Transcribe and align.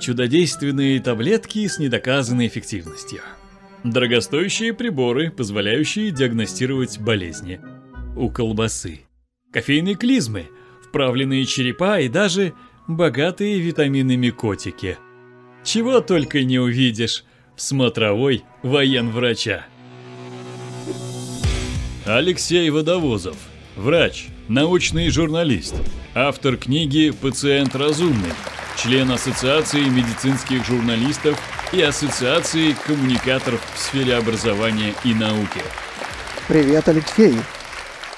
Чудодейственные 0.00 1.00
таблетки 1.00 1.66
с 1.66 1.78
недоказанной 1.78 2.46
эффективностью. 2.46 3.20
Дорогостоящие 3.82 4.72
приборы, 4.72 5.30
позволяющие 5.30 6.12
диагностировать 6.12 7.00
болезни. 7.00 7.60
У 8.16 8.30
колбасы. 8.30 9.00
Кофейные 9.52 9.96
клизмы, 9.96 10.46
вправленные 10.86 11.44
черепа 11.46 11.98
и 11.98 12.08
даже 12.08 12.52
богатые 12.86 13.58
витаминами 13.58 14.30
котики. 14.30 14.98
Чего 15.64 16.00
только 16.00 16.44
не 16.44 16.60
увидишь 16.60 17.24
в 17.56 17.60
смотровой 17.60 18.44
военврача. 18.62 19.66
Алексей 22.06 22.70
Водовозов, 22.70 23.36
врач, 23.76 24.28
научный 24.48 25.10
журналист, 25.10 25.74
автор 26.14 26.56
книги 26.56 27.10
«Пациент 27.10 27.74
разумный», 27.74 28.32
член 28.78 29.10
Ассоциации 29.10 29.88
медицинских 29.88 30.64
журналистов 30.64 31.36
и 31.72 31.82
Ассоциации 31.82 32.76
коммуникаторов 32.86 33.60
в 33.74 33.78
сфере 33.78 34.14
образования 34.14 34.94
и 35.02 35.12
науки. 35.14 35.60
Привет, 36.46 36.88
Алексей. 36.88 37.34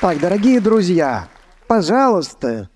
Так, 0.03 0.21
дорогие 0.21 0.61
друзья, 0.61 1.29
пожалуйста, 1.67 2.69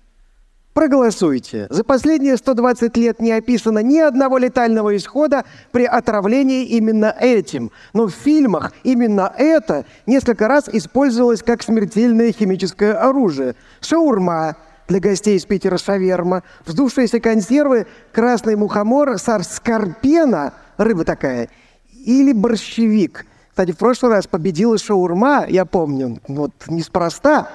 проголосуйте. 0.73 1.67
За 1.69 1.83
последние 1.83 2.37
120 2.37 2.97
лет 2.97 3.19
не 3.19 3.31
описано 3.31 3.79
ни 3.79 3.99
одного 3.99 4.39
летального 4.39 4.97
исхода 4.97 5.45
при 5.71 5.85
отравлении 5.85 6.65
именно 6.65 7.15
этим. 7.19 7.71
Но 7.93 8.07
в 8.07 8.11
фильмах 8.11 8.73
именно 8.83 9.31
это 9.37 9.85
несколько 10.07 10.47
раз 10.47 10.67
использовалось 10.69 11.43
как 11.43 11.61
смертельное 11.61 12.31
химическое 12.31 12.93
оружие. 12.93 13.55
Шаурма, 13.79 14.57
для 14.87 14.99
гостей 14.99 15.37
из 15.37 15.45
Питера 15.45 15.77
шаверма, 15.77 16.43
вздувшиеся 16.65 17.19
консервы, 17.19 17.87
красный 18.11 18.55
мухомор, 18.55 19.17
сарскарпена, 19.17 20.53
рыба 20.77 21.03
такая, 21.05 21.49
или 21.91 22.33
борщевик. 22.33 23.25
Кстати, 23.49 23.71
в 23.71 23.77
прошлый 23.77 24.11
раз 24.11 24.27
победила 24.27 24.77
шаурма, 24.77 25.45
я 25.47 25.65
помню, 25.65 26.19
вот 26.27 26.51
неспроста, 26.67 27.49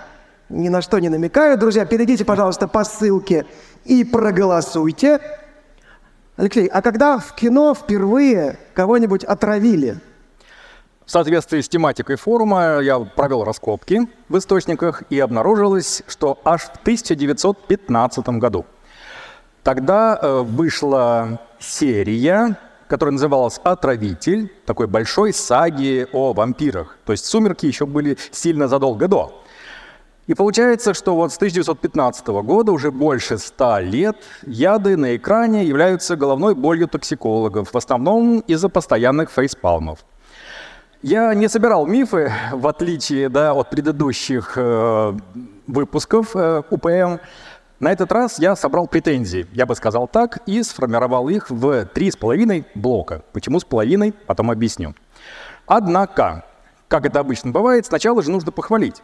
ни 0.48 0.68
на 0.68 0.82
что 0.82 0.98
не 0.98 1.08
намекаю. 1.08 1.58
Друзья, 1.58 1.84
перейдите, 1.84 2.24
пожалуйста, 2.24 2.66
по 2.66 2.84
ссылке 2.84 3.46
и 3.84 4.02
проголосуйте. 4.04 5.20
Алексей, 6.36 6.66
а 6.66 6.80
когда 6.80 7.18
в 7.18 7.34
кино 7.34 7.74
впервые 7.74 8.58
кого-нибудь 8.74 9.24
отравили? 9.24 10.00
В 11.10 11.12
соответствии 11.12 11.60
с 11.60 11.68
тематикой 11.68 12.14
форума 12.14 12.78
я 12.78 13.00
провел 13.00 13.42
раскопки 13.42 14.02
в 14.28 14.38
источниках 14.38 15.02
и 15.10 15.18
обнаружилось, 15.18 16.04
что 16.06 16.38
аж 16.44 16.60
в 16.60 16.76
1915 16.82 18.28
году. 18.38 18.64
Тогда 19.64 20.16
э, 20.16 20.42
вышла 20.42 21.40
серия, 21.58 22.56
которая 22.86 23.14
называлась 23.14 23.60
«Отравитель», 23.64 24.52
такой 24.64 24.86
большой 24.86 25.32
саги 25.32 26.06
о 26.12 26.32
вампирах. 26.32 26.96
То 27.04 27.10
есть 27.10 27.24
«Сумерки» 27.24 27.66
еще 27.66 27.86
были 27.86 28.16
сильно 28.30 28.68
задолго 28.68 29.08
до. 29.08 29.42
И 30.28 30.34
получается, 30.34 30.94
что 30.94 31.16
вот 31.16 31.32
с 31.32 31.36
1915 31.38 32.28
года, 32.28 32.70
уже 32.70 32.92
больше 32.92 33.36
ста 33.38 33.80
лет, 33.80 34.16
яды 34.46 34.96
на 34.96 35.16
экране 35.16 35.64
являются 35.64 36.14
головной 36.14 36.54
болью 36.54 36.86
токсикологов, 36.86 37.72
в 37.72 37.76
основном 37.76 38.38
из-за 38.46 38.68
постоянных 38.68 39.32
фейспалмов. 39.32 40.04
Я 41.02 41.32
не 41.32 41.48
собирал 41.48 41.86
мифы, 41.86 42.30
в 42.52 42.66
отличие 42.66 43.30
да, 43.30 43.54
от 43.54 43.70
предыдущих 43.70 44.52
э, 44.56 45.16
выпусков 45.66 46.36
э, 46.36 46.62
УПМ. 46.68 47.16
На 47.78 47.90
этот 47.90 48.12
раз 48.12 48.38
я 48.38 48.54
собрал 48.54 48.86
претензии, 48.86 49.46
я 49.52 49.64
бы 49.64 49.74
сказал 49.74 50.06
так, 50.06 50.42
и 50.44 50.62
сформировал 50.62 51.30
их 51.30 51.48
в 51.48 51.86
три 51.86 52.10
с 52.10 52.16
половиной 52.16 52.66
блока. 52.74 53.22
Почему 53.32 53.60
с 53.60 53.64
половиной, 53.64 54.12
потом 54.12 54.50
объясню. 54.50 54.94
Однако, 55.64 56.44
как 56.88 57.06
это 57.06 57.20
обычно 57.20 57.50
бывает, 57.50 57.86
сначала 57.86 58.22
же 58.22 58.30
нужно 58.30 58.52
похвалить. 58.52 59.02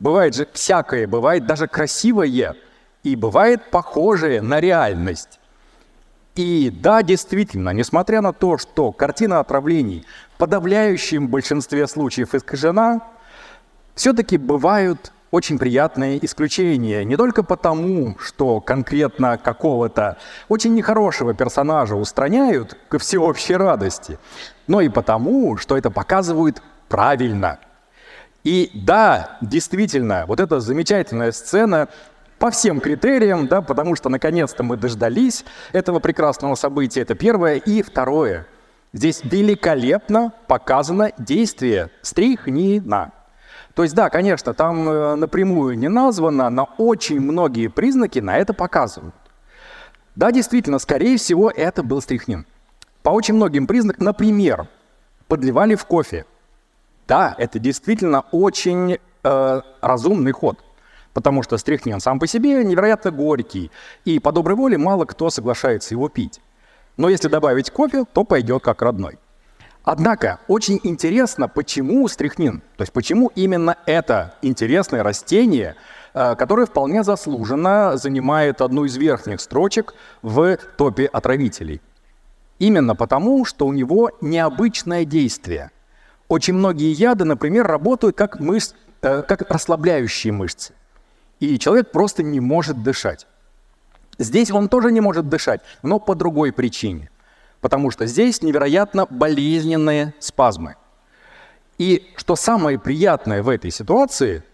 Бывает 0.00 0.34
же 0.34 0.46
всякое, 0.52 1.06
бывает 1.06 1.46
даже 1.46 1.66
красивое, 1.66 2.56
и 3.02 3.16
бывает 3.16 3.70
похожее 3.70 4.42
на 4.42 4.60
реальность. 4.60 5.40
И 6.34 6.70
да, 6.70 7.02
действительно, 7.02 7.70
несмотря 7.70 8.22
на 8.22 8.32
то, 8.32 8.56
что 8.56 8.90
картина 8.92 9.40
отравлений 9.40 10.06
подавляющем 10.38 11.28
большинстве 11.28 11.86
случаев 11.86 12.34
искажена, 12.34 13.02
все-таки 13.94 14.38
бывают 14.38 15.12
очень 15.30 15.58
приятные 15.58 16.24
исключения. 16.24 17.04
Не 17.04 17.16
только 17.16 17.42
потому, 17.42 18.16
что 18.18 18.60
конкретно 18.60 19.38
какого-то 19.38 20.18
очень 20.48 20.74
нехорошего 20.74 21.34
персонажа 21.34 21.96
устраняют 21.96 22.78
ко 22.88 22.98
всеобщей 22.98 23.56
радости, 23.56 24.18
но 24.66 24.80
и 24.80 24.88
потому, 24.88 25.56
что 25.56 25.76
это 25.76 25.90
показывают 25.90 26.62
правильно. 26.88 27.58
И 28.44 28.70
да, 28.74 29.38
действительно, 29.40 30.24
вот 30.26 30.40
эта 30.40 30.60
замечательная 30.60 31.32
сцена 31.32 31.88
по 32.42 32.50
всем 32.50 32.80
критериям, 32.80 33.46
да, 33.46 33.62
потому 33.62 33.94
что 33.94 34.08
наконец-то 34.08 34.64
мы 34.64 34.76
дождались 34.76 35.44
этого 35.70 36.00
прекрасного 36.00 36.56
события, 36.56 37.02
это 37.02 37.14
первое. 37.14 37.54
И 37.58 37.82
второе, 37.82 38.48
Здесь 38.92 39.20
великолепно 39.22 40.32
показано 40.48 41.12
действие 41.18 41.90
стрихнина. 42.02 43.12
То 43.74 43.84
есть, 43.84 43.94
да, 43.94 44.10
конечно, 44.10 44.54
там 44.54 44.88
э, 44.88 45.14
напрямую 45.14 45.78
не 45.78 45.86
названо, 45.86 46.50
но 46.50 46.68
очень 46.78 47.20
многие 47.20 47.68
признаки 47.68 48.18
на 48.18 48.36
это 48.36 48.52
показывают. 48.52 49.14
Да, 50.16 50.32
действительно, 50.32 50.80
скорее 50.80 51.18
всего, 51.18 51.48
это 51.48 51.84
был 51.84 52.02
стрихнин. 52.02 52.44
По 53.04 53.10
очень 53.10 53.34
многим 53.34 53.68
признакам, 53.68 54.04
например, 54.04 54.66
подливали 55.28 55.76
в 55.76 55.84
кофе. 55.86 56.26
Да, 57.06 57.36
это 57.38 57.60
действительно 57.60 58.24
очень 58.32 58.98
э, 59.22 59.60
разумный 59.80 60.32
ход, 60.32 60.58
потому 61.14 61.42
что 61.42 61.58
стрихнин 61.58 62.00
сам 62.00 62.18
по 62.18 62.26
себе 62.26 62.64
невероятно 62.64 63.10
горький, 63.10 63.70
и 64.04 64.18
по 64.18 64.32
доброй 64.32 64.56
воле 64.56 64.78
мало 64.78 65.04
кто 65.04 65.30
соглашается 65.30 65.94
его 65.94 66.08
пить. 66.08 66.40
Но 66.96 67.08
если 67.08 67.28
добавить 67.28 67.70
кофе, 67.70 68.04
то 68.12 68.24
пойдет 68.24 68.62
как 68.62 68.82
родной. 68.82 69.18
Однако 69.84 70.38
очень 70.46 70.78
интересно, 70.84 71.48
почему 71.48 72.06
стрихнин, 72.06 72.62
то 72.76 72.82
есть 72.82 72.92
почему 72.92 73.32
именно 73.34 73.76
это 73.86 74.34
интересное 74.40 75.02
растение, 75.02 75.74
э, 76.14 76.36
которое 76.36 76.66
вполне 76.66 77.02
заслуженно 77.02 77.96
занимает 77.96 78.60
одну 78.60 78.84
из 78.84 78.96
верхних 78.96 79.40
строчек 79.40 79.94
в 80.22 80.56
топе 80.76 81.06
отравителей. 81.06 81.80
Именно 82.60 82.94
потому, 82.94 83.44
что 83.44 83.66
у 83.66 83.72
него 83.72 84.12
необычное 84.20 85.04
действие. 85.04 85.72
Очень 86.28 86.54
многие 86.54 86.92
яды, 86.92 87.24
например, 87.24 87.66
работают 87.66 88.16
как, 88.16 88.38
мышц, 88.38 88.74
э, 89.02 89.22
как 89.22 89.50
расслабляющие 89.50 90.32
мышцы. 90.32 90.74
И 91.42 91.58
человек 91.58 91.90
просто 91.90 92.22
не 92.22 92.38
может 92.38 92.84
дышать. 92.84 93.26
Здесь 94.16 94.52
он 94.52 94.68
тоже 94.68 94.92
не 94.92 95.00
может 95.00 95.28
дышать, 95.28 95.60
но 95.82 95.98
по 95.98 96.14
другой 96.14 96.52
причине. 96.52 97.10
Потому 97.60 97.90
что 97.90 98.06
здесь 98.06 98.42
невероятно 98.42 99.06
болезненные 99.10 100.14
спазмы. 100.20 100.76
И 101.78 102.12
что 102.14 102.36
самое 102.36 102.78
приятное 102.78 103.42
в 103.42 103.48
этой 103.48 103.72
ситуации, 103.72 104.44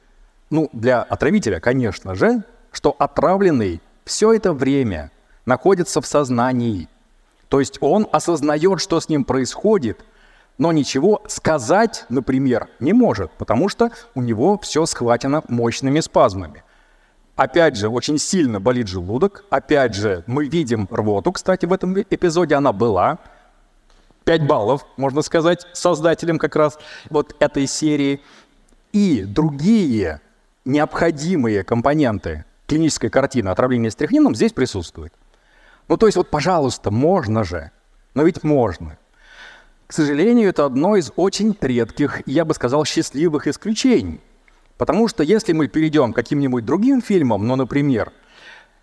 ну, 0.49 0.71
для 0.72 1.03
отравителя, 1.03 1.60
конечно 1.60 2.15
же, 2.15 2.43
что 2.72 2.97
отравленный 2.99 3.82
все 4.06 4.32
это 4.32 4.55
время 4.55 5.10
находится 5.44 6.00
в 6.00 6.06
сознании. 6.06 6.88
То 7.50 7.60
есть 7.60 7.76
он 7.82 8.09
осознает, 8.12 8.81
что 8.81 8.99
с 8.99 9.10
ним 9.10 9.25
происходит, 9.25 10.06
но 10.56 10.72
ничего 10.72 11.20
сказать, 11.28 12.06
например, 12.09 12.70
не 12.81 12.94
может, 12.94 13.31
потому 13.32 13.69
что 13.69 13.91
у 14.15 14.22
него 14.22 14.56
все 14.56 14.87
схвачено 14.87 15.43
мощными 15.49 16.00
спазмами. 16.00 16.65
Опять 17.38 17.76
же, 17.76 17.88
очень 17.88 18.19
сильно 18.19 18.59
болит 18.59 18.88
желудок. 18.88 19.44
Опять 19.49 19.94
же, 19.94 20.25
мы 20.26 20.49
видим 20.49 20.88
рвоту, 20.91 21.31
кстати, 21.31 21.67
в 21.67 21.73
этом 21.73 21.96
эпизоде 22.00 22.56
она 22.56 22.73
была. 22.73 23.19
5 24.25 24.44
баллов, 24.44 24.85
можно 24.96 25.23
сказать, 25.23 25.64
создателем 25.73 26.40
как 26.40 26.56
раз 26.56 26.81
вот 27.11 27.37
этой 27.38 27.69
серии. 27.69 28.20
И 28.93 29.23
другие 29.23 30.20
необходимые 30.64 31.62
компоненты 31.62 32.44
клинической 32.67 33.08
картины 33.08 33.50
отравления 33.50 33.93
стрихнином 33.93 34.35
здесь 34.35 34.52
присутствуют. 34.52 35.12
Ну, 35.87 35.96
то 35.96 36.06
есть 36.06 36.17
вот, 36.17 36.31
пожалуйста, 36.31 36.90
можно 36.90 37.44
же, 37.44 37.70
но 38.14 38.25
ведь 38.25 38.43
можно. 38.43 38.99
К 39.87 39.93
сожалению, 39.93 40.49
это 40.49 40.64
одно 40.64 40.96
из 40.96 41.12
очень 41.14 41.56
редких, 41.61 42.20
я 42.26 42.44
бы 42.44 42.52
сказал, 42.52 42.85
счастливых 42.85 43.46
исключений. 43.46 44.20
Потому 44.78 45.08
что 45.08 45.25
если 45.25 45.52
мы 45.52 45.66
перейдем 45.66 46.12
к 46.12 46.16
каким-нибудь 46.16 46.64
другим 46.64 47.02
фильмам, 47.02 47.46
ну, 47.46 47.56
например, 47.56 48.12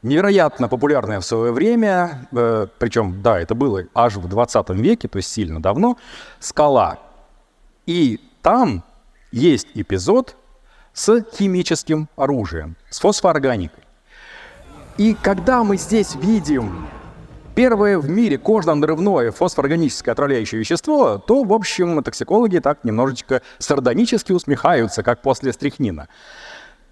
невероятно 0.03 0.67
популярное 0.67 1.21
в 1.21 1.25
свое 1.25 1.53
время, 1.53 2.27
э, 2.31 2.67
причем, 2.77 3.21
да, 3.21 3.39
это 3.39 3.55
было 3.55 3.85
аж 3.95 4.17
в 4.17 4.27
20 4.27 4.69
веке, 4.71 5.07
то 5.07 5.17
есть 5.17 5.31
сильно 5.31 5.61
давно, 5.61 5.97
«Скала». 6.39 6.99
И 7.85 8.19
там 8.41 8.83
есть 9.31 9.67
эпизод 9.73 10.35
с 10.93 11.23
химическим 11.33 12.09
оружием, 12.17 12.75
с 12.89 12.99
фосфоорганикой. 12.99 13.83
И 14.97 15.13
когда 15.13 15.63
мы 15.63 15.77
здесь 15.77 16.15
видим 16.15 16.87
первое 17.55 17.97
в 17.97 18.09
мире 18.09 18.37
кожно-надрывное 18.37 19.31
фосфорорганическое 19.31 20.11
отравляющее 20.11 20.59
вещество, 20.59 21.17
то, 21.17 21.43
в 21.43 21.53
общем, 21.53 22.03
токсикологи 22.03 22.59
так 22.59 22.83
немножечко 22.83 23.41
сардонически 23.57 24.33
усмехаются, 24.33 25.01
как 25.01 25.21
после 25.21 25.53
стрихнина. 25.53 26.07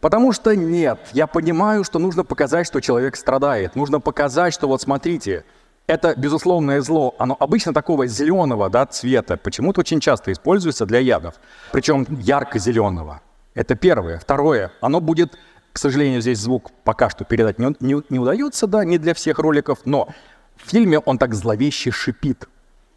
Потому 0.01 0.33
что 0.33 0.55
нет, 0.55 0.99
я 1.13 1.27
понимаю, 1.27 1.83
что 1.83 1.99
нужно 1.99 2.23
показать, 2.23 2.67
что 2.67 2.81
человек 2.81 3.15
страдает. 3.15 3.75
Нужно 3.75 3.99
показать, 4.01 4.53
что 4.53 4.67
вот 4.67 4.81
смотрите, 4.81 5.45
это 5.87 6.13
безусловное 6.17 6.81
зло, 6.81 7.15
оно 7.19 7.35
обычно 7.39 7.73
такого 7.73 8.07
зеленого 8.07 8.69
да, 8.69 8.85
цвета, 8.85 9.37
почему-то 9.37 9.81
очень 9.81 9.99
часто 9.99 10.31
используется 10.31 10.85
для 10.85 10.99
ядов, 10.99 11.35
причем 11.71 12.05
ярко-зеленого. 12.09 13.21
Это 13.53 13.75
первое. 13.75 14.17
Второе, 14.19 14.71
оно 14.81 14.99
будет, 14.99 15.37
к 15.71 15.77
сожалению, 15.77 16.21
здесь 16.21 16.39
звук 16.39 16.71
пока 16.83 17.09
что 17.09 17.25
передать 17.25 17.59
не, 17.59 17.75
не, 17.79 18.01
не 18.09 18.19
удается, 18.19 18.67
да, 18.67 18.83
не 18.85 18.97
для 18.97 19.13
всех 19.13 19.39
роликов, 19.39 19.79
но 19.85 20.09
в 20.63 20.69
фильме 20.69 20.99
он 20.99 21.17
так 21.17 21.33
зловеще 21.33 21.91
шипит. 21.91 22.47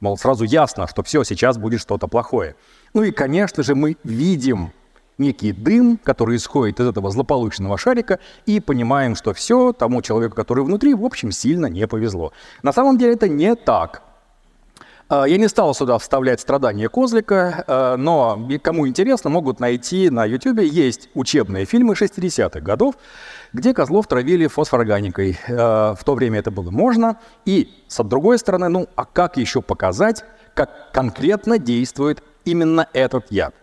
Мол, 0.01 0.17
сразу 0.19 0.45
ясно, 0.45 0.87
что 0.87 1.03
все, 1.03 1.25
сейчас 1.25 1.59
будет 1.59 1.81
что-то 1.81 2.07
плохое. 2.07 2.55
Ну 2.95 3.03
и, 3.03 3.11
конечно 3.11 3.63
же, 3.63 3.75
мы 3.75 3.97
видим 4.05 4.73
некий 5.19 5.53
дым, 5.53 5.99
который 6.03 6.37
исходит 6.37 6.81
из 6.81 6.87
этого 6.87 7.11
злополучного 7.11 7.79
шарика, 7.79 8.19
и 8.45 8.61
понимаем, 8.61 9.17
что 9.17 9.33
все, 9.33 9.73
тому 9.73 10.03
человеку, 10.03 10.37
который 10.37 10.65
внутри, 10.65 10.95
в 10.95 11.05
общем, 11.05 11.33
сильно 11.33 11.67
не 11.67 11.87
повезло. 11.87 12.33
На 12.63 12.73
самом 12.73 12.99
деле 12.99 13.15
это 13.15 13.29
не 13.29 13.55
так. 13.55 14.03
А, 15.09 15.25
я 15.25 15.37
не 15.37 15.49
стал 15.49 15.75
сюда 15.75 15.99
вставлять 15.99 16.41
страдания 16.41 16.89
козлика, 16.89 17.65
а, 17.67 17.97
но 17.97 18.49
кому 18.63 18.89
интересно, 18.89 19.31
могут 19.31 19.61
найти 19.61 20.11
на 20.11 20.25
YouTube. 20.25 20.61
Есть 20.61 21.09
учебные 21.15 21.65
фильмы 21.65 21.95
60-х 21.95 22.61
годов, 22.61 22.97
где 23.53 23.73
козлов 23.73 24.09
травили 24.09 24.49
фосфорорганикой. 24.49 25.39
А, 25.49 25.95
в 25.95 26.03
то 26.03 26.15
время 26.15 26.41
это 26.41 26.51
было 26.51 26.71
можно. 26.71 27.21
И, 27.45 27.71
с 27.87 28.03
другой 28.03 28.39
стороны, 28.39 28.69
ну, 28.69 28.89
а 28.97 29.05
как 29.05 29.37
еще 29.37 29.63
показать, 29.63 30.25
как 30.55 30.91
конкретно 30.93 31.59
действует 31.59 32.23
именно 32.45 32.89
этот 32.93 33.31
яд? 33.31 33.55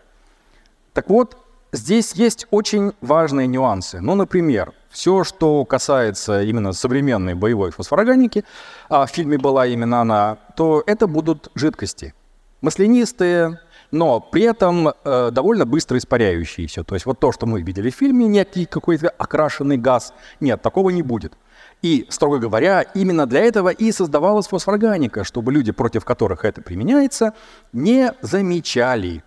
Так 0.94 1.10
вот, 1.10 1.36
Здесь 1.74 2.12
есть 2.12 2.46
очень 2.52 2.92
важные 3.00 3.48
нюансы. 3.48 4.00
Ну, 4.00 4.14
например, 4.14 4.72
все, 4.94 5.24
что 5.24 5.64
касается 5.64 6.42
именно 6.42 6.72
современной 6.72 7.34
боевой 7.34 7.72
фосфорорганики, 7.72 8.44
а 8.88 9.06
в 9.06 9.10
фильме 9.10 9.38
была 9.38 9.66
именно 9.66 10.00
она, 10.00 10.38
то 10.56 10.84
это 10.86 11.08
будут 11.08 11.50
жидкости. 11.56 12.14
Маслянистые, 12.60 13.60
но 13.90 14.20
при 14.20 14.42
этом 14.42 14.88
э, 14.88 15.30
довольно 15.32 15.66
быстро 15.66 15.98
испаряющиеся. 15.98 16.84
То 16.84 16.94
есть 16.94 17.06
вот 17.06 17.18
то, 17.18 17.32
что 17.32 17.44
мы 17.44 17.60
видели 17.60 17.90
в 17.90 17.94
фильме, 17.96 18.26
некий 18.28 18.66
какой-то 18.66 19.08
окрашенный 19.08 19.76
газ, 19.76 20.14
нет, 20.38 20.62
такого 20.62 20.90
не 20.90 21.02
будет. 21.02 21.32
И, 21.82 22.06
строго 22.08 22.38
говоря, 22.38 22.82
именно 22.82 23.26
для 23.26 23.40
этого 23.40 23.70
и 23.70 23.90
создавалась 23.90 24.46
фосфорорганика, 24.46 25.24
чтобы 25.24 25.52
люди, 25.52 25.72
против 25.72 26.04
которых 26.04 26.44
это 26.44 26.62
применяется, 26.62 27.34
не 27.72 28.12
замечали 28.22 29.24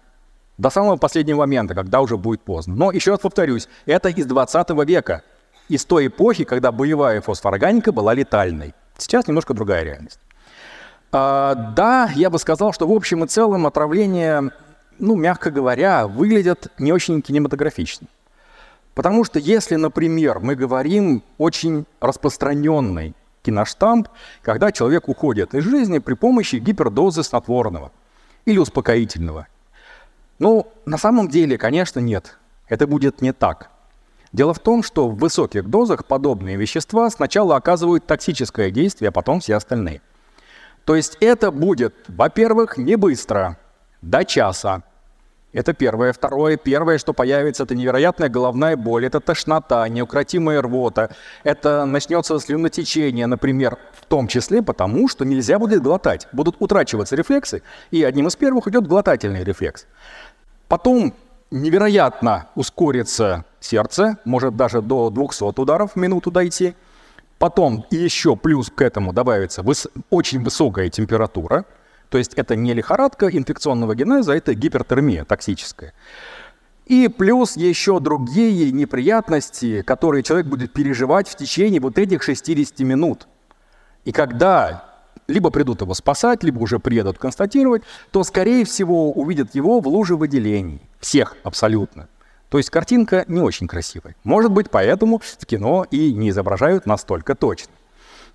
до 0.57 0.69
самого 0.69 0.95
последнего 0.95 1.39
момента, 1.39 1.75
когда 1.75 1.99
уже 1.99 2.15
будет 2.17 2.41
поздно. 2.41 2.73
Но 2.73 2.91
еще 2.91 3.11
раз 3.11 3.19
повторюсь, 3.19 3.67
это 3.85 4.09
из 4.09 4.25
20 4.25 4.69
века, 4.87 5.23
из 5.69 5.85
той 5.85 6.07
эпохи, 6.07 6.43
когда 6.43 6.71
боевая 6.71 7.21
фосфорорганика 7.21 7.91
была 7.91 8.13
летальной. 8.13 8.73
Сейчас 8.97 9.27
немножко 9.27 9.53
другая 9.53 9.83
реальность. 9.83 10.19
А, 11.11 11.53
да, 11.53 12.09
я 12.15 12.29
бы 12.29 12.39
сказал, 12.39 12.73
что 12.73 12.87
в 12.87 12.91
общем 12.91 13.23
и 13.23 13.27
целом 13.27 13.67
отравление, 13.67 14.51
ну, 14.99 15.15
мягко 15.15 15.51
говоря, 15.51 16.07
выглядят 16.07 16.71
не 16.77 16.91
очень 16.91 17.21
кинематографично. 17.21 18.07
Потому 18.93 19.23
что 19.23 19.39
если, 19.39 19.75
например, 19.75 20.39
мы 20.39 20.55
говорим 20.55 21.23
очень 21.37 21.85
распространенный 21.99 23.13
киноштамп, 23.43 24.07
когда 24.41 24.71
человек 24.71 25.07
уходит 25.07 25.53
из 25.53 25.63
жизни 25.63 25.99
при 25.99 26.15
помощи 26.15 26.55
гипердозы 26.55 27.23
снотворного 27.23 27.91
или 28.45 28.57
успокоительного– 28.57 29.47
ну, 30.39 30.71
на 30.85 30.97
самом 30.97 31.29
деле, 31.29 31.57
конечно, 31.57 31.99
нет. 31.99 32.37
Это 32.67 32.85
будет 32.85 33.21
не 33.21 33.33
так. 33.33 33.71
Дело 34.33 34.53
в 34.53 34.59
том, 34.59 34.83
что 34.83 35.07
в 35.07 35.18
высоких 35.18 35.69
дозах 35.69 36.06
подобные 36.06 36.57
вещества 36.57 37.09
сначала 37.09 37.56
оказывают 37.56 38.06
токсическое 38.06 38.71
действие, 38.71 39.09
а 39.09 39.12
потом 39.12 39.39
все 39.39 39.56
остальные. 39.56 40.01
То 40.85 40.95
есть 40.95 41.18
это 41.19 41.51
будет, 41.51 41.95
во-первых, 42.07 42.77
не 42.77 42.95
быстро, 42.95 43.57
до 44.01 44.24
часа, 44.24 44.83
это 45.53 45.74
первое. 45.74 46.13
Второе, 46.13 46.57
первое, 46.57 46.97
что 46.97 47.13
появится, 47.13 47.63
это 47.63 47.74
невероятная 47.74 48.29
головная 48.29 48.75
боль, 48.75 49.06
это 49.06 49.19
тошнота, 49.19 49.88
неукротимая 49.88 50.62
рвота, 50.62 51.09
это 51.44 51.85
начнется 51.85 52.38
слюнотечение, 52.39 53.27
например, 53.27 53.77
в 53.94 54.06
том 54.06 54.27
числе 54.27 54.62
потому, 54.62 55.07
что 55.07 55.25
нельзя 55.25 55.57
будет 55.57 55.81
глотать. 55.81 56.27
Будут 56.31 56.57
утрачиваться 56.59 57.15
рефлексы, 57.15 57.63
и 57.91 58.03
одним 58.03 58.27
из 58.27 58.35
первых 58.35 58.68
идет 58.68 58.88
глотательный 58.88 59.44
рефлекс. 59.44 59.88
Потом 60.68 61.13
невероятно 61.51 62.47
ускорится 62.55 63.45
сердце, 63.59 64.17
может 64.25 64.55
даже 64.55 64.81
до 64.81 65.09
200 65.09 65.59
ударов 65.59 65.94
в 65.94 65.95
минуту 65.95 66.31
дойти. 66.31 66.75
Потом 67.39 67.85
еще 67.91 68.35
плюс 68.35 68.71
к 68.73 68.81
этому 68.81 69.13
добавится 69.13 69.61
выс- 69.61 69.89
очень 70.09 70.44
высокая 70.44 70.89
температура, 70.89 71.65
то 72.09 72.17
есть 72.17 72.33
это 72.33 72.55
не 72.55 72.73
лихорадка 72.73 73.27
инфекционного 73.27 73.95
генеза, 73.95 74.33
это 74.33 74.53
гипертермия 74.53 75.25
токсическая. 75.25 75.94
И 76.85 77.09
плюс 77.09 77.57
еще 77.57 78.00
другие 78.00 78.71
неприятности, 78.71 79.81
которые 79.81 80.23
человек 80.23 80.47
будет 80.47 80.71
переживать 80.71 81.27
в 81.27 81.35
течение 81.35 81.81
вот 81.81 81.97
этих 81.97 82.23
60 82.23 82.79
минут. 82.79 83.27
И 84.05 84.13
когда 84.13 84.87
либо 85.27 85.49
придут 85.49 85.81
его 85.81 85.93
спасать, 85.93 86.43
либо 86.43 86.59
уже 86.59 86.79
приедут 86.79 87.17
констатировать, 87.17 87.83
то, 88.11 88.23
скорее 88.23 88.65
всего, 88.65 89.11
увидят 89.11 89.55
его 89.55 89.79
в 89.79 89.87
луже 89.87 90.15
выделений. 90.15 90.81
Всех 90.99 91.35
абсолютно. 91.43 92.07
То 92.49 92.57
есть 92.57 92.69
картинка 92.69 93.25
не 93.27 93.41
очень 93.41 93.67
красивая. 93.67 94.15
Может 94.23 94.51
быть, 94.51 94.69
поэтому 94.69 95.19
в 95.19 95.45
кино 95.45 95.85
и 95.91 96.13
не 96.13 96.29
изображают 96.29 96.85
настолько 96.85 97.35
точно. 97.35 97.73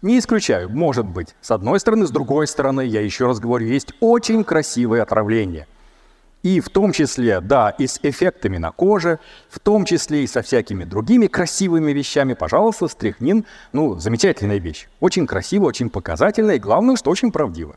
Не 0.03 0.19
исключаю, 0.19 0.69
может 0.69 1.07
быть. 1.07 1.35
С 1.41 1.51
одной 1.51 1.79
стороны, 1.79 2.07
с 2.07 2.11
другой 2.11 2.47
стороны, 2.47 2.83
я 2.83 3.01
еще 3.01 3.27
раз 3.27 3.39
говорю, 3.39 3.67
есть 3.67 3.93
очень 4.01 4.43
красивые 4.43 5.03
отравления. 5.03 5.67
И 6.43 6.61
в 6.61 6.69
том 6.71 6.93
числе, 6.93 7.41
да, 7.41 7.71
и 7.71 7.87
с 7.87 8.01
эффектами 8.03 8.59
на 8.59 8.73
коже, 8.73 9.21
в 9.49 9.61
том 9.61 9.85
числе 9.85 10.25
и 10.25 10.27
со 10.27 10.43
всякими 10.43 10.85
другими 10.85 11.29
красивыми 11.29 11.93
вещами. 11.93 12.35
Пожалуйста, 12.35 12.89
стрихнин, 12.89 13.45
ну, 13.73 13.99
замечательная 13.99 14.59
вещь. 14.59 14.89
Очень 14.99 15.27
красиво, 15.27 15.67
очень 15.67 15.89
показательная 15.89 16.57
и, 16.57 16.59
главное, 16.59 16.97
что 16.97 17.11
очень 17.11 17.31
правдиво. 17.31 17.77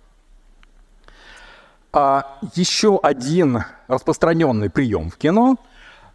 А, 1.94 2.40
еще 2.56 3.00
один 3.02 3.64
распространенный 3.88 4.70
прием 4.70 5.12
в 5.12 5.18
кино 5.18 5.58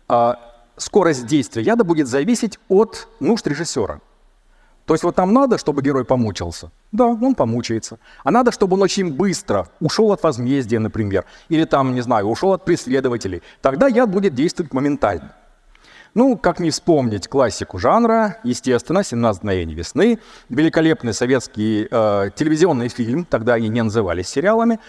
а, 0.09 0.39
скорость 0.77 1.27
действия 1.27 1.63
яда 1.63 1.85
будет 1.85 2.09
зависеть 2.09 2.59
от 2.69 3.09
нужд 3.21 3.47
режиссера. 3.47 4.01
То 4.91 4.95
есть 4.95 5.05
вот 5.05 5.17
нам 5.19 5.33
надо, 5.33 5.57
чтобы 5.57 5.83
герой 5.83 6.05
помучился. 6.05 6.73
Да, 6.91 7.07
он 7.07 7.37
помучается. 7.37 8.01
А 8.25 8.33
надо, 8.33 8.51
чтобы 8.51 8.75
он 8.75 8.83
очень 8.83 9.13
быстро 9.13 9.69
ушел 9.79 10.11
от 10.11 10.25
возмездия, 10.25 10.81
например, 10.81 11.27
или 11.49 11.65
там, 11.65 11.95
не 11.95 12.01
знаю, 12.01 12.27
ушел 12.27 12.55
от 12.55 12.65
преследователей. 12.65 13.41
Тогда 13.63 13.87
яд 13.87 14.11
будет 14.11 14.35
действовать 14.35 14.73
моментально. 14.73 15.37
Ну, 16.15 16.37
как 16.37 16.59
не 16.59 16.73
вспомнить 16.73 17.29
классику 17.29 17.79
жанра, 17.79 18.39
естественно, 18.43 19.03
«17 19.03 19.37
мгновений 19.37 19.75
весны», 19.75 20.19
великолепный 20.49 21.15
советский 21.15 21.87
э, 21.89 22.31
телевизионный 22.35 22.89
фильм, 22.89 23.25
тогда 23.25 23.55
они 23.55 23.69
не 23.69 23.85
назывались 23.85 24.27
сериалами, 24.27 24.81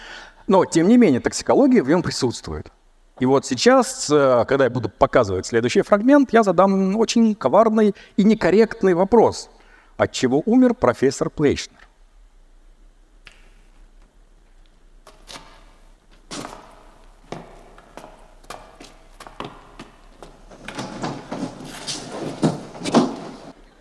но, 0.48 0.64
тем 0.64 0.88
не 0.88 0.96
менее, 0.96 1.20
токсикология 1.20 1.84
в 1.84 1.88
нем 1.88 2.02
присутствует. 2.02 2.72
И 3.20 3.24
вот 3.24 3.46
сейчас, 3.46 4.10
э, 4.10 4.44
когда 4.48 4.64
я 4.64 4.70
буду 4.70 4.88
показывать 4.88 5.46
следующий 5.46 5.82
фрагмент, 5.82 6.32
я 6.32 6.42
задам 6.42 6.96
очень 6.96 7.36
коварный 7.36 7.94
и 8.16 8.24
некорректный 8.24 8.94
вопрос– 8.94 9.48
от 9.96 10.12
чего 10.12 10.42
умер 10.46 10.74
профессор 10.74 11.30
Плейшнер. 11.30 11.78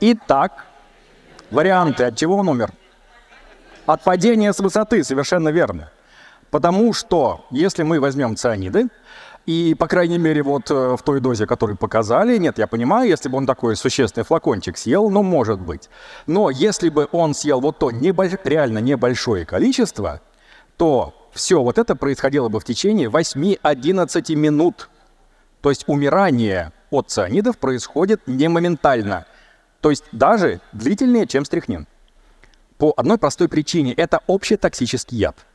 Итак, 0.03 0.65
варианты, 1.51 2.05
от 2.05 2.17
чего 2.17 2.37
он 2.37 2.49
умер? 2.49 2.71
От 3.85 4.03
падения 4.03 4.51
с 4.51 4.59
высоты, 4.59 5.03
совершенно 5.03 5.49
верно. 5.49 5.91
Потому 6.49 6.91
что, 6.91 7.45
если 7.51 7.83
мы 7.83 7.99
возьмем 7.99 8.35
цианиды, 8.35 8.87
и, 9.45 9.75
по 9.77 9.87
крайней 9.87 10.19
мере, 10.19 10.43
вот 10.43 10.69
э, 10.69 10.95
в 10.95 11.01
той 11.03 11.19
дозе, 11.19 11.47
которую 11.47 11.77
показали, 11.77 12.37
нет, 12.37 12.59
я 12.59 12.67
понимаю, 12.67 13.09
если 13.09 13.27
бы 13.27 13.37
он 13.37 13.47
такой 13.47 13.75
существенный 13.75 14.23
флакончик 14.23 14.77
съел, 14.77 15.09
ну, 15.09 15.23
может 15.23 15.59
быть. 15.59 15.89
Но 16.27 16.49
если 16.49 16.89
бы 16.89 17.07
он 17.11 17.33
съел 17.33 17.59
вот 17.59 17.79
то 17.79 17.91
небольш... 17.91 18.33
реально 18.43 18.79
небольшое 18.79 19.45
количество, 19.45 20.21
то 20.77 21.13
все 21.33 21.61
вот 21.61 21.77
это 21.77 21.95
происходило 21.95 22.49
бы 22.49 22.59
в 22.59 22.65
течение 22.65 23.09
8-11 23.09 24.35
минут. 24.35 24.89
То 25.61 25.69
есть 25.69 25.85
умирание 25.87 26.71
от 26.91 27.09
цианидов 27.09 27.57
происходит 27.57 28.27
не 28.27 28.47
моментально. 28.47 29.25
То 29.79 29.89
есть 29.89 30.03
даже 30.11 30.61
длительнее, 30.71 31.25
чем 31.25 31.45
стрихнин. 31.45 31.87
По 32.77 32.93
одной 32.95 33.17
простой 33.17 33.47
причине. 33.47 33.93
Это 33.93 34.19
общетоксический 34.27 35.17
яд. 35.17 35.45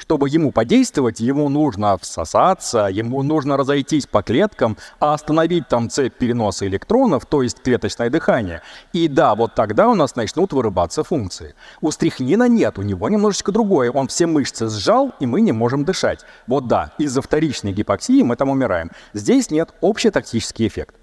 Чтобы 0.00 0.30
ему 0.30 0.50
подействовать, 0.50 1.20
ему 1.20 1.50
нужно 1.50 1.98
всосаться, 1.98 2.86
ему 2.86 3.22
нужно 3.22 3.58
разойтись 3.58 4.06
по 4.06 4.22
клеткам, 4.22 4.78
а 4.98 5.12
остановить 5.12 5.68
там 5.68 5.90
цепь 5.90 6.14
переноса 6.14 6.66
электронов, 6.66 7.26
то 7.26 7.42
есть 7.42 7.60
клеточное 7.62 8.08
дыхание. 8.08 8.62
И 8.94 9.08
да, 9.08 9.34
вот 9.34 9.54
тогда 9.54 9.88
у 9.88 9.94
нас 9.94 10.16
начнут 10.16 10.54
вырубаться 10.54 11.04
функции. 11.04 11.54
У 11.82 11.90
стрихнина 11.90 12.48
нет, 12.48 12.78
у 12.78 12.82
него 12.82 13.10
немножечко 13.10 13.52
другое. 13.52 13.90
Он 13.90 14.08
все 14.08 14.26
мышцы 14.26 14.70
сжал, 14.70 15.12
и 15.20 15.26
мы 15.26 15.42
не 15.42 15.52
можем 15.52 15.84
дышать. 15.84 16.20
Вот 16.46 16.66
да, 16.66 16.92
из-за 16.96 17.20
вторичной 17.20 17.72
гипоксии 17.72 18.22
мы 18.22 18.36
там 18.36 18.48
умираем. 18.48 18.90
Здесь 19.12 19.50
нет 19.50 19.74
общий 19.82 20.08
токсический 20.08 20.66
эффект. 20.66 20.94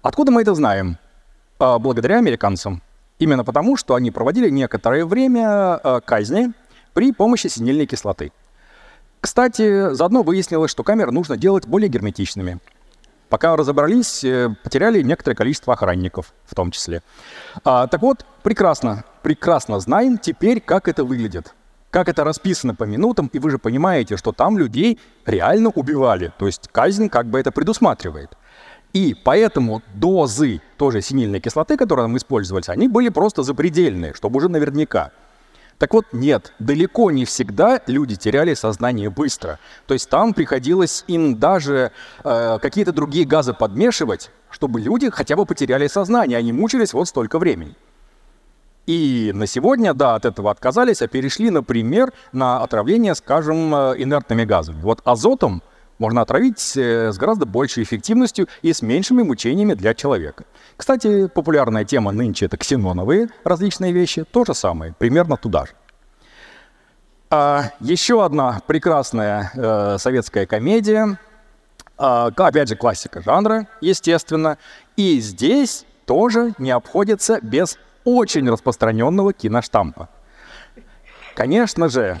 Откуда 0.00 0.30
мы 0.30 0.42
это 0.42 0.54
знаем? 0.54 0.96
А, 1.58 1.80
благодаря 1.80 2.18
американцам. 2.18 2.82
Именно 3.18 3.44
потому, 3.44 3.76
что 3.76 3.96
они 3.96 4.12
проводили 4.12 4.48
некоторое 4.48 5.04
время 5.04 5.74
а, 5.74 6.00
казни 6.00 6.52
при 6.94 7.12
помощи 7.12 7.48
синильной 7.48 7.86
кислоты. 7.86 8.32
Кстати, 9.20 9.92
заодно 9.94 10.22
выяснилось, 10.22 10.70
что 10.70 10.82
камеры 10.82 11.10
нужно 11.10 11.36
делать 11.36 11.66
более 11.66 11.88
герметичными. 11.88 12.60
Пока 13.28 13.56
разобрались, 13.56 14.22
э, 14.22 14.54
потеряли 14.62 15.02
некоторое 15.02 15.34
количество 15.34 15.74
охранников 15.74 16.34
в 16.44 16.54
том 16.54 16.70
числе. 16.70 17.02
А, 17.64 17.86
так 17.86 18.02
вот, 18.02 18.24
прекрасно, 18.42 19.04
прекрасно 19.22 19.80
знаем 19.80 20.18
теперь, 20.18 20.60
как 20.60 20.88
это 20.88 21.04
выглядит. 21.04 21.54
Как 21.90 22.08
это 22.08 22.22
расписано 22.22 22.74
по 22.74 22.84
минутам, 22.84 23.30
и 23.32 23.38
вы 23.38 23.50
же 23.50 23.58
понимаете, 23.58 24.16
что 24.16 24.32
там 24.32 24.58
людей 24.58 25.00
реально 25.26 25.70
убивали. 25.70 26.32
То 26.38 26.46
есть 26.46 26.68
казнь 26.70 27.08
как 27.08 27.26
бы 27.26 27.40
это 27.40 27.50
предусматривает. 27.50 28.36
И 28.92 29.16
поэтому 29.24 29.82
дозы 29.94 30.60
тоже 30.76 31.00
синильной 31.00 31.40
кислоты, 31.40 31.76
которые 31.76 32.06
мы 32.06 32.18
использовали, 32.18 32.62
они 32.68 32.88
были 32.88 33.08
просто 33.08 33.42
запредельные, 33.42 34.14
чтобы 34.14 34.36
уже 34.36 34.48
наверняка. 34.48 35.10
Так 35.78 35.92
вот, 35.92 36.06
нет, 36.12 36.52
далеко 36.58 37.10
не 37.10 37.24
всегда 37.24 37.80
люди 37.86 38.16
теряли 38.16 38.54
сознание 38.54 39.10
быстро. 39.10 39.58
То 39.86 39.94
есть 39.94 40.08
там 40.08 40.32
приходилось 40.32 41.04
им 41.08 41.36
даже 41.38 41.90
э, 42.22 42.58
какие-то 42.60 42.92
другие 42.92 43.26
газы 43.26 43.54
подмешивать, 43.54 44.30
чтобы 44.50 44.80
люди 44.80 45.10
хотя 45.10 45.36
бы 45.36 45.46
потеряли 45.46 45.88
сознание, 45.88 46.38
они 46.38 46.52
мучились 46.52 46.92
вот 46.92 47.08
столько 47.08 47.38
времени. 47.38 47.74
И 48.86 49.32
на 49.34 49.46
сегодня, 49.46 49.94
да, 49.94 50.14
от 50.14 50.26
этого 50.26 50.50
отказались, 50.50 51.00
а 51.00 51.08
перешли, 51.08 51.50
например, 51.50 52.12
на 52.32 52.62
отравление, 52.62 53.14
скажем, 53.14 53.74
э, 53.74 53.94
инертными 53.98 54.44
газами. 54.44 54.80
Вот 54.82 55.00
азотом 55.04 55.62
можно 55.98 56.22
отравить 56.22 56.76
э, 56.76 57.12
с 57.12 57.18
гораздо 57.18 57.46
большей 57.46 57.82
эффективностью 57.82 58.48
и 58.62 58.72
с 58.72 58.82
меньшими 58.82 59.22
мучениями 59.22 59.74
для 59.74 59.94
человека. 59.94 60.44
Кстати, 60.76 61.28
популярная 61.28 61.84
тема 61.84 62.12
нынче 62.12 62.46
это 62.46 62.56
ксеноновые 62.56 63.28
различные 63.44 63.92
вещи, 63.92 64.24
то 64.24 64.44
же 64.44 64.54
самое, 64.54 64.94
примерно 64.98 65.36
туда 65.36 65.66
же. 65.66 65.72
А, 67.30 67.70
еще 67.80 68.24
одна 68.24 68.60
прекрасная 68.66 69.50
э, 69.54 69.96
советская 69.98 70.46
комедия, 70.46 71.18
а, 71.96 72.26
опять 72.26 72.68
же 72.68 72.76
классика 72.76 73.22
жанра, 73.22 73.68
естественно, 73.80 74.58
и 74.96 75.20
здесь 75.20 75.86
тоже 76.06 76.54
не 76.58 76.70
обходится 76.70 77.38
без 77.40 77.78
очень 78.04 78.48
распространенного 78.48 79.32
киноштампа. 79.32 80.08
Конечно 81.34 81.88
же, 81.88 82.20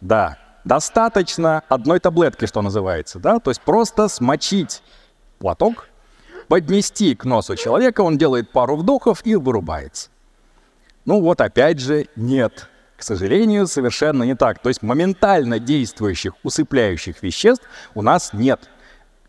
да, 0.00 0.38
достаточно 0.66 1.62
одной 1.68 2.00
таблетки, 2.00 2.44
что 2.46 2.60
называется, 2.60 3.18
да, 3.18 3.38
то 3.38 3.50
есть 3.50 3.62
просто 3.62 4.08
смочить 4.08 4.82
платок, 5.38 5.88
поднести 6.48 7.14
к 7.14 7.24
носу 7.24 7.56
человека, 7.56 8.00
он 8.02 8.18
делает 8.18 8.50
пару 8.50 8.76
вдохов 8.76 9.24
и 9.24 9.36
вырубается. 9.36 10.10
Ну 11.04 11.20
вот 11.20 11.40
опять 11.40 11.78
же 11.78 12.08
нет. 12.16 12.68
К 12.96 13.02
сожалению, 13.02 13.66
совершенно 13.68 14.24
не 14.24 14.34
так. 14.34 14.58
То 14.58 14.68
есть 14.68 14.82
моментально 14.82 15.58
действующих 15.60 16.32
усыпляющих 16.42 17.22
веществ 17.22 17.64
у 17.94 18.02
нас 18.02 18.32
нет. 18.32 18.68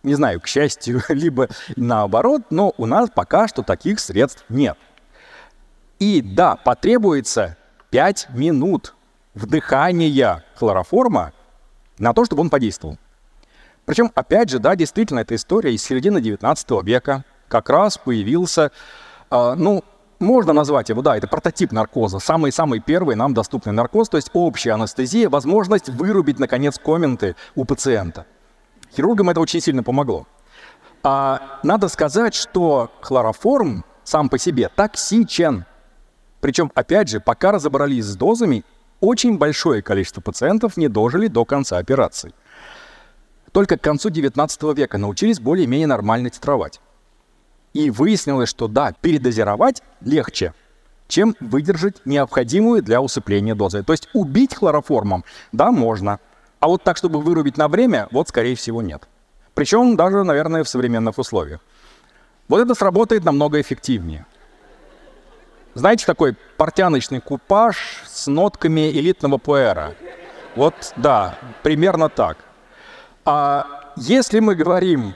Не 0.02 0.16
знаю, 0.16 0.42
к 0.42 0.48
счастью, 0.48 1.04
либо 1.10 1.50
наоборот, 1.76 2.44
но 2.50 2.74
у 2.78 2.86
нас 2.88 3.10
пока 3.14 3.48
что 3.48 3.62
таких 3.62 4.00
средств 4.00 4.44
нет. 4.50 4.78
И 6.00 6.22
да, 6.22 6.56
потребуется 6.56 7.58
5 7.92 8.30
минут 8.32 8.96
вдыхания 9.38 10.44
хлороформа 10.56 11.34
на 11.98 12.14
то, 12.14 12.26
чтобы 12.26 12.42
он 12.42 12.50
подействовал. 12.50 12.98
Причем, 13.86 14.12
опять 14.16 14.50
же, 14.50 14.60
да, 14.60 14.76
действительно, 14.76 15.20
эта 15.20 15.36
история 15.36 15.74
из 15.74 15.84
середины 15.84 16.20
19 16.20 16.84
века. 16.84 17.24
Как 17.48 17.70
раз 17.70 17.98
появился, 17.98 18.72
э, 19.32 19.54
ну, 19.56 19.84
можно 20.20 20.52
назвать 20.52 20.90
его, 20.90 21.02
да, 21.02 21.16
это 21.16 21.28
прототип 21.28 21.72
наркоза, 21.72 22.20
самый-самый 22.20 22.82
первый 22.82 23.16
нам 23.16 23.34
доступный 23.34 23.72
наркоз, 23.72 24.10
то 24.10 24.18
есть 24.18 24.30
общая 24.34 24.74
анестезия, 24.74 25.30
возможность 25.30 25.88
вырубить, 25.88 26.40
наконец, 26.40 26.78
комменты 26.78 27.36
у 27.56 27.64
пациента. 27.64 28.26
Хирургам 28.94 29.30
это 29.30 29.40
очень 29.40 29.62
сильно 29.62 29.84
помогло. 29.84 30.28
А 31.04 31.60
надо 31.64 31.88
сказать, 31.88 32.34
что 32.34 32.92
хлороформ 33.00 33.86
сам 34.04 34.28
по 34.28 34.38
себе 34.38 34.70
токсичен. 34.70 35.66
Причем, 36.42 36.72
опять 36.76 37.08
же, 37.08 37.20
пока 37.22 37.52
разобрались 37.52 38.06
с 38.06 38.16
дозами, 38.18 38.66
очень 39.00 39.38
большое 39.38 39.82
количество 39.82 40.22
пациентов 40.22 40.78
не 40.78 40.88
дожили 40.88 41.28
до 41.28 41.46
конца 41.46 41.78
операции 41.78 42.34
только 43.58 43.76
к 43.76 43.82
концу 43.82 44.12
19 44.12 44.78
века 44.78 45.00
научились 45.00 45.40
более-менее 45.40 45.88
нормально 45.88 46.30
титровать. 46.30 46.80
И 47.74 47.90
выяснилось, 47.90 48.50
что 48.50 48.68
да, 48.68 48.94
передозировать 49.02 49.82
легче, 50.00 50.54
чем 51.08 51.36
выдержать 51.40 52.06
необходимую 52.06 52.84
для 52.84 53.02
усыпления 53.02 53.56
дозы. 53.56 53.82
То 53.82 53.94
есть 53.94 54.10
убить 54.14 54.54
хлороформом, 54.54 55.26
да, 55.52 55.72
можно. 55.72 56.20
А 56.60 56.68
вот 56.68 56.84
так, 56.84 56.98
чтобы 56.98 57.20
вырубить 57.20 57.58
на 57.58 57.68
время, 57.68 58.08
вот, 58.12 58.30
скорее 58.30 58.56
всего, 58.56 58.84
нет. 58.84 59.08
Причем 59.56 59.96
даже, 59.96 60.24
наверное, 60.24 60.64
в 60.64 60.70
современных 60.70 61.18
условиях. 61.18 61.60
Вот 62.48 62.62
это 62.62 62.76
сработает 62.76 63.24
намного 63.24 63.60
эффективнее. 63.60 64.28
Знаете, 65.78 66.08
такой 66.08 66.36
портяночный 66.58 67.22
купаж 67.22 68.02
с 68.08 68.26
нотками 68.26 68.90
элитного 68.90 69.38
пуэра. 69.38 69.94
Вот, 70.56 70.74
да, 70.96 71.38
примерно 71.62 72.10
так. 72.10 72.38
А 73.26 73.92
если 73.96 74.40
мы 74.40 74.56
говорим, 74.56 75.14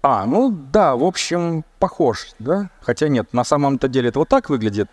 а, 0.00 0.26
ну 0.26 0.52
да, 0.52 0.94
в 0.94 1.02
общем, 1.02 1.64
похож, 1.80 2.28
да? 2.38 2.70
Хотя 2.80 3.08
нет, 3.08 3.32
на 3.32 3.42
самом-то 3.42 3.88
деле 3.88 4.10
это 4.10 4.20
вот 4.20 4.28
так 4.28 4.48
выглядит. 4.48 4.88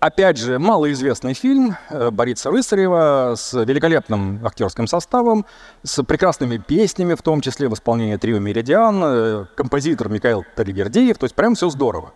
Опять 0.00 0.36
же, 0.36 0.58
малоизвестный 0.58 1.34
фильм 1.34 1.76
э, 1.88 2.10
Бориса 2.10 2.50
Рысарева 2.50 3.34
с 3.36 3.52
великолепным 3.52 4.44
актерским 4.44 4.88
составом, 4.88 5.46
с 5.84 6.02
прекрасными 6.02 6.56
песнями, 6.56 7.14
в 7.14 7.22
том 7.22 7.42
числе 7.42 7.68
в 7.68 7.74
исполнении 7.74 8.16
трио 8.16 8.40
«Меридиан», 8.40 9.00
э, 9.04 9.44
композитор 9.54 10.08
Михаил 10.08 10.44
Талигердеев, 10.56 11.16
то 11.16 11.24
есть 11.26 11.36
прям 11.36 11.54
все 11.54 11.70
здорово. 11.70 12.12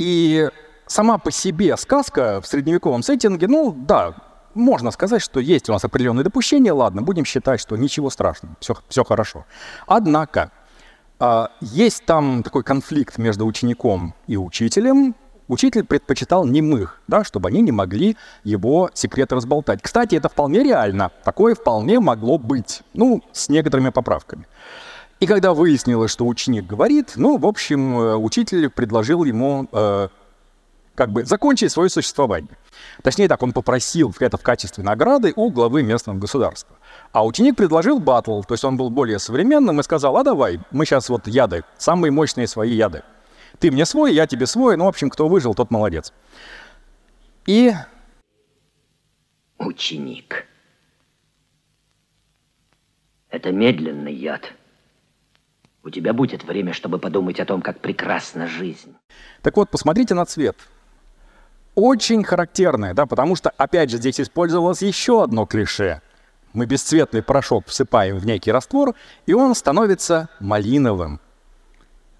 И 0.00 0.48
сама 0.86 1.18
по 1.18 1.30
себе 1.30 1.76
сказка 1.76 2.40
в 2.40 2.46
средневековом 2.46 3.02
сеттинге, 3.02 3.48
ну 3.48 3.70
да, 3.70 4.14
можно 4.54 4.92
сказать, 4.92 5.20
что 5.20 5.40
есть 5.40 5.68
у 5.68 5.72
нас 5.74 5.84
определенные 5.84 6.24
допущения, 6.24 6.72
ладно, 6.72 7.02
будем 7.02 7.26
считать, 7.26 7.60
что 7.60 7.76
ничего 7.76 8.08
страшного, 8.08 8.56
все, 8.60 8.76
все 8.88 9.04
хорошо. 9.04 9.44
Однако, 9.86 10.52
а, 11.18 11.50
есть 11.60 12.06
там 12.06 12.42
такой 12.42 12.62
конфликт 12.62 13.18
между 13.18 13.44
учеником 13.44 14.14
и 14.26 14.38
учителем. 14.38 15.14
Учитель 15.48 15.84
предпочитал 15.84 16.46
немых, 16.46 17.02
да, 17.06 17.22
чтобы 17.22 17.50
они 17.50 17.60
не 17.60 17.72
могли 17.72 18.16
его 18.42 18.88
секреты 18.94 19.34
разболтать. 19.34 19.82
Кстати, 19.82 20.14
это 20.14 20.30
вполне 20.30 20.62
реально. 20.62 21.10
Такое 21.24 21.54
вполне 21.54 22.00
могло 22.00 22.38
быть. 22.38 22.84
Ну, 22.94 23.22
с 23.32 23.50
некоторыми 23.50 23.90
поправками. 23.90 24.46
И 25.20 25.26
когда 25.26 25.52
выяснилось, 25.52 26.10
что 26.10 26.26
ученик 26.26 26.66
говорит, 26.66 27.12
ну, 27.16 27.36
в 27.36 27.46
общем, 27.46 27.98
э, 27.98 28.16
учитель 28.16 28.70
предложил 28.70 29.24
ему 29.24 29.68
э, 29.70 30.08
как 30.94 31.12
бы 31.12 31.24
закончить 31.24 31.70
свое 31.70 31.90
существование. 31.90 32.56
Точнее 33.02 33.28
так, 33.28 33.42
он 33.42 33.52
попросил 33.52 34.14
это 34.18 34.38
в 34.38 34.42
качестве 34.42 34.82
награды 34.82 35.34
у 35.36 35.50
главы 35.50 35.82
местного 35.82 36.16
государства. 36.16 36.74
А 37.12 37.26
ученик 37.26 37.56
предложил 37.56 38.00
батл, 38.00 38.40
то 38.42 38.54
есть 38.54 38.64
он 38.64 38.78
был 38.78 38.88
более 38.88 39.18
современным 39.18 39.78
и 39.78 39.82
сказал, 39.82 40.16
а 40.16 40.24
давай, 40.24 40.58
мы 40.70 40.86
сейчас 40.86 41.10
вот 41.10 41.26
яды, 41.26 41.64
самые 41.76 42.12
мощные 42.12 42.46
свои 42.46 42.72
яды. 42.74 43.02
Ты 43.58 43.70
мне 43.70 43.84
свой, 43.84 44.14
я 44.14 44.26
тебе 44.26 44.46
свой, 44.46 44.78
ну, 44.78 44.86
в 44.86 44.88
общем, 44.88 45.10
кто 45.10 45.28
выжил, 45.28 45.54
тот 45.54 45.70
молодец. 45.70 46.14
И... 47.44 47.72
Ученик. 49.58 50.46
Это 53.28 53.52
медленный 53.52 54.14
яд. 54.14 54.52
У 55.82 55.90
тебя 55.90 56.12
будет 56.12 56.44
время, 56.44 56.72
чтобы 56.72 56.98
подумать 56.98 57.40
о 57.40 57.44
том, 57.44 57.62
как 57.62 57.80
прекрасна 57.80 58.46
жизнь. 58.46 58.94
Так 59.42 59.56
вот, 59.56 59.70
посмотрите 59.70 60.14
на 60.14 60.24
цвет 60.26 60.56
очень 61.74 62.24
характерное, 62.24 62.94
да, 62.94 63.06
потому 63.06 63.36
что, 63.36 63.50
опять 63.56 63.90
же, 63.90 63.96
здесь 63.96 64.20
использовалось 64.20 64.82
еще 64.82 65.22
одно 65.22 65.46
клише. 65.46 66.02
Мы 66.52 66.66
бесцветный 66.66 67.22
порошок 67.22 67.66
всыпаем 67.66 68.18
в 68.18 68.26
некий 68.26 68.50
раствор, 68.50 68.94
и 69.26 69.32
он 69.32 69.54
становится 69.54 70.28
малиновым. 70.40 71.20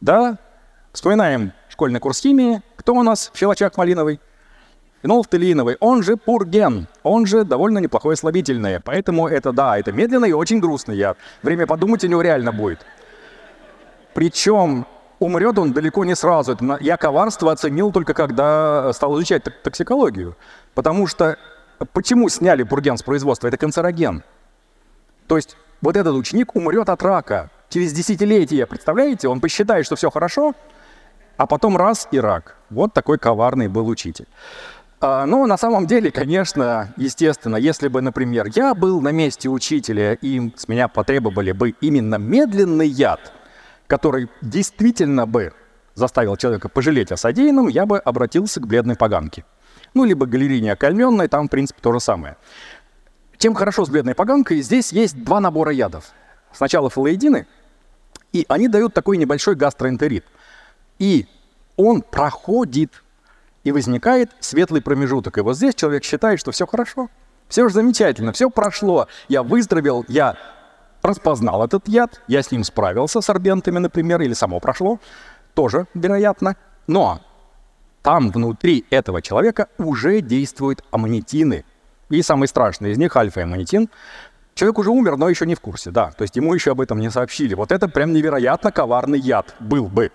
Да, 0.01 0.39
вспоминаем 0.93 1.53
школьный 1.69 2.01
курс 2.01 2.21
химии. 2.21 2.63
Кто 2.77 2.95
у 2.95 3.03
нас 3.03 3.31
филочак 3.35 3.77
малиновый? 3.77 4.21
Фенол 5.03 5.23
фталииновый, 5.23 5.79
он 5.81 6.03
же 6.03 6.19
пурген, 6.19 6.87
он 7.03 7.25
же 7.25 7.45
довольно 7.45 7.79
неплохое 7.79 8.17
слабительное. 8.17 8.81
Поэтому 8.85 9.29
это, 9.29 9.51
да, 9.51 9.79
это 9.79 9.93
медленный 9.93 10.29
и 10.29 10.35
очень 10.35 10.61
грустный 10.61 10.97
яд. 10.97 11.17
Время 11.43 11.67
подумать 11.67 12.05
у 12.05 12.07
него 12.07 12.21
реально 12.21 12.53
будет. 12.53 12.85
Причем 14.15 14.87
умрет 15.19 15.59
он 15.59 15.73
далеко 15.73 16.05
не 16.05 16.15
сразу. 16.15 16.57
Я 16.81 16.97
коварство 16.97 17.53
оценил 17.53 17.93
только 17.93 18.15
когда 18.15 18.93
стал 18.93 19.17
изучать 19.17 19.45
токсикологию. 19.63 20.37
Потому 20.75 21.07
что 21.07 21.37
почему 21.93 22.29
сняли 22.29 22.63
пурген 22.63 22.97
с 22.97 23.03
производства? 23.03 23.49
Это 23.49 23.57
канцероген. 23.57 24.23
То 25.27 25.37
есть 25.37 25.57
вот 25.81 25.97
этот 25.97 26.15
ученик 26.15 26.57
умрет 26.57 26.89
от 26.89 27.03
рака 27.03 27.51
через 27.69 27.93
десятилетия. 27.93 28.67
Представляете? 28.67 29.29
Он 29.29 29.41
посчитает, 29.41 29.87
что 29.87 29.97
все 29.97 30.11
хорошо, 30.11 30.55
а 31.37 31.47
потом 31.47 31.77
раз 31.77 32.09
и 32.11 32.19
рак. 32.19 32.57
Вот 32.69 32.93
такой 32.93 33.19
коварный 33.19 33.69
был 33.69 33.89
учитель. 33.89 34.27
А, 35.01 35.25
но 35.25 35.47
на 35.47 35.57
самом 35.57 35.87
деле, 35.87 36.11
конечно, 36.11 36.93
естественно, 36.97 37.57
если 37.57 37.89
бы, 37.89 38.03
например, 38.03 38.49
я 38.55 38.75
был 38.75 39.01
на 39.01 39.13
месте 39.13 39.49
учителя, 39.49 40.13
и 40.15 40.53
с 40.55 40.69
меня 40.69 40.89
потребовали 40.89 41.53
бы 41.53 41.71
именно 41.81 42.17
медленный 42.17 42.89
яд, 42.89 43.33
который 43.91 44.29
действительно 44.41 45.27
бы 45.27 45.53
заставил 45.97 46.37
человека 46.37 46.69
пожалеть 46.69 47.11
о 47.11 47.17
содеянном, 47.17 47.67
я 47.67 47.87
бы 47.87 47.99
обратился 47.99 48.61
к 48.61 48.67
бледной 48.67 48.95
поганке. 48.95 49.45
Ну, 49.95 50.05
либо 50.05 50.27
галерине 50.27 50.73
окольменной, 50.73 51.27
там, 51.27 51.49
в 51.49 51.51
принципе, 51.51 51.81
то 51.83 51.93
же 51.93 51.99
самое. 51.99 52.37
Чем 53.39 53.53
хорошо 53.53 53.85
с 53.85 53.91
бледной 53.91 54.15
поганкой, 54.15 54.63
здесь 54.63 54.93
есть 54.93 55.25
два 55.25 55.41
набора 55.41 55.73
ядов. 55.73 56.05
Сначала 56.53 56.89
фалоидины, 56.89 57.49
и 58.33 58.47
они 58.49 58.69
дают 58.69 58.95
такой 58.95 59.17
небольшой 59.17 59.57
гастроэнтерит. 59.57 60.25
И 61.01 61.27
он 61.77 62.03
проходит 62.03 63.03
и 63.65 63.73
возникает 63.73 64.31
светлый 64.39 64.83
промежуток. 64.83 65.39
И 65.39 65.41
вот 65.41 65.57
здесь 65.57 65.75
человек 65.75 66.05
считает, 66.05 66.39
что 66.39 66.53
все 66.53 66.65
хорошо, 66.65 67.09
все 67.49 67.65
уже 67.65 67.75
замечательно, 67.75 68.33
все 68.33 68.51
прошло, 68.51 69.09
я 69.29 69.43
выздоровел, 69.43 70.05
я 70.07 70.37
распознал 71.03 71.65
этот 71.65 71.89
яд, 71.89 72.21
я 72.29 72.43
с 72.43 72.51
ним 72.51 72.65
справился, 72.65 73.21
с 73.21 73.25
сорбентами, 73.25 73.79
например, 73.79 74.21
или 74.21 74.35
само 74.35 74.61
прошло, 74.61 74.99
тоже 75.55 75.87
вероятно. 75.95 76.57
Но 76.87 77.21
там 78.03 78.31
внутри 78.31 78.85
этого 78.91 79.23
человека 79.23 79.69
уже 79.79 80.21
действуют 80.21 80.85
аммонитины. 80.91 81.65
И 82.09 82.23
самый 82.23 82.49
страшный 82.49 82.93
из 82.93 82.99
них 82.99 83.17
альфа-аммонитин. 83.17 83.89
Человек 84.55 84.79
уже 84.79 84.91
умер, 84.91 85.17
но 85.17 85.29
еще 85.29 85.47
не 85.47 85.55
в 85.55 85.61
курсе, 85.61 85.91
да. 85.91 86.11
То 86.11 86.23
есть 86.23 86.37
ему 86.37 86.53
еще 86.55 86.73
об 86.73 86.81
этом 86.81 86.99
не 86.99 87.11
сообщили. 87.11 87.55
Вот 87.55 87.73
это 87.73 87.89
прям 87.89 88.13
невероятно 88.13 88.73
коварный 88.73 89.19
яд 89.19 89.55
был 89.61 89.87
бы, 89.87 90.11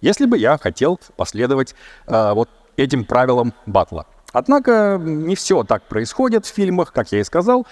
если 0.00 0.26
бы 0.26 0.38
я 0.38 0.58
хотел 0.58 0.98
последовать 1.16 1.74
э, 2.06 2.32
вот 2.32 2.48
этим 2.76 3.04
правилам 3.04 3.54
батла. 3.66 4.06
Однако 4.32 4.98
не 5.00 5.34
все 5.34 5.64
так 5.64 5.84
происходит 5.84 6.46
в 6.46 6.54
фильмах, 6.54 6.92
как 6.92 7.12
я 7.12 7.20
и 7.20 7.24
сказал. 7.24 7.66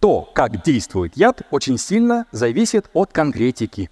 То, 0.00 0.28
как 0.34 0.62
действует 0.62 1.16
яд, 1.16 1.42
очень 1.50 1.76
сильно 1.76 2.26
зависит 2.32 2.88
от 2.94 3.12
конкретики. 3.12 3.90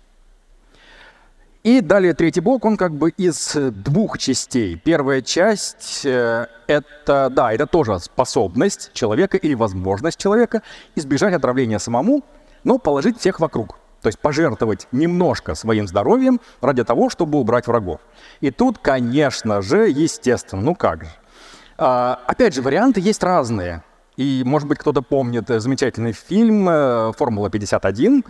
И 1.64 1.82
далее 1.82 2.14
третий 2.14 2.40
блок, 2.40 2.64
он 2.64 2.78
как 2.78 2.94
бы 2.94 3.10
из 3.10 3.54
двух 3.54 4.16
частей. 4.16 4.76
Первая 4.76 5.20
часть 5.20 6.06
э, 6.06 6.46
это, 6.66 7.28
да, 7.30 7.52
это 7.52 7.66
тоже 7.66 7.98
способность 7.98 8.90
человека 8.94 9.36
или 9.36 9.52
возможность 9.52 10.18
человека 10.18 10.62
избежать 10.94 11.34
отравления 11.34 11.78
самому, 11.78 12.24
но 12.64 12.78
положить 12.78 13.18
всех 13.18 13.38
вокруг. 13.38 13.78
То 14.00 14.08
есть 14.08 14.18
пожертвовать 14.18 14.86
немножко 14.92 15.54
своим 15.54 15.88
здоровьем 15.88 16.40
ради 16.62 16.84
того, 16.84 17.10
чтобы 17.10 17.38
убрать 17.38 17.66
врагов. 17.66 18.00
И 18.40 18.50
тут, 18.50 18.78
конечно 18.78 19.60
же, 19.60 19.88
естественно, 19.90 20.62
ну 20.62 20.74
как 20.74 21.04
же. 21.04 21.10
А, 21.76 22.20
опять 22.26 22.54
же, 22.54 22.62
варианты 22.62 23.00
есть 23.00 23.22
разные. 23.22 23.82
И, 24.18 24.42
может 24.44 24.66
быть, 24.66 24.78
кто-то 24.78 25.00
помнит 25.00 25.46
замечательный 25.46 26.12
фильм 26.12 26.68
э, 26.68 27.12
«Формула-51», 27.16 28.26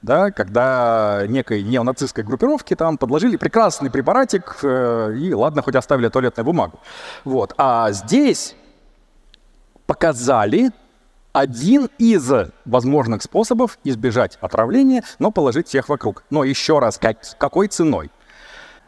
да, 0.00 0.30
когда 0.30 1.24
некой 1.26 1.64
неонацистской 1.64 2.22
группировке 2.22 2.76
там 2.76 2.96
подложили 2.96 3.36
прекрасный 3.36 3.90
препаратик, 3.90 4.60
э, 4.62 5.16
и 5.18 5.34
ладно, 5.34 5.62
хоть 5.62 5.74
оставили 5.74 6.08
туалетную 6.08 6.44
бумагу. 6.44 6.78
Вот. 7.24 7.54
А 7.58 7.90
здесь 7.90 8.54
показали 9.86 10.70
один 11.32 11.88
из 11.98 12.30
возможных 12.64 13.22
способов 13.22 13.80
избежать 13.82 14.38
отравления, 14.40 15.02
но 15.18 15.32
положить 15.32 15.66
всех 15.66 15.88
вокруг. 15.88 16.22
Но 16.30 16.44
еще 16.44 16.78
раз, 16.78 16.98
как, 16.98 17.16
какой 17.36 17.66
ценой? 17.66 18.12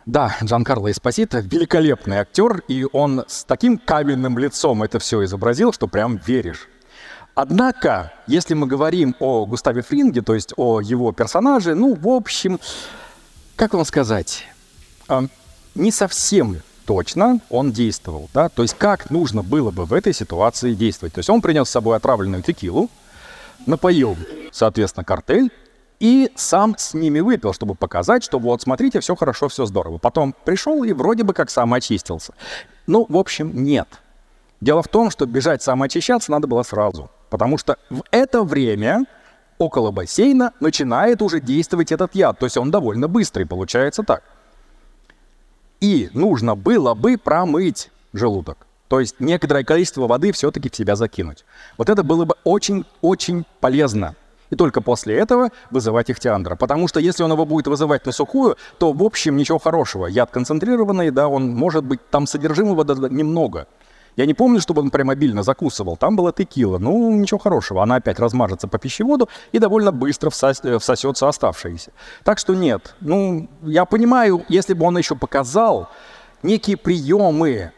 Да, 0.07 0.37
Джан 0.43 0.65
Карло 0.65 0.91
Эспосито 0.91 1.39
великолепный 1.41 2.19
актер, 2.19 2.63
и 2.69 2.87
он 2.93 3.25
с 3.27 3.45
таким 3.45 3.79
каменным 3.79 4.37
лицом 4.39 4.83
это 4.83 4.99
все 4.99 5.25
изобразил, 5.25 5.73
что 5.73 5.89
прям 5.89 6.21
веришь. 6.27 6.69
Однако, 7.35 8.13
если 8.27 8.55
мы 8.55 8.67
говорим 8.67 9.17
о 9.19 9.47
Густаве 9.47 9.83
Фринге, 9.83 10.21
то 10.21 10.35
есть 10.35 10.53
о 10.57 10.81
его 10.81 11.11
персонаже, 11.13 11.75
ну, 11.75 11.95
в 11.95 12.07
общем, 12.07 12.61
как 13.57 13.73
вам 13.73 13.85
сказать, 13.85 14.45
а, 15.09 15.25
не 15.75 15.91
совсем 15.91 16.59
точно 16.85 17.41
он 17.49 17.73
действовал, 17.73 18.29
да, 18.35 18.51
то 18.51 18.63
есть 18.63 18.77
как 18.77 19.11
нужно 19.11 19.43
было 19.43 19.71
бы 19.71 19.87
в 19.87 19.95
этой 19.95 20.13
ситуации 20.13 20.75
действовать. 20.75 21.15
То 21.15 21.21
есть 21.21 21.31
он 21.31 21.41
принес 21.41 21.67
с 21.69 21.73
собой 21.73 21.97
отравленную 21.97 22.43
текилу, 22.43 22.91
напоил, 23.67 24.17
соответственно, 24.53 25.05
картель, 25.05 25.51
и 26.01 26.31
сам 26.35 26.77
с 26.77 26.95
ними 26.95 27.21
выпил, 27.21 27.53
чтобы 27.53 27.75
показать, 27.75 28.25
что 28.25 28.39
вот, 28.39 28.63
смотрите, 28.63 29.01
все 29.01 29.15
хорошо, 29.15 29.49
все 29.49 29.67
здорово. 29.67 29.99
Потом 29.99 30.35
пришел 30.45 30.83
и 30.85 30.93
вроде 30.93 31.23
бы 31.23 31.33
как 31.33 31.51
сам 31.51 31.73
очистился. 31.75 32.35
Ну, 32.87 33.07
в 33.09 33.17
общем, 33.17 33.65
нет. 33.65 33.89
Дело 34.61 34.83
в 34.83 34.89
том, 34.89 35.11
что 35.11 35.27
бежать 35.27 35.63
самоочищаться 35.63 36.31
надо 36.31 36.47
было 36.47 36.63
сразу. 36.63 37.11
Потому 37.31 37.59
что 37.59 37.77
в 37.91 38.03
это 38.11 38.43
время 38.43 39.05
около 39.59 39.91
бассейна 39.91 40.53
начинает 40.61 41.23
уже 41.23 41.41
действовать 41.41 41.93
этот 41.93 42.15
яд. 42.15 42.39
То 42.39 42.47
есть 42.47 42.57
он 42.57 42.71
довольно 42.71 43.09
быстрый, 43.09 43.47
получается 43.47 44.03
так. 44.03 44.23
И 45.81 46.11
нужно 46.15 46.55
было 46.55 46.95
бы 46.95 47.19
промыть 47.19 47.91
желудок. 48.13 48.67
То 48.89 49.01
есть 49.01 49.17
некоторое 49.19 49.65
количество 49.65 50.07
воды 50.07 50.33
все-таки 50.33 50.71
в 50.71 50.77
себя 50.77 50.97
закинуть. 50.97 51.45
Вот 51.77 51.89
это 51.89 52.03
было 52.03 52.25
бы 52.25 52.37
очень-очень 52.45 53.45
полезно. 53.61 54.15
И 54.51 54.57
только 54.57 54.81
после 54.81 55.17
этого 55.17 55.51
вызывать 55.71 56.11
ихтиандра. 56.11 56.57
Потому 56.57 56.89
что 56.89 57.01
если 57.01 57.23
он 57.23 57.33
его 57.33 57.45
будет 57.45 57.67
вызывать 57.67 58.07
на 58.07 58.13
сухую, 58.13 58.57
то 58.79 58.93
в 58.93 59.03
общем 59.03 59.37
ничего 59.37 59.59
хорошего. 59.59 60.07
Яд 60.07 60.31
концентрированный, 60.31 61.11
да, 61.11 61.29
он 61.29 61.49
может 61.55 61.85
быть, 61.85 62.01
там 62.11 62.27
содержимого 62.27 62.85
немного. 63.09 63.67
Я 64.17 64.27
не 64.27 64.35
помню, 64.35 64.61
чтобы 64.61 64.83
он 64.83 64.91
прям 64.91 65.11
обильно 65.11 65.43
закусывал. 65.43 65.97
Там 65.97 66.17
была 66.17 66.33
текила. 66.33 66.79
Ну, 66.79 67.11
ничего 67.15 67.39
хорошего. 67.39 67.83
Она 67.83 67.97
опять 67.97 68.21
размажется 68.21 68.69
по 68.69 68.79
пищеводу 68.79 69.29
и 69.53 69.59
довольно 69.59 69.93
быстро 69.93 70.31
всос... 70.31 70.61
Э, 70.63 70.79
всосется 70.79 71.29
оставшееся. 71.29 71.93
Так 72.23 72.39
что 72.39 72.55
нет. 72.55 72.95
Ну, 73.01 73.49
я 73.63 73.85
понимаю, 73.85 74.45
если 74.49 74.75
бы 74.75 74.87
он 74.87 74.97
еще 74.99 75.17
показал 75.17 75.89
некие 76.43 76.77
приемы, 76.77 77.73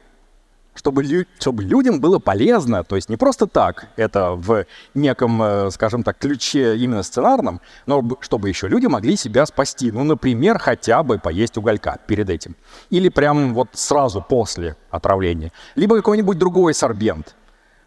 чтобы, 0.77 1.03
лю 1.03 1.27
чтобы 1.39 1.65
людям 1.65 2.01
было 2.01 2.19
полезно, 2.19 2.85
то 2.85 2.97
есть 2.97 3.09
не 3.09 3.17
просто 3.17 3.47
так, 3.47 3.89
это 3.97 4.33
в 4.33 4.65
неком, 4.95 5.43
э, 5.43 5.71
скажем 5.71 6.03
так, 6.03 6.19
ключе 6.19 6.77
именно 6.77 7.03
сценарном, 7.03 7.61
но 7.87 8.03
чтобы 8.21 8.49
еще 8.49 8.69
люди 8.69 8.87
могли 8.87 9.17
себя 9.17 9.47
спасти. 9.47 9.91
Ну, 9.91 10.05
например, 10.05 10.59
хотя 10.59 11.03
бы 11.03 11.19
поесть 11.19 11.57
уголька 11.57 11.99
перед 12.07 12.31
этим. 12.31 12.55
Или 12.91 13.09
прям 13.09 13.55
вот 13.55 13.71
сразу 13.73 14.25
после 14.27 14.77
отравления. 14.91 15.53
Либо 15.75 15.97
какой-нибудь 15.97 16.39
другой 16.39 16.75
сорбент. 16.75 17.35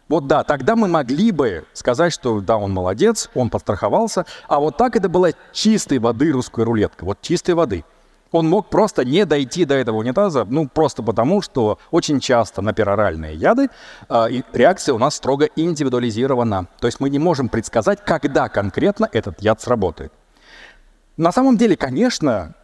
Вот 0.08 0.26
да, 0.26 0.42
тогда 0.42 0.74
мы 0.74 0.88
могли 0.88 1.30
бы 1.30 1.64
сказать, 1.72 2.12
что 2.12 2.40
да, 2.40 2.56
он 2.56 2.72
молодец, 2.72 3.30
он 3.34 3.48
подстраховался, 3.48 4.26
а 4.48 4.58
вот 4.58 4.76
так 4.76 4.96
это 4.96 5.08
была 5.08 5.30
чистой 5.52 5.98
воды 6.00 6.32
русская 6.32 6.64
рулетка, 6.64 7.04
вот 7.04 7.20
чистой 7.22 7.54
воды– 7.54 7.84
он 8.32 8.48
мог 8.48 8.68
просто 8.68 9.04
не 9.04 9.24
дойти 9.24 9.64
до 9.64 9.74
этого 9.74 9.96
унитаза, 9.96 10.44
ну, 10.48 10.68
просто 10.68 11.02
потому, 11.02 11.42
что 11.42 11.78
очень 11.90 12.20
часто 12.20 12.62
на 12.62 12.72
пероральные 12.72 13.34
яды 13.34 13.68
э, 14.08 14.28
реакция 14.52 14.94
у 14.94 14.98
нас 14.98 15.16
строго 15.16 15.48
индивидуализирована. 15.56 16.66
То 16.80 16.86
есть 16.86 17.00
мы 17.00 17.10
не 17.10 17.18
можем 17.18 17.48
предсказать, 17.48 18.04
когда 18.04 18.48
конкретно 18.48 19.08
этот 19.12 19.40
яд 19.40 19.60
сработает. 19.60 20.12
На 21.16 21.32
самом 21.32 21.56
деле, 21.56 21.76
конечно, 21.76 22.54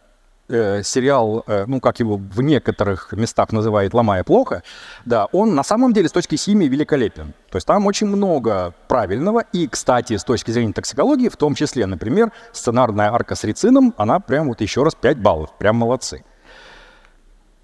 э, 0.49 0.83
сериал, 0.83 1.43
э, 1.47 1.65
ну, 1.67 1.79
как 1.79 1.99
его 1.99 2.17
в 2.17 2.41
некоторых 2.41 3.13
местах 3.13 3.51
называют 3.51 3.93
«Ломая 3.93 4.23
плохо», 4.23 4.63
да, 5.05 5.25
он 5.31 5.55
на 5.55 5.63
самом 5.63 5.93
деле 5.93 6.07
с 6.07 6.11
точки 6.11 6.35
химии 6.35 6.67
великолепен. 6.67 7.33
То 7.49 7.57
есть 7.57 7.67
там 7.67 7.85
очень 7.85 8.07
много 8.07 8.73
правильного. 8.87 9.43
И, 9.53 9.67
кстати, 9.67 10.17
с 10.17 10.23
точки 10.23 10.51
зрения 10.51 10.73
токсикологии, 10.73 11.29
в 11.29 11.37
том 11.37 11.55
числе, 11.55 11.85
например, 11.85 12.31
сценарная 12.51 13.11
арка 13.11 13.35
с 13.35 13.43
рицином, 13.43 13.93
она 13.97 14.19
прям 14.19 14.47
вот 14.47 14.61
еще 14.61 14.83
раз 14.83 14.95
5 14.95 15.17
баллов. 15.19 15.49
Прям 15.57 15.77
молодцы. 15.77 16.23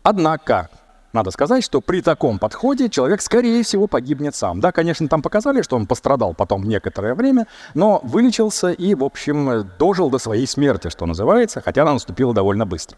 Однако, 0.04 0.69
надо 1.13 1.30
сказать, 1.30 1.63
что 1.63 1.80
при 1.80 2.02
таком 2.02 2.39
подходе 2.39 2.89
человек, 2.89 3.21
скорее 3.21 3.63
всего, 3.63 3.88
погибнет 3.88 4.36
сам. 4.36 4.60
Да, 4.60 4.71
конечно, 4.71 5.08
там 5.08 5.21
показали, 5.21 5.62
что 5.62 5.76
он 5.76 5.86
пострадал 5.86 6.34
потом 6.34 6.63
некоторое 6.63 7.13
время, 7.13 7.47
но 7.76 7.99
вылечился 8.04 8.71
и, 8.71 8.95
в 8.95 9.04
общем, 9.04 9.69
дожил 9.78 10.10
до 10.10 10.17
своей 10.17 10.47
смерти, 10.47 10.89
что 10.89 11.06
называется, 11.06 11.62
хотя 11.62 11.84
она 11.84 11.93
наступила 11.93 12.34
довольно 12.34 12.65
быстро. 12.65 12.97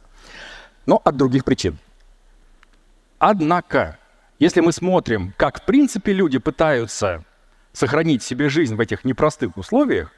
но 0.86 1.02
от 1.04 1.18
других 1.18 1.44
причин. 1.44 1.78
Однако, 3.20 3.98
если 4.40 4.62
мы 4.62 4.72
смотрим, 4.72 5.34
как 5.38 5.62
в 5.62 5.66
принципе 5.66 6.14
люди 6.14 6.38
пытаются 6.38 7.24
сохранить 7.74 8.24
себе 8.24 8.50
жизнь 8.50 8.76
в 8.76 8.80
этих 8.80 9.04
непростых 9.04 9.58
условиях, 9.58 10.12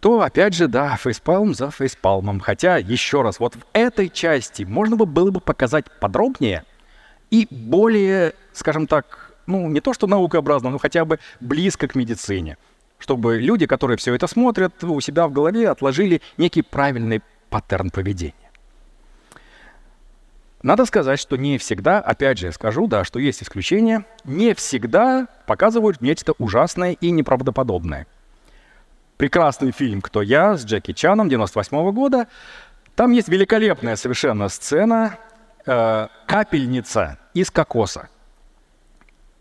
то, 0.00 0.20
опять 0.20 0.54
же, 0.54 0.68
да, 0.68 0.96
фейспалм 0.96 1.54
за 1.54 1.70
фейспалмом. 1.70 2.40
Хотя, 2.40 2.76
еще 2.76 3.22
раз, 3.22 3.40
вот 3.40 3.56
в 3.56 3.64
этой 3.72 4.10
части 4.10 4.62
можно 4.62 4.96
бы 4.96 5.06
было 5.06 5.30
бы 5.30 5.40
показать 5.40 5.86
подробнее 5.98 6.64
и 7.30 7.46
более, 7.50 8.34
скажем 8.52 8.86
так, 8.86 9.32
ну, 9.46 9.68
не 9.68 9.80
то 9.80 9.92
что 9.92 10.06
наукообразно, 10.06 10.70
но 10.70 10.78
хотя 10.78 11.04
бы 11.04 11.18
близко 11.40 11.88
к 11.88 11.94
медицине. 11.94 12.56
Чтобы 12.98 13.38
люди, 13.38 13.66
которые 13.66 13.96
все 13.96 14.14
это 14.14 14.26
смотрят, 14.26 14.82
у 14.84 15.00
себя 15.00 15.26
в 15.26 15.32
голове 15.32 15.68
отложили 15.68 16.22
некий 16.38 16.62
правильный 16.62 17.22
паттерн 17.50 17.90
поведения. 17.90 18.34
Надо 20.62 20.86
сказать, 20.86 21.20
что 21.20 21.36
не 21.36 21.58
всегда, 21.58 21.98
опять 22.00 22.38
же, 22.38 22.50
скажу, 22.50 22.86
да, 22.86 23.04
что 23.04 23.18
есть 23.18 23.42
исключения, 23.42 24.06
не 24.24 24.54
всегда 24.54 25.28
показывают 25.46 26.00
нечто 26.00 26.32
ужасное 26.38 26.92
и 26.92 27.10
неправдоподобное. 27.10 28.06
Прекрасный 29.18 29.72
фильм 29.72 30.00
«Кто 30.00 30.22
я» 30.22 30.56
с 30.56 30.64
Джеки 30.64 30.92
Чаном 30.92 31.28
98 31.28 31.76
-го 31.76 31.92
года. 31.92 32.28
Там 32.96 33.12
есть 33.12 33.28
великолепная 33.28 33.96
совершенно 33.96 34.48
сцена 34.48 35.18
э, 35.66 36.08
«Капельница 36.26 37.18
из 37.34 37.50
кокоса». 37.50 38.08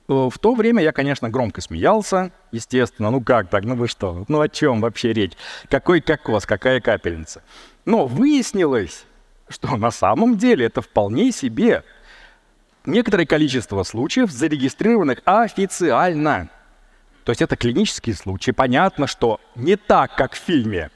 Э, 0.07 0.29
в 0.31 0.37
то 0.39 0.53
время 0.55 0.83
я, 0.83 0.91
конечно, 0.91 1.29
громко 1.29 1.61
смеялся, 1.61 2.31
естественно. 2.51 3.09
Ну 3.11 3.21
как 3.21 3.49
так, 3.49 3.63
ну 3.63 3.75
вы 3.75 3.87
что? 3.87 4.25
Ну 4.27 4.41
о 4.41 4.49
чем 4.49 4.81
вообще 4.81 5.13
речь? 5.13 5.33
Какой 5.69 6.01
кокос, 6.01 6.45
какая 6.45 6.81
капельница? 6.81 7.41
Но 7.85 8.05
выяснилось, 8.05 9.05
что 9.47 9.75
на 9.77 9.91
самом 9.91 10.37
деле 10.37 10.65
это 10.65 10.81
вполне 10.81 11.31
себе 11.31 11.83
некоторое 12.85 13.25
количество 13.25 13.83
случаев, 13.83 14.31
зарегистрированных 14.31 15.21
официально. 15.25 16.49
То 17.23 17.31
есть 17.31 17.41
это 17.41 17.55
клинические 17.55 18.15
случаи. 18.15 18.51
Понятно, 18.51 19.07
что 19.07 19.39
не 19.55 19.77
так, 19.77 20.15
как 20.15 20.33
в 20.33 20.37
фильме. 20.37 20.91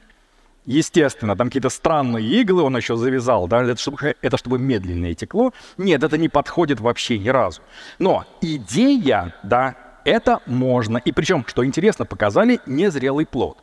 Естественно, 0.68 1.38
там 1.38 1.48
какие-то 1.48 1.70
странные 1.70 2.26
иглы 2.26 2.62
он 2.62 2.76
еще 2.76 2.98
завязал, 2.98 3.48
да, 3.48 3.64
это 3.64 3.80
чтобы, 3.80 4.16
это 4.22 4.36
чтобы 4.38 4.60
медленнее 4.60 5.14
текло. 5.14 5.54
Нет, 5.78 6.04
это 6.04 6.18
не 6.18 6.28
подходит 6.28 6.82
вообще 6.82 7.18
ни 7.18 7.30
разу. 7.30 7.62
Но 8.00 8.26
идея, 8.42 9.34
да, 9.44 9.76
это 10.04 10.42
можно. 10.46 10.98
И 10.98 11.14
причем, 11.14 11.46
что 11.48 11.66
интересно, 11.66 12.06
показали 12.06 12.60
незрелый 12.66 13.26
плод. 13.26 13.60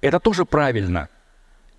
Это 0.00 0.20
тоже 0.20 0.46
правильно. 0.46 1.10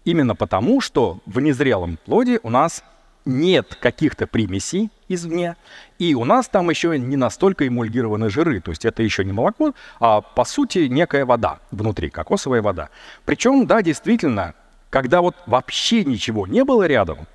Именно 0.06 0.36
потому, 0.36 0.82
что 0.82 1.18
в 1.26 1.40
незрелом 1.40 1.98
плоде 2.06 2.40
у 2.44 2.52
нас 2.52 2.84
нет 3.26 3.76
каких-то 3.76 4.28
примесей 4.28 4.90
извне, 5.08 5.56
и 5.98 6.14
у 6.14 6.26
нас 6.26 6.48
там 6.48 6.70
еще 6.70 6.98
не 6.98 7.18
настолько 7.18 7.68
эмульгированы 7.68 8.30
жиры, 8.30 8.62
то 8.62 8.72
есть 8.72 8.86
это 8.86 9.04
еще 9.04 9.26
не 9.26 9.32
молоко, 9.32 9.74
а 10.00 10.22
по 10.22 10.46
сути 10.46 10.88
некая 10.88 11.26
вода 11.26 11.60
внутри, 11.72 12.10
кокосовая 12.10 12.62
вода. 12.62 12.90
Причем, 13.26 13.66
да, 13.68 13.82
действительно, 13.82 14.54
когда 14.90 15.22
вот 15.22 15.36
вообще 15.46 16.04
ничего 16.04 16.48
не 16.48 16.64
было 16.64 16.88
рядом, 16.88 17.28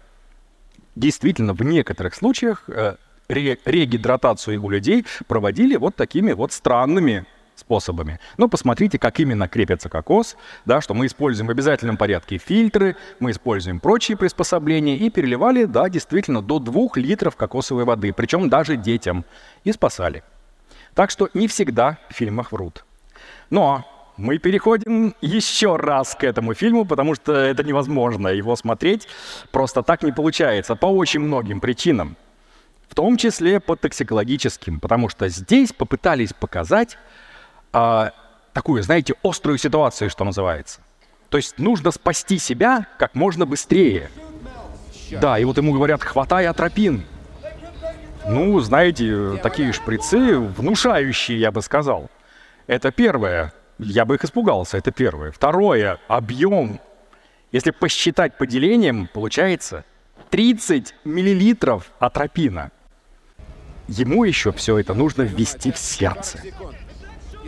действительно 0.97 1.53
в 1.53 1.63
некоторых 1.63 2.15
случаях 2.15 2.65
э, 2.69 2.97
регидратацию 3.29 4.63
у 4.63 4.71
людей 4.71 5.05
проводили 5.27 5.77
вот 5.77 5.97
такими 5.97 6.33
вот 6.33 6.53
странными 6.53 7.27
способами. 7.55 8.19
Но 8.37 8.49
посмотрите, 8.49 8.99
как 8.99 9.21
именно 9.21 9.49
крепится 9.49 9.89
кокос, 9.89 10.37
да, 10.65 10.81
что 10.81 10.95
мы 10.95 11.07
используем 11.07 11.49
в 11.49 11.51
обязательном 11.51 11.97
порядке 11.97 12.39
фильтры, 12.39 12.97
мы 13.21 13.31
используем 13.31 13.81
прочие 13.81 14.17
приспособления 14.17 14.97
и 14.97 15.11
переливали, 15.11 15.65
да, 15.65 15.89
действительно, 15.89 16.43
до 16.43 16.59
2 16.59 16.89
литров 16.97 17.37
кокосовой 17.37 17.85
воды, 17.85 18.13
причем 18.13 18.49
даже 18.49 18.77
детям, 18.77 19.25
и 19.65 19.73
спасали. 19.73 20.23
Так 20.95 21.11
что 21.11 21.29
не 21.35 21.49
всегда 21.49 21.99
в 22.11 22.15
фильмах 22.15 22.53
врут. 22.53 22.85
Но 23.51 23.85
мы 24.17 24.39
переходим 24.39 25.15
еще 25.21 25.77
раз 25.77 26.15
к 26.15 26.23
этому 26.23 26.55
фильму, 26.55 26.85
потому 26.85 27.15
что 27.17 27.33
это 27.33 27.65
невозможно 27.65 28.29
его 28.29 28.55
смотреть. 28.55 29.09
Просто 29.51 29.83
так 29.83 30.03
не 30.03 30.13
получается 30.13 30.77
по 30.77 30.87
очень 30.87 31.21
многим 31.21 31.61
причинам. 31.61 32.17
В 32.89 32.95
том 32.95 33.17
числе 33.17 33.59
по 33.59 33.75
токсикологическим, 33.75 34.79
потому 34.79 35.09
что 35.09 35.29
здесь 35.29 35.73
попытались 35.73 36.33
показать 36.33 36.97
а, 37.75 38.13
такую, 38.53 38.83
знаете, 38.83 39.15
острую 39.23 39.59
ситуацию, 39.59 40.09
что 40.09 40.25
называется. 40.25 40.81
То 41.29 41.37
есть 41.37 41.59
нужно 41.59 41.91
спасти 41.91 42.39
себя 42.39 42.87
как 42.99 43.15
можно 43.15 43.45
быстрее. 43.45 44.11
Да, 45.11 45.39
и 45.39 45.45
вот 45.45 45.57
ему 45.57 45.73
говорят, 45.73 46.03
хватай 46.03 46.47
атропин. 46.47 47.05
Ну, 48.27 48.59
знаете, 48.61 49.39
такие 49.43 49.73
шприцы 49.73 50.39
внушающие, 50.39 51.39
я 51.39 51.51
бы 51.51 51.61
сказал. 51.61 52.11
Это 52.67 52.91
первое. 52.91 53.53
Я 53.79 54.05
бы 54.05 54.15
их 54.15 54.25
испугался, 54.25 54.79
это 54.79 54.93
первое. 54.93 55.33
Второе, 55.33 55.99
объем. 56.07 56.81
Если 57.51 57.71
посчитать 57.73 58.39
по 58.39 58.47
делениям, 58.47 59.09
получается 59.13 59.85
30 60.31 60.95
миллилитров 61.05 61.91
атропина. 61.99 62.71
Ему 63.89 64.25
еще 64.25 64.53
все 64.53 64.79
это 64.79 64.95
нужно 64.95 65.23
ввести 65.23 65.71
в 65.73 65.79
сердце. 65.79 66.39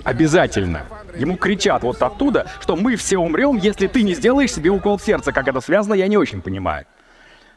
Обязательно. 0.07 0.87
Ему 1.17 1.37
кричат 1.37 1.83
вот 1.83 2.01
оттуда, 2.01 2.47
что 2.61 2.77
мы 2.77 2.95
все 2.95 3.19
умрем, 3.19 3.57
если 3.57 3.89
ты 3.89 4.05
не 4.05 4.15
сделаешь 4.15 4.53
себе 4.53 4.71
укол 4.71 4.99
в 4.99 5.03
сердце. 5.03 5.33
Как 5.33 5.49
это 5.49 5.61
связано, 5.61 5.95
я 5.95 6.07
не 6.07 6.17
очень 6.17 6.43
понимаю. 6.43 6.87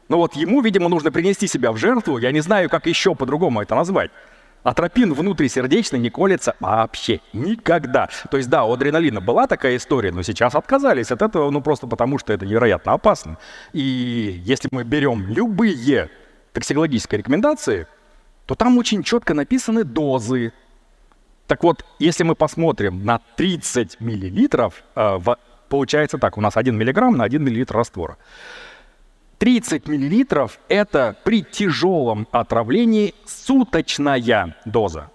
Но 0.08 0.18
вот 0.18 0.36
ему, 0.36 0.62
видимо, 0.62 0.90
нужно 0.90 1.12
принести 1.12 1.46
себя 1.46 1.72
в 1.72 1.78
жертву. 1.78 2.18
Я 2.18 2.32
не 2.32 2.40
знаю, 2.40 2.68
как 2.68 2.88
еще 2.88 3.14
по-другому 3.14 3.62
это 3.62 3.76
назвать. 3.76 4.10
Атропин 4.64 5.14
внутрисердечный 5.14 6.00
не 6.00 6.10
колется 6.10 6.56
вообще 6.60 7.22
никогда. 7.34 8.10
То 8.32 8.38
есть 8.38 8.50
да, 8.50 8.66
у 8.66 8.74
адреналина 8.74 9.22
была 9.22 9.46
такая 9.46 9.78
история, 9.78 10.12
но 10.12 10.24
сейчас 10.24 10.56
отказались 10.56 11.12
от 11.12 11.22
этого, 11.22 11.52
ну 11.52 11.62
просто 11.62 11.86
потому 11.86 12.18
что 12.18 12.34
это 12.34 12.48
невероятно 12.48 12.94
опасно. 12.94 13.38
И 13.74 14.42
если 14.44 14.70
мы 14.72 14.84
берем 14.84 15.28
любые 15.28 16.10
токсикологические 16.54 17.20
рекомендации, 17.20 17.86
то 18.48 18.56
там 18.56 18.80
очень 18.80 19.04
четко 19.04 19.36
написаны 19.36 19.84
дозы, 19.84 20.52
так 21.50 21.64
вот, 21.64 21.84
если 21.98 22.24
мы 22.24 22.36
посмотрим 22.36 23.04
на 23.04 23.22
30 23.36 24.00
миллилитров, 24.00 24.84
э, 24.96 25.18
получается 25.68 26.20
так, 26.20 26.38
у 26.38 26.42
нас 26.42 26.56
1 26.56 26.78
миллиграмм 26.78 27.18
на 27.18 27.24
1 27.24 27.44
миллилитр 27.44 27.76
раствора. 27.76 28.18
30 29.40 29.88
миллилитров– 29.88 30.60
это 30.68 31.16
при 31.24 31.42
тяжелом 31.42 32.28
отравлении 32.32 33.16
суточная 33.26 34.56
доза. 34.66 35.10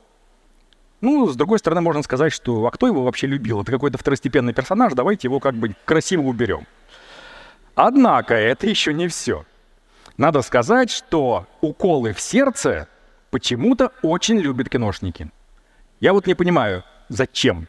Ну, 1.01 1.29
с 1.29 1.37
другой 1.37 1.61
стороны, 1.61 1.83
можно 1.83 2.03
сказать, 2.03 2.33
что 2.33 2.66
а 2.66 2.73
кто 2.73 2.88
его 2.88 3.05
вообще 3.05 3.29
любил? 3.29 3.62
Это 3.62 3.70
какой-то 3.70 3.97
второстепенный 3.97 4.55
персонаж, 4.55 4.92
давайте 4.94 5.29
его 5.29 5.38
как 5.38 5.55
бы 5.55 5.77
красиво 5.85 6.23
уберем. 6.23 6.66
Однако 7.77 8.35
это 8.35 8.66
еще 8.66 8.92
не 8.92 9.07
все. 9.07 9.44
Надо 10.16 10.42
сказать, 10.42 10.90
что 10.90 11.47
уколы 11.61 12.12
в 12.12 12.20
сердце 12.20 12.88
почему-то 13.31 13.92
очень 14.03 14.40
любят 14.40 14.68
киношники. 14.68 15.31
Я 16.05 16.12
вот 16.12 16.27
не 16.27 16.35
понимаю, 16.35 16.85
зачем. 17.09 17.67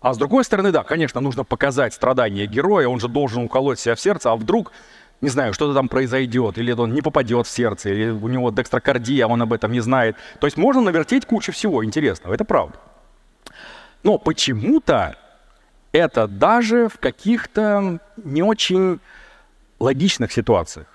А 0.00 0.14
с 0.14 0.16
другой 0.16 0.44
стороны, 0.44 0.72
да, 0.72 0.82
конечно, 0.82 1.20
нужно 1.20 1.44
показать 1.44 1.92
страдания 1.92 2.46
героя, 2.46 2.88
он 2.88 3.00
же 3.00 3.06
должен 3.06 3.44
уколоть 3.44 3.78
себя 3.78 3.94
в 3.94 4.00
сердце, 4.00 4.32
а 4.32 4.36
вдруг, 4.36 4.72
не 5.20 5.28
знаю, 5.28 5.52
что-то 5.52 5.74
там 5.74 5.90
произойдет, 5.90 6.56
или 6.56 6.72
он 6.72 6.94
не 6.94 7.02
попадет 7.02 7.46
в 7.46 7.50
сердце, 7.50 7.90
или 7.90 8.08
у 8.08 8.28
него 8.28 8.50
декстрокардия, 8.50 9.26
он 9.26 9.42
об 9.42 9.52
этом 9.52 9.72
не 9.72 9.80
знает. 9.80 10.16
То 10.40 10.46
есть 10.46 10.56
можно 10.56 10.80
навертеть 10.80 11.26
кучу 11.26 11.52
всего 11.52 11.84
интересного, 11.84 12.32
это 12.32 12.46
правда. 12.46 12.78
Но 14.02 14.16
почему-то 14.16 15.18
это 15.92 16.26
даже 16.28 16.88
в 16.88 16.98
каких-то 16.98 18.00
не 18.16 18.42
очень 18.42 19.00
логичных 19.80 20.32
ситуациях. 20.32 20.86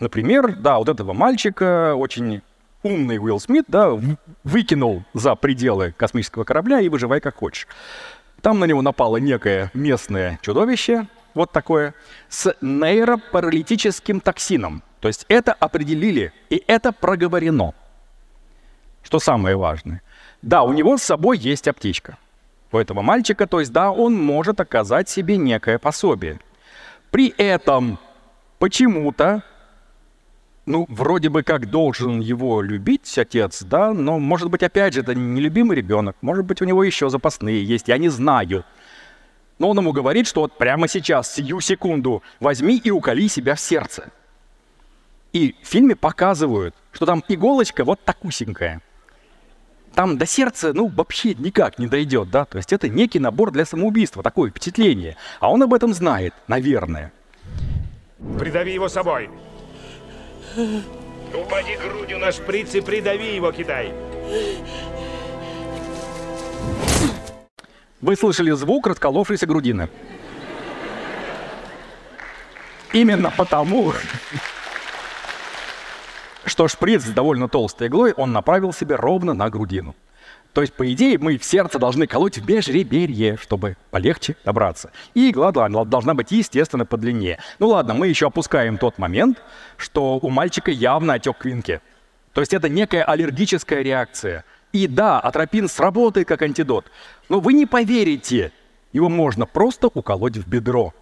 Например, 0.00 0.56
да, 0.56 0.78
вот 0.78 0.88
этого 0.88 1.12
мальчика 1.12 1.94
очень 1.94 2.40
умный 2.86 3.18
Уилл 3.18 3.40
Смит, 3.40 3.64
да, 3.68 3.98
выкинул 4.44 5.04
за 5.14 5.34
пределы 5.34 5.92
космического 5.96 6.44
корабля 6.44 6.80
и 6.80 6.88
выживай 6.88 7.20
как 7.20 7.36
хочешь. 7.36 7.66
Там 8.40 8.58
на 8.58 8.64
него 8.64 8.82
напало 8.82 9.16
некое 9.16 9.70
местное 9.74 10.38
чудовище, 10.42 11.06
вот 11.34 11.52
такое, 11.52 11.94
с 12.28 12.54
нейропаралитическим 12.60 14.20
токсином. 14.20 14.82
То 15.00 15.08
есть 15.08 15.26
это 15.28 15.52
определили, 15.52 16.32
и 16.48 16.62
это 16.66 16.92
проговорено. 16.92 17.74
Что 19.02 19.18
самое 19.20 19.56
важное. 19.56 20.02
Да, 20.42 20.62
у 20.62 20.72
него 20.72 20.96
с 20.96 21.02
собой 21.02 21.38
есть 21.38 21.68
аптечка. 21.68 22.18
У 22.72 22.78
этого 22.78 23.02
мальчика, 23.02 23.46
то 23.46 23.60
есть 23.60 23.72
да, 23.72 23.90
он 23.92 24.14
может 24.14 24.60
оказать 24.60 25.08
себе 25.08 25.36
некое 25.36 25.78
пособие. 25.78 26.40
При 27.10 27.28
этом 27.36 27.98
почему-то 28.58 29.42
ну, 30.66 30.84
вроде 30.88 31.28
бы 31.28 31.42
как 31.42 31.70
должен 31.70 32.20
его 32.20 32.60
любить 32.60 33.16
отец, 33.16 33.62
да, 33.62 33.92
но, 33.92 34.18
может 34.18 34.50
быть, 34.50 34.62
опять 34.62 34.94
же, 34.94 35.00
это 35.00 35.14
нелюбимый 35.14 35.76
ребенок, 35.76 36.16
может 36.20 36.44
быть, 36.44 36.60
у 36.60 36.64
него 36.64 36.82
еще 36.82 37.08
запасные 37.08 37.64
есть, 37.64 37.88
я 37.88 37.98
не 37.98 38.08
знаю. 38.08 38.64
Но 39.58 39.70
он 39.70 39.78
ему 39.78 39.92
говорит, 39.92 40.26
что 40.26 40.42
вот 40.42 40.58
прямо 40.58 40.88
сейчас, 40.88 41.32
сию 41.32 41.60
секунду, 41.60 42.22
возьми 42.40 42.76
и 42.76 42.90
уколи 42.90 43.28
себя 43.28 43.54
в 43.54 43.60
сердце. 43.60 44.10
И 45.32 45.54
в 45.62 45.66
фильме 45.66 45.96
показывают, 45.96 46.74
что 46.92 47.06
там 47.06 47.22
иголочка 47.28 47.84
вот 47.84 48.00
такусенькая. 48.04 48.82
Там 49.94 50.18
до 50.18 50.26
сердца, 50.26 50.74
ну, 50.74 50.88
вообще 50.88 51.34
никак 51.34 51.78
не 51.78 51.86
дойдет, 51.86 52.30
да? 52.30 52.44
То 52.44 52.58
есть 52.58 52.72
это 52.72 52.88
некий 52.88 53.18
набор 53.18 53.50
для 53.50 53.64
самоубийства, 53.64 54.22
такое 54.22 54.50
впечатление. 54.50 55.16
А 55.40 55.50
он 55.50 55.62
об 55.62 55.72
этом 55.72 55.94
знает, 55.94 56.34
наверное. 56.48 57.12
Придави 58.38 58.74
его 58.74 58.88
собой. 58.88 59.30
Упади 60.56 61.76
грудью 61.76 62.18
на 62.18 62.32
шприц 62.32 62.74
и 62.74 62.80
придави 62.80 63.36
его, 63.36 63.52
Китай. 63.52 63.92
Вы 68.00 68.16
слышали 68.16 68.50
звук 68.52 68.86
расколовшейся 68.86 69.46
грудины. 69.46 69.90
Именно 72.92 73.30
потому, 73.36 73.92
что 76.46 76.68
шприц 76.68 77.02
с 77.02 77.08
довольно 77.08 77.48
толстой 77.48 77.88
иглой 77.88 78.12
он 78.12 78.32
направил 78.32 78.72
себе 78.72 78.96
ровно 78.96 79.34
на 79.34 79.50
грудину. 79.50 79.94
То 80.56 80.62
есть, 80.62 80.72
по 80.72 80.90
идее, 80.90 81.18
мы 81.18 81.36
в 81.36 81.44
сердце 81.44 81.78
должны 81.78 82.06
колоть 82.06 82.38
в 82.38 82.48
межреберье, 82.48 83.36
чтобы 83.36 83.76
полегче 83.90 84.36
добраться. 84.42 84.90
И 85.12 85.30
игла 85.30 85.52
должна 85.52 86.14
быть, 86.14 86.30
естественно, 86.30 86.86
подлиннее. 86.86 87.40
Ну 87.58 87.68
ладно, 87.68 87.92
мы 87.92 88.08
еще 88.08 88.28
опускаем 88.28 88.78
тот 88.78 88.96
момент, 88.96 89.42
что 89.76 90.18
у 90.18 90.30
мальчика 90.30 90.70
явно 90.70 91.12
отек 91.12 91.36
квинки. 91.36 91.82
То 92.32 92.40
есть 92.40 92.54
это 92.54 92.70
некая 92.70 93.04
аллергическая 93.04 93.82
реакция. 93.82 94.46
И 94.72 94.86
да, 94.86 95.20
атропин 95.20 95.68
сработает 95.68 96.26
как 96.26 96.40
антидот. 96.40 96.86
Но 97.28 97.40
вы 97.40 97.52
не 97.52 97.66
поверите, 97.66 98.50
его 98.94 99.10
можно 99.10 99.44
просто 99.44 99.88
уколоть 99.88 100.38
в 100.38 100.48
бедро 100.48 100.94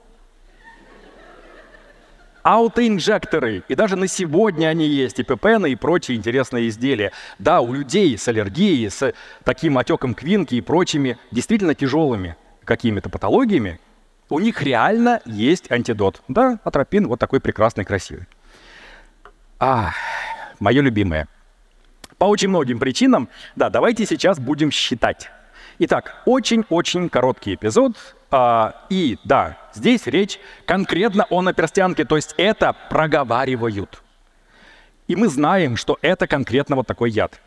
аутоинжекторы. 2.45 3.65
И 3.69 3.75
даже 3.75 3.97
на 3.97 4.07
сегодня 4.07 4.69
они 4.69 4.87
есть, 4.87 5.19
и 5.19 5.25
ППН, 5.25 5.67
и 5.67 5.75
прочие 5.75 6.17
интересные 6.17 6.69
изделия. 6.69 7.11
Да, 7.41 7.61
у 7.61 7.73
людей 7.73 8.17
с 8.17 8.29
аллергией, 8.29 8.89
с 8.89 9.13
таким 9.43 9.79
отеком 9.79 10.15
квинки 10.15 10.55
и 10.55 10.61
прочими 10.61 11.19
действительно 11.33 11.75
тяжелыми 11.75 12.37
какими-то 12.65 13.09
патологиями, 13.09 13.81
у 14.29 14.39
них 14.39 14.63
реально 14.63 15.21
есть 15.25 15.71
антидот. 15.73 16.23
Да, 16.29 16.61
атропин 16.65 17.09
вот 17.09 17.19
такой 17.19 17.41
прекрасный, 17.41 17.85
красивый. 17.85 18.27
А, 19.59 19.93
мое 20.61 20.83
любимое. 20.83 21.29
По 22.19 22.27
очень 22.27 22.49
многим 22.49 22.79
причинам, 22.79 23.29
да, 23.57 23.71
давайте 23.71 24.05
сейчас 24.05 24.39
будем 24.39 24.71
считать. 24.71 25.31
Итак, 25.79 26.23
очень-очень 26.27 27.09
короткий 27.09 27.55
эпизод. 27.55 27.97
А, 28.37 28.75
и 28.91 29.17
да, 29.23 29.59
здесь 29.75 30.09
речь 30.09 30.41
конкретно 30.67 31.25
о 31.31 31.41
наперстянке, 31.41 32.05
то 32.05 32.17
есть 32.17 32.35
это 32.37 32.75
проговаривают. 32.91 34.03
И 35.07 35.15
мы 35.15 35.29
знаем, 35.29 35.77
что 35.77 35.99
это 36.03 36.27
конкретно 36.27 36.75
вот 36.75 36.89
такой 36.89 37.13
яд. 37.13 37.41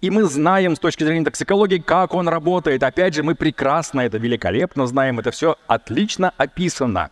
И 0.00 0.10
мы 0.10 0.26
знаем 0.26 0.76
с 0.76 0.78
точки 0.78 1.02
зрения 1.02 1.24
токсикологии, 1.24 1.78
как 1.78 2.14
он 2.14 2.28
работает. 2.28 2.84
Опять 2.84 3.14
же, 3.14 3.24
мы 3.24 3.34
прекрасно 3.34 4.02
это, 4.02 4.16
великолепно 4.18 4.86
знаем, 4.86 5.18
это 5.18 5.32
все 5.32 5.56
отлично 5.66 6.32
описано. 6.36 7.10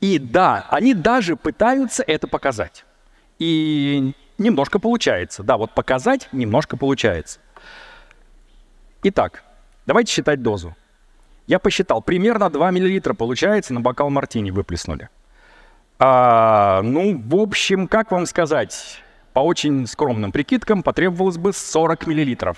И 0.00 0.18
да, 0.18 0.64
они 0.70 0.94
даже 0.94 1.36
пытаются 1.36 2.02
это 2.06 2.26
показать. 2.26 2.86
И 3.38 4.14
немножко 4.38 4.78
получается. 4.78 5.42
Да, 5.42 5.58
вот 5.58 5.74
показать 5.74 6.30
немножко 6.32 6.78
получается. 6.78 7.38
Итак, 9.02 9.44
давайте 9.84 10.10
считать 10.10 10.40
дозу. 10.40 10.74
Я 11.48 11.58
посчитал, 11.58 12.02
примерно 12.02 12.50
2 12.50 12.72
мл 12.72 13.14
получается 13.14 13.72
на 13.72 13.80
бокал 13.80 14.10
мартини 14.10 14.50
выплеснули. 14.50 15.08
А, 15.98 16.82
ну, 16.82 17.18
в 17.18 17.36
общем, 17.36 17.88
как 17.88 18.12
вам 18.12 18.26
сказать, 18.26 19.02
по 19.32 19.40
очень 19.40 19.86
скромным 19.86 20.30
прикидкам 20.30 20.82
потребовалось 20.82 21.38
бы 21.38 21.54
40 21.54 22.06
мл. 22.06 22.54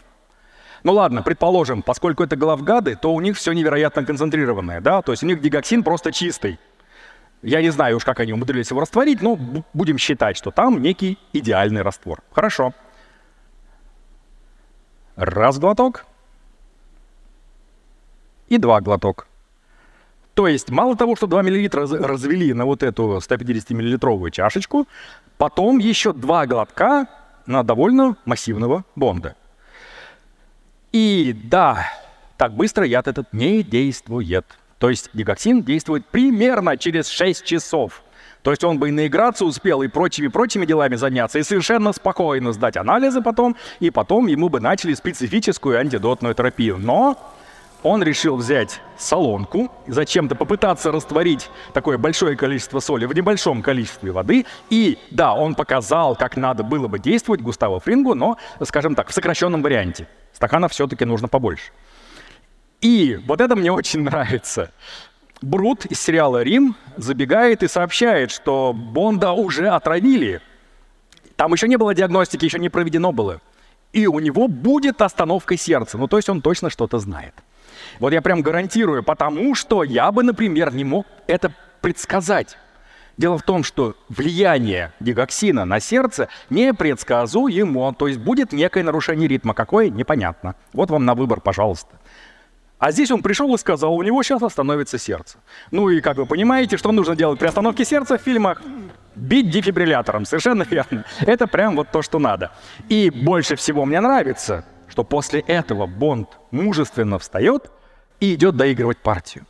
Ну 0.83 0.93
ладно, 0.93 1.23
предположим, 1.23 1.83
поскольку 1.83 2.25
это 2.25 2.35
главгады, 2.35 2.97
то 2.97 3.15
у 3.15 3.21
них 3.21 3.37
все 3.37 3.53
невероятно 3.53 4.05
концентрированное, 4.05 4.81
да, 4.81 5.03
то 5.03 5.13
есть 5.13 5.23
у 5.23 5.27
них 5.27 5.41
дигоксин 5.41 5.85
просто 5.85 6.11
чистый. 6.11 6.59
Я 7.43 7.63
не 7.63 7.71
знаю 7.71 7.97
уж, 7.97 8.05
как 8.05 8.19
они 8.19 8.33
умудрились 8.33 8.71
его 8.71 8.81
растворить, 8.81 9.23
но 9.23 9.39
будем 9.73 9.99
считать, 9.99 10.37
что 10.37 10.51
там 10.51 10.83
некий 10.83 11.17
идеальный 11.33 11.83
раствор. 11.83 12.23
Хорошо. 12.33 12.75
Раз 15.15 15.61
глоток 15.61 16.07
и 18.51 18.59
два 18.59 18.83
глоток. 18.83 19.27
То 20.35 20.47
есть 20.47 20.71
мало 20.71 20.97
того, 20.97 21.17
что 21.17 21.27
2 21.27 21.43
мл 21.43 21.69
развели 21.73 22.53
на 22.53 22.67
вот 22.67 22.83
эту 22.83 23.19
150-миллилитровую 23.19 24.31
чашечку, 24.31 24.87
потом 25.39 25.79
еще 25.79 26.13
два 26.13 26.47
глотка 26.47 27.07
на 27.47 27.63
довольно 27.63 28.17
массивного 28.25 28.85
бонда. 28.95 29.35
И 30.93 31.37
да, 31.45 31.87
так 32.37 32.53
быстро 32.53 32.85
яд 32.85 33.09
этот 33.09 33.33
не 33.33 33.63
действует. 33.63 34.47
То 34.79 34.89
есть 34.89 35.11
дигоксин 35.13 35.63
действует 35.63 36.07
примерно 36.07 36.77
через 36.77 37.09
6 37.09 37.45
часов. 37.45 38.03
То 38.43 38.51
есть 38.51 38.65
он 38.65 38.79
бы 38.79 38.89
и 38.89 38.93
наиграться 38.93 39.45
успел, 39.45 39.83
и 39.83 39.89
прочими-прочими 39.89 40.65
делами 40.65 40.95
заняться, 40.95 41.39
и 41.39 41.43
совершенно 41.43 41.93
спокойно 41.93 42.53
сдать 42.53 42.79
анализы 42.79 43.21
потом, 43.21 43.57
и 43.81 43.91
потом 43.91 44.27
ему 44.27 44.49
бы 44.49 44.61
начали 44.61 44.95
специфическую 44.95 45.79
антидотную 45.79 46.35
терапию. 46.35 46.79
Но 46.79 47.19
он 47.83 48.03
решил 48.03 48.37
взять 48.37 48.81
солонку, 48.99 49.71
зачем-то 49.87 50.35
попытаться 50.35 50.93
растворить 50.93 51.49
такое 51.73 51.99
большое 51.99 52.37
количество 52.37 52.81
соли 52.81 53.07
в 53.07 53.15
небольшом 53.15 53.63
количестве 53.63 54.13
воды. 54.13 54.47
И 54.69 54.99
да, 55.11 55.35
он 55.35 55.55
показал, 55.55 56.17
как 56.17 56.37
надо 56.37 56.63
было 56.63 56.89
бы 56.89 56.99
действовать 56.99 57.41
Густаво 57.41 57.81
Фрингу, 57.81 58.15
но, 58.15 58.37
скажем 58.63 58.95
так, 58.95 59.09
в 59.09 59.15
сокращенном 59.15 59.63
варианте. 59.63 60.07
Стаканов 60.33 60.73
все-таки 60.73 61.05
нужно 61.05 61.29
побольше. 61.29 61.73
И 62.81 63.19
вот 63.27 63.41
это 63.41 63.57
мне 63.57 63.73
очень 63.73 64.03
нравится. 64.03 64.71
Брут 65.43 65.87
из 65.87 66.01
сериала 66.01 66.43
«Рим» 66.43 66.77
забегает 66.97 67.63
и 67.63 67.69
сообщает, 67.69 68.31
что 68.31 68.75
Бонда 68.75 69.33
уже 69.33 69.69
отравили. 69.69 70.43
Там 71.37 71.53
еще 71.55 71.67
не 71.67 71.77
было 71.77 71.95
диагностики, 71.95 72.45
еще 72.45 72.59
не 72.59 72.69
проведено 72.69 73.13
было. 73.13 73.41
И 73.95 74.07
у 74.07 74.19
него 74.19 74.49
будет 74.49 75.01
остановка 75.01 75.57
сердца. 75.57 75.97
Ну, 75.97 76.09
то 76.09 76.19
есть 76.19 76.29
он 76.29 76.43
точно 76.43 76.69
что-то 76.69 76.99
знает. 76.99 77.35
Вот 77.99 78.13
я 78.13 78.23
прям 78.23 78.43
гарантирую, 78.43 79.03
потому 79.03 79.55
что 79.55 79.83
я 79.85 80.11
бы, 80.13 80.23
например, 80.23 80.73
не 80.75 80.85
мог 80.85 81.07
это 81.27 81.53
предсказать. 81.81 82.57
Дело 83.17 83.37
в 83.37 83.43
том, 83.43 83.65
что 83.65 83.97
влияние 84.09 84.93
дигоксина 84.99 85.67
на 85.67 85.79
сердце 85.79 86.29
непредсказуемо, 86.49 87.93
то 87.93 88.09
есть 88.09 88.19
будет 88.19 88.53
некое 88.53 88.83
нарушение 88.83 89.29
ритма. 89.29 89.53
Какое? 89.53 89.91
Непонятно. 89.91 90.55
Вот 90.73 90.91
вам 90.91 91.05
на 91.05 91.15
выбор, 91.15 91.41
пожалуйста. 91.41 91.91
А 92.79 92.93
здесь 92.93 93.11
он 93.11 93.21
пришел 93.21 93.55
и 93.55 93.59
сказал, 93.59 93.95
у 93.95 94.03
него 94.03 94.23
сейчас 94.23 94.43
остановится 94.43 94.97
сердце. 94.97 95.37
Ну 95.71 95.91
и 95.91 96.01
как 96.01 96.17
вы 96.17 96.25
понимаете, 96.25 96.79
что 96.79 96.93
нужно 96.93 97.15
делать 97.15 97.39
при 97.39 97.47
остановке 97.47 97.85
сердца 97.85 98.17
в 98.17 98.23
фильмах? 98.23 98.63
Бить 99.15 99.51
дефибриллятором, 99.51 100.25
совершенно 100.25 100.63
верно. 100.63 101.05
Это 101.21 101.47
прям 101.47 101.77
вот 101.77 101.89
то, 101.93 102.01
что 102.01 102.19
надо. 102.19 102.53
И 102.89 103.11
больше 103.11 103.55
всего 103.57 103.85
мне 103.85 104.01
нравится, 104.01 104.65
что 104.91 105.05
после 105.05 105.41
этого 105.41 105.87
Бонд 105.87 106.29
мужественно 106.51 107.19
встает 107.19 107.71
и 108.19 108.35
идет 108.35 108.57
доигрывать 108.57 108.99
партию. 108.99 109.47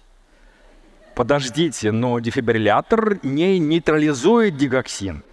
Подождите, 1.14 1.90
но 1.90 2.20
дефибриллятор 2.20 3.18
не 3.24 3.59
нейтрализует 3.59 4.57
дигоксин. 4.57 5.24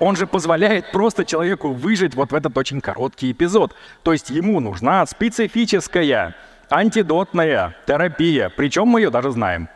Он 0.00 0.16
же 0.16 0.26
позволяет 0.26 0.90
просто 0.90 1.24
человеку 1.24 1.72
выжить 1.72 2.14
вот 2.14 2.32
в 2.32 2.34
этот 2.34 2.56
очень 2.58 2.80
короткий 2.80 3.30
эпизод. 3.30 3.74
То 4.02 4.12
есть 4.12 4.30
ему 4.30 4.58
нужна 4.58 5.06
специфическая 5.06 6.34
антидотная 6.68 7.76
терапия, 7.86 8.50
причем 8.56 8.88
мы 8.88 9.00
ее 9.00 9.10
даже 9.10 9.30
знаем. 9.30 9.68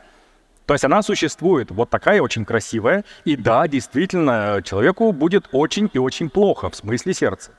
То 0.66 0.74
есть 0.74 0.84
она 0.84 1.02
существует, 1.02 1.70
вот 1.70 1.90
такая 1.90 2.20
очень 2.20 2.44
красивая, 2.44 3.04
и 3.24 3.36
да, 3.36 3.68
действительно, 3.68 4.60
человеку 4.64 5.12
будет 5.12 5.48
очень 5.52 5.88
и 5.92 5.98
очень 5.98 6.28
плохо 6.28 6.70
в 6.70 6.74
смысле 6.74 7.14
сердца. 7.14 7.52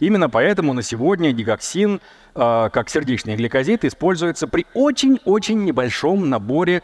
Именно 0.00 0.28
поэтому 0.28 0.72
на 0.72 0.82
сегодня 0.82 1.32
дигоксин, 1.32 2.00
э, 2.34 2.70
как 2.72 2.88
сердечный 2.88 3.36
гликозид, 3.36 3.84
используется 3.84 4.46
при 4.46 4.66
очень-очень 4.74 5.64
небольшом 5.64 6.28
наборе 6.28 6.82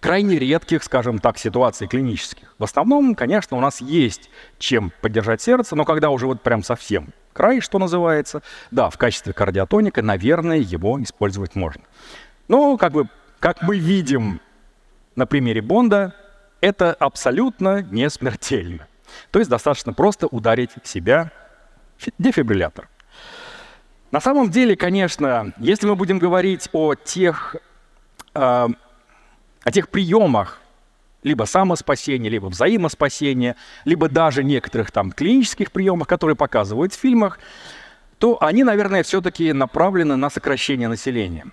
крайне 0.00 0.38
редких, 0.38 0.82
скажем 0.82 1.18
так, 1.18 1.38
ситуаций 1.38 1.86
клинических. 1.86 2.54
В 2.58 2.64
основном, 2.64 3.14
конечно, 3.14 3.56
у 3.56 3.60
нас 3.60 3.80
есть 3.80 4.30
чем 4.58 4.92
поддержать 5.00 5.42
сердце, 5.42 5.76
но 5.76 5.84
когда 5.84 6.10
уже 6.10 6.26
вот 6.26 6.42
прям 6.42 6.62
совсем 6.62 7.08
край, 7.32 7.60
что 7.60 7.78
называется, 7.78 8.42
да, 8.70 8.90
в 8.90 8.98
качестве 8.98 9.32
кардиотоника, 9.32 10.02
наверное, 10.02 10.58
его 10.58 11.00
использовать 11.02 11.54
можно. 11.54 11.82
Но, 12.48 12.76
как 12.76 12.92
бы, 12.92 13.08
как 13.38 13.62
мы 13.62 13.78
видим 13.78 14.40
на 15.16 15.26
примере 15.26 15.62
Бонда, 15.62 16.14
это 16.60 16.92
абсолютно 16.94 17.82
не 17.82 18.08
смертельно. 18.10 18.86
То 19.30 19.38
есть 19.38 19.50
достаточно 19.50 19.92
просто 19.92 20.26
ударить 20.26 20.70
себя 20.84 21.32
дефибриллятор. 22.18 22.88
На 24.10 24.20
самом 24.20 24.50
деле, 24.50 24.76
конечно, 24.76 25.52
если 25.58 25.86
мы 25.86 25.94
будем 25.94 26.18
говорить 26.18 26.68
о 26.72 26.94
тех, 26.94 27.56
э, 28.34 28.68
о 29.62 29.70
тех 29.72 29.88
приемах, 29.88 30.60
либо 31.22 31.44
самоспасения, 31.44 32.30
либо 32.30 32.46
взаимоспасения, 32.46 33.56
либо 33.84 34.08
даже 34.08 34.42
некоторых 34.42 34.90
там 34.90 35.12
клинических 35.12 35.70
приемов, 35.70 36.08
которые 36.08 36.34
показывают 36.34 36.92
в 36.92 36.98
фильмах, 36.98 37.38
то 38.18 38.42
они, 38.42 38.64
наверное, 38.64 39.02
все-таки 39.02 39.52
направлены 39.52 40.16
на 40.16 40.30
сокращение 40.30 40.88
населения. 40.88 41.46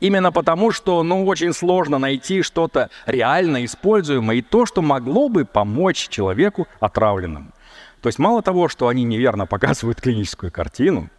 Именно 0.00 0.32
потому, 0.32 0.72
что 0.72 1.02
ну, 1.02 1.26
очень 1.26 1.52
сложно 1.52 1.98
найти 1.98 2.42
что-то 2.42 2.88
реально 3.06 3.64
используемое 3.64 4.38
и 4.38 4.42
то, 4.42 4.64
что 4.64 4.80
могло 4.80 5.28
бы 5.28 5.44
помочь 5.44 6.08
человеку 6.08 6.66
отравленному. 6.80 7.52
То 8.02 8.08
есть 8.08 8.18
мало 8.18 8.42
того, 8.42 8.68
что 8.68 8.88
они 8.88 9.04
неверно 9.04 9.46
показывают 9.46 10.00
клиническую 10.00 10.50
картину, 10.50 11.10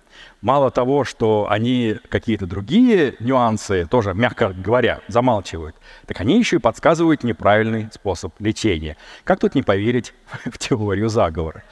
мало 0.42 0.72
того, 0.72 1.04
что 1.04 1.48
они 1.50 1.98
какие-то 2.10 2.46
другие 2.46 3.16
нюансы, 3.20 3.86
тоже, 3.90 4.14
мягко 4.14 4.50
говоря, 4.50 5.02
замалчивают, 5.08 5.76
так 6.08 6.20
они 6.22 6.40
еще 6.40 6.58
и 6.58 6.60
подсказывают 6.60 7.24
неправильный 7.24 7.90
способ 7.92 8.34
лечения. 8.40 8.98
Как 9.24 9.40
тут 9.40 9.56
не 9.56 9.62
поверить 9.62 10.14
в 10.46 10.58
теорию 10.58 11.10
заговора? 11.10 11.64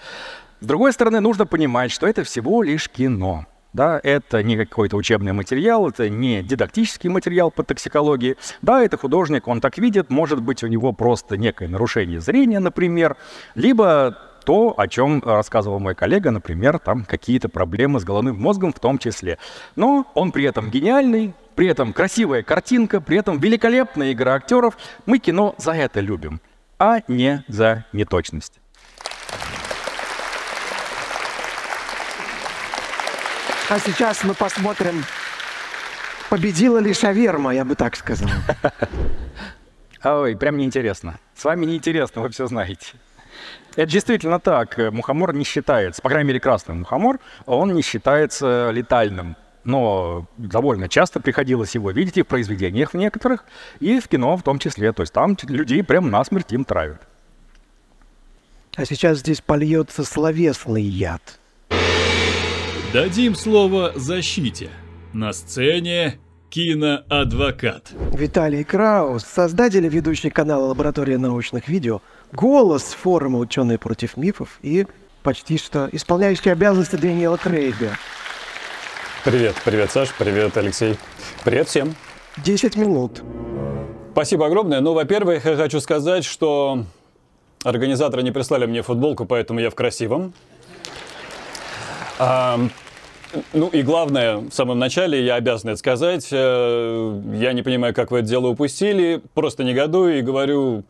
С 0.60 0.66
другой 0.66 0.94
стороны, 0.94 1.22
нужно 1.22 1.46
понимать, 1.46 1.92
что 1.92 2.06
это 2.06 2.24
всего 2.24 2.64
лишь 2.64 2.90
кино. 2.90 3.46
Да, 3.72 4.00
это 4.02 4.42
не 4.42 4.58
какой-то 4.58 4.98
учебный 4.98 5.32
материал, 5.32 5.88
это 5.88 6.10
не 6.10 6.42
дидактический 6.42 7.08
материал 7.08 7.52
по 7.52 7.64
токсикологии. 7.64 8.36
Да, 8.64 8.84
это 8.84 8.98
художник, 8.98 9.48
он 9.48 9.62
так 9.62 9.78
видит, 9.78 10.10
может 10.10 10.42
быть, 10.42 10.64
у 10.64 10.68
него 10.68 10.92
просто 10.92 11.38
некое 11.38 11.68
нарушение 11.68 12.20
зрения, 12.20 12.60
например, 12.60 13.16
либо 13.54 14.18
то, 14.44 14.74
о 14.78 14.88
чем 14.88 15.22
рассказывал 15.24 15.80
мой 15.80 15.96
коллега, 15.96 16.32
например, 16.32 16.80
там 16.80 17.06
какие-то 17.06 17.50
проблемы 17.50 18.00
с 18.00 18.04
головным 18.04 18.40
мозгом 18.40 18.74
в 18.74 18.80
том 18.80 18.98
числе. 18.98 19.38
Но 19.76 20.06
он 20.14 20.32
при 20.32 20.46
этом 20.46 20.70
гениальный, 20.70 21.34
при 21.56 21.68
этом 21.68 21.94
красивая 21.94 22.44
картинка, 22.44 23.02
при 23.02 23.18
этом 23.18 23.40
великолепная 23.40 24.12
игра 24.14 24.36
актеров. 24.36 24.78
Мы 25.06 25.20
кино 25.20 25.56
за 25.58 25.74
это 25.74 26.00
любим, 26.00 26.42
а 26.78 27.00
не 27.08 27.44
за 27.48 27.86
неточность. 27.94 28.60
А 33.70 33.78
сейчас 33.78 34.24
мы 34.24 34.34
посмотрим, 34.34 35.04
победила 36.30 36.80
ли 36.80 36.92
шаверма, 36.94 37.54
я 37.54 37.64
бы 37.64 37.76
так 37.76 37.96
сказал. 37.96 38.30
Ой, 40.04 40.36
прям 40.36 40.58
неинтересно. 40.58 41.20
С 41.36 41.44
вами 41.44 41.66
неинтересно, 41.66 42.22
вы 42.22 42.30
все 42.30 42.48
знаете. 42.48 42.94
Это 43.80 43.94
действительно 43.94 44.42
так. 44.42 44.78
Мухомор 44.92 45.34
не 45.34 45.46
считается, 45.46 46.02
по 46.02 46.10
крайней 46.10 46.28
мере, 46.28 46.42
красный 46.42 46.76
мухомор, 46.76 47.18
он 47.46 47.74
не 47.74 47.82
считается 47.82 48.72
летальным. 48.72 49.38
Но 49.64 50.28
довольно 50.36 50.90
часто 50.90 51.22
приходилось 51.22 51.76
его 51.76 51.92
видеть 51.92 52.18
и 52.18 52.24
в 52.24 52.28
произведениях 52.28 52.92
в 52.92 52.98
некоторых, 52.98 53.46
и 53.80 54.02
в 54.02 54.10
кино 54.10 54.36
в 54.36 54.44
том 54.44 54.60
числе. 54.60 54.92
То 54.92 55.04
есть 55.04 55.14
там 55.14 55.38
людей 55.44 55.82
прям 55.82 56.10
насмерть 56.10 56.52
им 56.52 56.66
травят. 56.66 57.08
А 58.76 58.84
сейчас 58.84 59.20
здесь 59.20 59.40
польется 59.40 60.04
словесный 60.04 60.84
яд. 60.84 61.40
Дадим 62.92 63.34
слово 63.34 63.94
защите. 63.96 64.72
На 65.14 65.32
сцене 65.32 66.20
киноадвокат. 66.50 67.92
Виталий 68.14 68.64
Краус, 68.64 69.24
создатель 69.24 69.86
и 69.86 69.90
ведущий 69.90 70.30
канала 70.32 70.66
«Лаборатория 70.66 71.18
научных 71.18 71.68
видео», 71.68 72.02
голос 72.32 72.84
форума 72.84 73.40
«Ученые 73.40 73.78
против 73.78 74.18
мифов» 74.18 74.60
и 74.62 74.86
почти 75.24 75.58
что 75.58 75.90
исполняющий 75.92 76.50
обязанности 76.50 76.96
Дэниела 76.96 77.38
Крейга. 77.38 77.98
Привет, 79.24 79.56
привет, 79.66 79.92
Саш, 79.92 80.14
привет, 80.18 80.56
Алексей. 80.58 80.98
Привет 81.44 81.68
всем. 81.68 81.96
10 82.38 82.76
минут. 82.78 83.22
Спасибо 84.14 84.46
огромное. 84.46 84.80
Ну, 84.80 84.94
во-первых, 84.94 85.46
я 85.46 85.56
хочу 85.56 85.80
сказать, 85.82 86.24
что 86.24 86.86
организаторы 87.64 88.24
не 88.24 88.32
прислали 88.32 88.66
мне 88.66 88.82
футболку, 88.82 89.26
поэтому 89.26 89.60
я 89.60 89.70
в 89.70 89.76
красивом. 89.76 90.34
А, 92.18 92.60
ну 93.54 93.68
и 93.68 93.82
главное, 93.82 94.38
в 94.38 94.52
самом 94.52 94.80
начале 94.80 95.24
я 95.24 95.36
обязан 95.36 95.72
это 95.72 95.80
сказать. 95.80 96.28
Э, 96.32 97.22
я 97.34 97.54
не 97.54 97.62
понимаю, 97.62 97.94
как 97.94 98.12
вы 98.12 98.20
это 98.20 98.28
дело 98.28 98.48
упустили. 98.48 99.22
Просто 99.34 99.64
негодую 99.64 100.20
и 100.20 100.22
говорю, 100.22 100.80
«Э, 100.80 100.84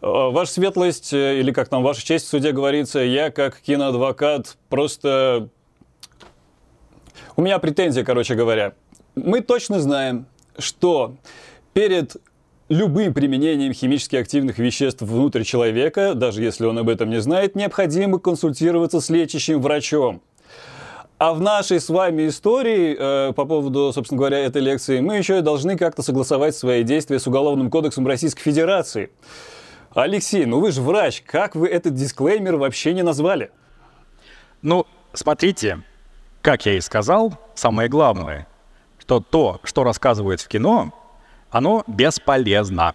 Ваша 0.00 0.52
светлость, 0.52 1.12
э, 1.12 1.40
или 1.40 1.50
как 1.50 1.68
там 1.68 1.82
ваша 1.82 2.04
честь 2.04 2.26
в 2.26 2.28
суде 2.28 2.52
говорится, 2.52 3.00
я 3.00 3.30
как 3.30 3.60
киноадвокат 3.60 4.56
просто... 4.68 5.48
У 7.36 7.42
меня 7.42 7.58
претензия, 7.58 8.04
короче 8.04 8.34
говоря. 8.34 8.74
Мы 9.16 9.40
точно 9.40 9.80
знаем, 9.80 10.26
что 10.56 11.16
перед 11.72 12.16
любым 12.68 13.14
применением 13.14 13.72
химически 13.72 14.16
активных 14.16 14.58
веществ 14.58 15.02
внутрь 15.02 15.42
человека, 15.42 16.14
даже 16.14 16.42
если 16.42 16.66
он 16.66 16.78
об 16.78 16.88
этом 16.88 17.10
не 17.10 17.20
знает, 17.20 17.56
необходимо 17.56 18.18
консультироваться 18.18 19.00
с 19.00 19.10
лечащим 19.10 19.60
врачом. 19.60 20.20
А 21.18 21.34
в 21.34 21.40
нашей 21.40 21.80
с 21.80 21.88
вами 21.88 22.28
истории 22.28 22.96
э, 22.96 23.32
по 23.32 23.44
поводу, 23.44 23.92
собственно 23.92 24.18
говоря, 24.18 24.38
этой 24.38 24.62
лекции, 24.62 25.00
мы 25.00 25.16
еще 25.16 25.38
и 25.38 25.40
должны 25.40 25.76
как-то 25.76 26.02
согласовать 26.02 26.54
свои 26.54 26.84
действия 26.84 27.18
с 27.18 27.26
Уголовным 27.26 27.70
кодексом 27.70 28.06
Российской 28.06 28.42
Федерации. 28.42 29.10
Алексей, 30.00 30.46
ну 30.46 30.60
вы 30.60 30.70
же 30.70 30.80
врач, 30.80 31.24
как 31.26 31.56
вы 31.56 31.66
этот 31.66 31.94
дисклеймер 31.94 32.54
вообще 32.54 32.94
не 32.94 33.02
назвали? 33.02 33.50
Ну, 34.62 34.86
смотрите, 35.12 35.82
как 36.40 36.66
я 36.66 36.74
и 36.74 36.80
сказал, 36.80 37.36
самое 37.56 37.88
главное, 37.88 38.46
что 39.00 39.18
то, 39.18 39.58
что 39.64 39.82
рассказывают 39.82 40.40
в 40.40 40.46
кино, 40.46 40.94
оно 41.50 41.82
бесполезно. 41.88 42.94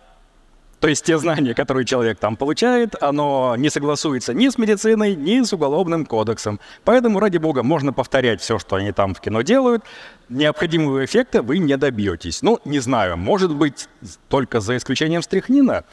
То 0.80 0.90
есть 0.90 1.06
те 1.06 1.18
знания, 1.18 1.54
которые 1.54 1.86
человек 1.86 2.20
там 2.20 2.38
получает, 2.38 3.02
оно 3.02 3.56
не 3.58 3.70
согласуется 3.70 4.34
ни 4.34 4.48
с 4.48 4.58
медициной, 4.58 5.16
ни 5.16 5.42
с 5.42 5.52
уголовным 5.54 6.06
кодексом. 6.06 6.60
Поэтому, 6.84 7.20
ради 7.20 7.38
бога, 7.38 7.64
можно 7.64 7.94
повторять 7.94 8.42
все, 8.42 8.60
что 8.60 8.76
они 8.78 8.92
там 8.92 9.14
в 9.14 9.22
кино 9.22 9.44
делают. 9.44 9.84
Необходимого 10.28 11.04
эффекта 11.06 11.42
вы 11.42 11.60
не 11.60 11.78
добьетесь. 11.78 12.42
Ну, 12.42 12.60
не 12.66 12.80
знаю, 12.80 13.16
может 13.18 13.56
быть, 13.56 13.88
только 14.28 14.60
за 14.60 14.76
исключением 14.76 15.22
стряхнина, 15.22 15.86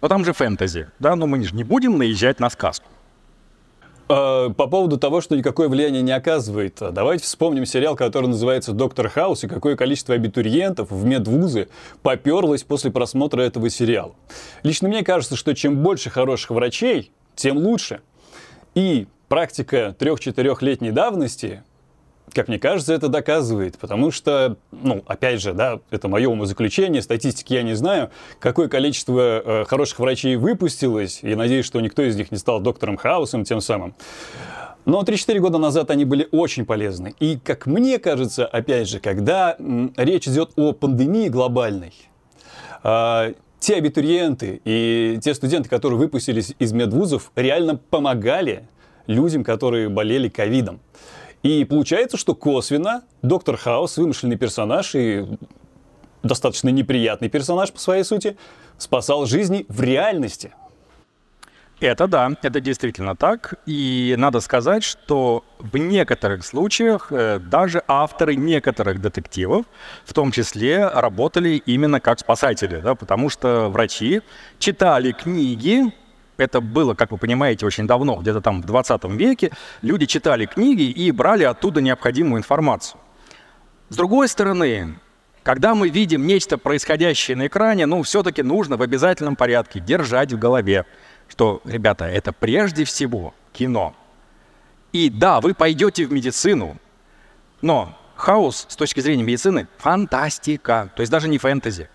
но 0.00 0.08
там 0.08 0.24
же 0.24 0.32
фэнтези, 0.32 0.88
да, 0.98 1.16
но 1.16 1.26
мы 1.26 1.42
же 1.42 1.54
не 1.54 1.64
будем 1.64 1.98
наезжать 1.98 2.40
на 2.40 2.50
сказку. 2.50 2.86
Э, 4.08 4.50
По 4.56 4.66
поводу 4.66 4.98
того, 4.98 5.20
что 5.20 5.36
никакое 5.36 5.68
влияние 5.68 6.02
не 6.02 6.12
оказывает, 6.12 6.78
давайте 6.92 7.24
вспомним 7.24 7.66
сериал, 7.66 7.96
который 7.96 8.26
называется 8.26 8.72
«Доктор 8.72 9.08
Хаус» 9.08 9.44
и 9.44 9.48
какое 9.48 9.76
количество 9.76 10.14
абитуриентов 10.14 10.90
в 10.90 11.04
медвузы 11.04 11.68
поперлось 12.02 12.62
после 12.62 12.90
просмотра 12.90 13.42
этого 13.42 13.68
сериала. 13.68 14.14
Лично 14.62 14.88
мне 14.88 15.02
кажется, 15.02 15.36
что 15.36 15.54
чем 15.54 15.78
больше 15.78 16.10
хороших 16.10 16.50
врачей, 16.50 17.10
тем 17.34 17.58
лучше. 17.58 18.00
И 18.74 19.08
практика 19.28 19.96
трех-четырехлетней 19.98 20.92
давности 20.92 21.64
как 22.32 22.48
мне 22.48 22.58
кажется, 22.58 22.92
это 22.92 23.08
доказывает, 23.08 23.78
потому 23.78 24.10
что, 24.10 24.56
ну, 24.72 25.02
опять 25.06 25.40
же, 25.40 25.52
да, 25.52 25.80
это 25.90 26.08
мое 26.08 26.28
умозаключение, 26.28 27.02
статистики 27.02 27.54
я 27.54 27.62
не 27.62 27.74
знаю, 27.74 28.10
какое 28.40 28.68
количество 28.68 29.20
э, 29.20 29.64
хороших 29.66 29.98
врачей 29.98 30.36
выпустилось, 30.36 31.20
и 31.22 31.34
надеюсь, 31.34 31.64
что 31.64 31.80
никто 31.80 32.02
из 32.02 32.16
них 32.16 32.30
не 32.30 32.38
стал 32.38 32.60
доктором 32.60 32.96
Хаусом 32.96 33.44
тем 33.44 33.60
самым. 33.60 33.94
Но 34.84 35.02
3-4 35.02 35.38
года 35.40 35.58
назад 35.58 35.90
они 35.90 36.04
были 36.04 36.28
очень 36.30 36.64
полезны. 36.64 37.14
И, 37.18 37.38
как 37.38 37.66
мне 37.66 37.98
кажется, 37.98 38.46
опять 38.46 38.88
же, 38.88 39.00
когда 39.00 39.56
м, 39.58 39.92
речь 39.96 40.28
идет 40.28 40.52
о 40.56 40.72
пандемии 40.72 41.28
глобальной, 41.28 41.92
э, 42.84 43.34
те 43.58 43.74
абитуриенты 43.74 44.60
и 44.64 45.18
те 45.22 45.34
студенты, 45.34 45.68
которые 45.68 45.98
выпустились 45.98 46.54
из 46.60 46.72
медвузов, 46.72 47.32
реально 47.34 47.76
помогали 47.76 48.68
людям, 49.08 49.42
которые 49.42 49.88
болели 49.88 50.28
ковидом. 50.28 50.80
И 51.46 51.64
получается, 51.64 52.16
что 52.16 52.34
косвенно 52.34 53.04
доктор 53.22 53.56
Хаус, 53.56 53.98
вымышленный 53.98 54.36
персонаж 54.36 54.96
и 54.96 55.24
достаточно 56.24 56.70
неприятный 56.70 57.28
персонаж 57.28 57.70
по 57.72 57.78
своей 57.78 58.02
сути, 58.02 58.36
спасал 58.78 59.26
жизни 59.26 59.64
в 59.68 59.80
реальности. 59.80 60.52
Это 61.78 62.08
да, 62.08 62.32
это 62.42 62.60
действительно 62.60 63.14
так. 63.14 63.54
И 63.64 64.16
надо 64.18 64.40
сказать, 64.40 64.82
что 64.82 65.44
в 65.60 65.76
некоторых 65.76 66.44
случаях 66.44 67.12
э, 67.12 67.38
даже 67.38 67.84
авторы 67.86 68.34
некоторых 68.34 69.00
детективов, 69.00 69.66
в 70.04 70.14
том 70.14 70.32
числе, 70.32 70.88
работали 70.88 71.62
именно 71.64 72.00
как 72.00 72.18
спасатели, 72.18 72.80
да, 72.80 72.96
потому 72.96 73.30
что 73.30 73.68
врачи 73.68 74.20
читали 74.58 75.12
книги 75.12 75.92
это 76.36 76.60
было, 76.60 76.94
как 76.94 77.12
вы 77.12 77.18
понимаете, 77.18 77.66
очень 77.66 77.86
давно, 77.86 78.16
где-то 78.16 78.40
там 78.40 78.62
в 78.62 78.66
20 78.66 79.04
веке, 79.12 79.50
люди 79.82 80.06
читали 80.06 80.46
книги 80.46 80.82
и 80.82 81.10
брали 81.10 81.44
оттуда 81.44 81.80
необходимую 81.80 82.40
информацию. 82.40 83.00
С 83.88 83.96
другой 83.96 84.28
стороны, 84.28 84.98
когда 85.42 85.74
мы 85.74 85.88
видим 85.88 86.26
нечто 86.26 86.58
происходящее 86.58 87.36
на 87.36 87.46
экране, 87.46 87.86
ну, 87.86 88.02
все-таки 88.02 88.42
нужно 88.42 88.76
в 88.76 88.82
обязательном 88.82 89.36
порядке 89.36 89.78
держать 89.78 90.32
в 90.32 90.38
голове, 90.38 90.86
что, 91.28 91.60
ребята, 91.64 92.06
это 92.06 92.32
прежде 92.32 92.84
всего 92.84 93.32
кино. 93.52 93.94
И 94.92 95.08
да, 95.08 95.40
вы 95.40 95.54
пойдете 95.54 96.06
в 96.06 96.12
медицину, 96.12 96.76
но 97.62 97.96
хаос 98.16 98.66
с 98.68 98.76
точки 98.76 99.00
зрения 99.00 99.22
медицины– 99.22 99.68
фантастика, 99.78 100.90
то 100.96 101.02
есть 101.02 101.12
даже 101.12 101.28
не 101.28 101.38
фэнтези. 101.38 101.88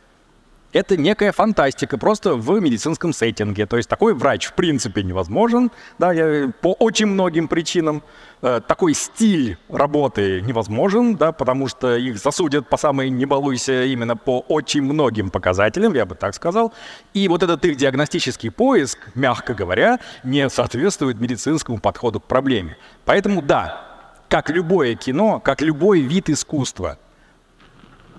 Это 0.74 0.96
некая 0.96 1.34
фантастика, 1.34 1.98
просто 1.98 2.36
в 2.36 2.60
медицинском 2.62 3.12
сеттинге. 3.12 3.66
То 3.66 3.78
есть 3.78 3.90
такой 3.90 4.14
врач 4.14 4.46
в 4.46 4.54
принципе 4.54 5.04
невозможен, 5.04 5.70
да, 6.00 6.14
я, 6.14 6.52
по 6.62 6.74
очень 6.74 7.08
многим 7.08 7.48
причинам. 7.50 8.04
Э, 8.42 8.62
такой 8.66 8.94
стиль 8.94 9.58
работы 9.70 10.42
невозможен, 10.42 11.16
да, 11.16 11.32
потому 11.34 11.68
что 11.68 11.98
их 11.98 12.18
засудят 12.18 12.70
по 12.70 12.78
самой 12.78 13.10
не 13.10 13.26
балуйся 13.26 13.84
именно 13.84 14.16
по 14.16 14.40
очень 14.48 14.82
многим 14.82 15.30
показателям, 15.30 15.94
я 15.94 16.06
бы 16.06 16.16
так 16.16 16.34
сказал. 16.34 16.74
И 17.14 17.28
вот 17.28 17.44
этот 17.44 17.64
их 17.66 17.76
диагностический 17.76 18.50
поиск, 18.50 18.98
мягко 19.14 19.54
говоря, 19.54 20.00
не 20.24 20.50
соответствует 20.50 21.20
медицинскому 21.20 21.80
подходу 21.80 22.20
к 22.22 22.24
проблеме. 22.24 22.78
Поэтому 23.06 23.42
да, 23.42 23.82
как 24.30 24.50
любое 24.50 24.96
кино, 24.96 25.42
как 25.42 25.62
любой 25.62 26.00
вид 26.00 26.30
искусства, 26.30 26.98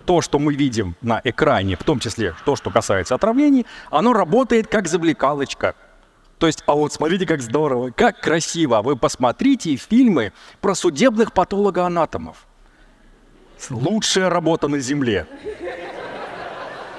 то, 0.05 0.21
что 0.21 0.39
мы 0.39 0.55
видим 0.55 0.97
на 1.03 1.21
экране, 1.25 1.77
в 1.77 1.85
том 1.85 1.99
числе 1.99 2.35
то, 2.45 2.57
что 2.57 2.71
касается 2.71 3.15
отравлений, 3.15 3.67
оно 3.91 4.13
работает 4.13 4.67
как 4.67 4.89
завлекалочка. 4.89 5.75
То 6.39 6.47
есть, 6.49 6.65
а 6.67 6.75
вот 6.75 6.93
смотрите, 6.93 7.25
как 7.25 7.41
здорово, 7.41 7.91
как 7.91 8.21
красиво. 8.21 8.83
Вы 8.83 8.97
посмотрите 8.97 9.77
фильмы 9.77 10.33
про 10.61 10.75
судебных 10.75 11.33
патологоанатомов. 11.33 12.49
Лучшая 13.71 14.29
работа 14.29 14.67
на 14.67 14.81
Земле. 14.81 15.27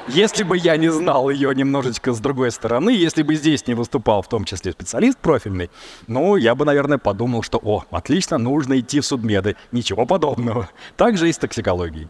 Если 0.07 0.43
бы 0.43 0.57
я 0.57 0.75
не 0.75 0.89
знал 0.89 1.29
ее 1.29 1.53
немножечко 1.55 2.11
с 2.11 2.19
другой 2.19 2.51
стороны, 2.51 2.89
если 2.89 3.23
бы 3.23 3.35
здесь 3.35 3.67
не 3.67 3.73
выступал 3.73 4.21
в 4.21 4.27
том 4.27 4.43
числе 4.43 4.73
специалист 4.73 5.17
профильный, 5.17 5.69
ну, 6.07 6.35
я 6.35 6.55
бы, 6.55 6.65
наверное, 6.65 6.97
подумал, 6.97 7.41
что, 7.41 7.57
о, 7.61 7.85
отлично, 7.89 8.37
нужно 8.37 8.79
идти 8.79 8.99
в 8.99 9.05
судмеды. 9.05 9.55
Ничего 9.71 10.05
подобного. 10.05 10.69
Так 10.97 11.17
же 11.17 11.29
и 11.29 11.33
с 11.33 11.37
токсикологией. 11.37 12.09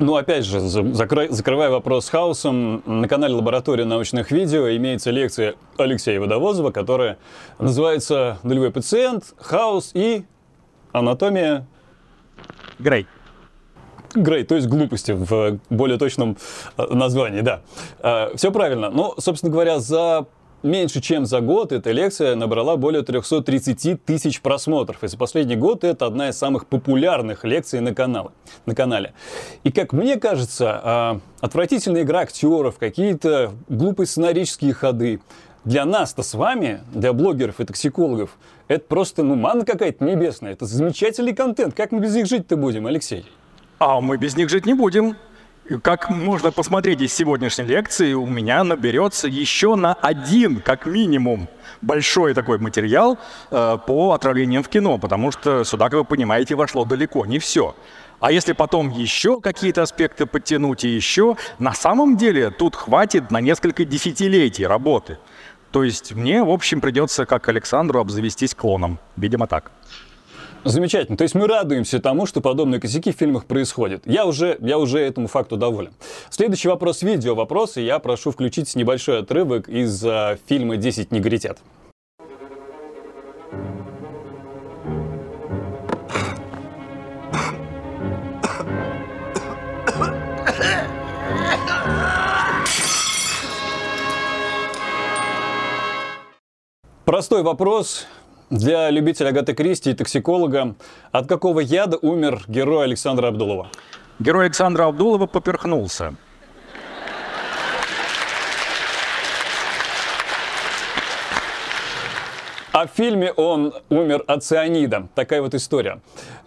Ну, 0.00 0.16
опять 0.16 0.44
же, 0.44 0.60
закрой, 0.60 1.28
закрывая 1.28 1.70
вопрос 1.70 2.06
с 2.06 2.08
хаосом, 2.08 2.82
на 2.84 3.06
канале 3.06 3.34
Лаборатория 3.34 3.84
научных 3.84 4.32
видео 4.32 4.68
имеется 4.76 5.10
лекция 5.12 5.54
Алексея 5.78 6.18
Водовозова, 6.18 6.72
которая 6.72 7.18
называется 7.60 8.38
«Нулевой 8.42 8.72
пациент», 8.72 9.34
«Хаос» 9.38 9.92
и 9.94 10.24
«Анатомия...» 10.90 11.66
Грей. 12.80 13.06
Грей, 14.16 14.42
то 14.44 14.56
есть 14.56 14.66
глупости 14.66 15.12
в 15.12 15.60
более 15.70 15.98
точном 15.98 16.36
э, 16.76 16.86
названии, 16.92 17.40
да. 17.42 17.62
Э, 18.00 18.36
Все 18.36 18.50
правильно. 18.50 18.90
Но, 18.90 19.14
собственно 19.18 19.52
говоря, 19.52 19.78
за 19.78 20.26
меньше 20.64 21.00
чем 21.00 21.26
за 21.26 21.40
год 21.40 21.72
эта 21.72 21.92
лекция 21.92 22.34
набрала 22.34 22.76
более 22.76 23.02
330 23.02 24.04
тысяч 24.04 24.40
просмотров. 24.40 25.04
И 25.04 25.08
за 25.08 25.16
последний 25.16 25.56
год 25.56 25.84
это 25.84 26.06
одна 26.06 26.30
из 26.30 26.38
самых 26.38 26.66
популярных 26.66 27.44
лекций 27.44 27.80
на, 27.80 27.94
канале, 27.94 28.30
на 28.66 28.74
канале. 28.74 29.12
И 29.62 29.70
как 29.70 29.92
мне 29.92 30.16
кажется, 30.16 30.80
а, 30.82 31.20
отвратительная 31.40 32.02
игра 32.02 32.20
актеров, 32.20 32.78
какие-то 32.78 33.52
глупые 33.68 34.06
сценарические 34.06 34.72
ходы, 34.72 35.20
для 35.64 35.84
нас-то 35.84 36.22
с 36.22 36.34
вами, 36.34 36.80
для 36.92 37.12
блогеров 37.12 37.60
и 37.60 37.64
токсикологов, 37.64 38.36
это 38.68 38.84
просто, 38.86 39.22
ну, 39.22 39.34
мана 39.34 39.64
какая-то 39.64 40.04
небесная. 40.04 40.52
Это 40.52 40.66
замечательный 40.66 41.34
контент. 41.34 41.74
Как 41.74 41.90
мы 41.92 42.00
без 42.00 42.14
них 42.14 42.26
жить-то 42.26 42.56
будем, 42.56 42.86
Алексей? 42.86 43.24
А 43.78 44.00
мы 44.00 44.16
без 44.16 44.36
них 44.36 44.50
жить 44.50 44.66
не 44.66 44.74
будем. 44.74 45.16
Как 45.82 46.10
можно 46.10 46.52
посмотреть 46.52 47.00
из 47.00 47.14
сегодняшней 47.14 47.64
лекции, 47.64 48.12
у 48.12 48.26
меня 48.26 48.62
наберется 48.64 49.28
еще 49.28 49.76
на 49.76 49.94
один, 49.94 50.60
как 50.60 50.84
минимум, 50.84 51.48
большой 51.80 52.34
такой 52.34 52.58
материал 52.58 53.18
э, 53.50 53.78
по 53.86 54.12
отравлениям 54.12 54.62
в 54.62 54.68
кино, 54.68 54.98
потому 54.98 55.32
что 55.32 55.64
сюда, 55.64 55.88
как 55.88 56.00
вы 56.00 56.04
понимаете, 56.04 56.54
вошло 56.54 56.84
далеко 56.84 57.24
не 57.24 57.38
все. 57.38 57.74
А 58.20 58.30
если 58.30 58.52
потом 58.52 58.90
еще 58.90 59.40
какие-то 59.40 59.82
аспекты 59.82 60.26
подтянуть 60.26 60.84
и 60.84 60.88
еще, 60.88 61.38
на 61.58 61.72
самом 61.72 62.18
деле 62.18 62.50
тут 62.50 62.76
хватит 62.76 63.30
на 63.30 63.40
несколько 63.40 63.86
десятилетий 63.86 64.66
работы. 64.66 65.16
То 65.70 65.82
есть 65.82 66.12
мне, 66.12 66.44
в 66.44 66.50
общем, 66.50 66.82
придется, 66.82 67.24
как 67.24 67.48
Александру, 67.48 68.00
обзавестись 68.00 68.54
клоном. 68.54 68.98
Видимо, 69.16 69.46
так. 69.46 69.72
Замечательно. 70.64 71.18
То 71.18 71.24
есть 71.24 71.34
мы 71.34 71.46
радуемся 71.46 72.00
тому, 72.00 72.24
что 72.24 72.40
подобные 72.40 72.80
косяки 72.80 73.12
в 73.12 73.16
фильмах 73.16 73.44
происходят. 73.44 74.02
Я 74.06 74.24
уже, 74.24 74.56
я 74.60 74.78
уже 74.78 74.98
этому 74.98 75.28
факту 75.28 75.58
доволен. 75.58 75.92
Следующий 76.30 76.68
вопрос 76.68 77.02
видео 77.02 77.34
вопрос, 77.34 77.76
и 77.76 77.82
я 77.82 77.98
прошу 77.98 78.30
включить 78.30 78.74
небольшой 78.74 79.20
отрывок 79.20 79.68
из 79.68 80.04
uh, 80.04 80.38
фильма 80.46 80.76
«10 80.76 81.08
негритят». 81.10 81.58
Простой 97.04 97.42
вопрос, 97.42 98.06
для 98.50 98.90
любителя 98.90 99.28
Агаты 99.28 99.54
Кристи 99.54 99.90
и 99.90 99.94
токсиколога, 99.94 100.74
от 101.12 101.26
какого 101.26 101.60
яда 101.60 101.98
умер 102.00 102.42
герой 102.46 102.84
Александра 102.84 103.28
Абдулова? 103.28 103.68
Герой 104.18 104.46
Александра 104.46 104.86
Абдулова 104.86 105.26
поперхнулся. 105.26 106.14
А 112.72 112.86
в 112.86 112.90
фильме 112.90 113.32
он 113.32 113.72
умер 113.88 114.24
от 114.26 114.42
цианида. 114.42 115.08
Такая 115.14 115.40
вот 115.42 115.54
история. 115.54 116.00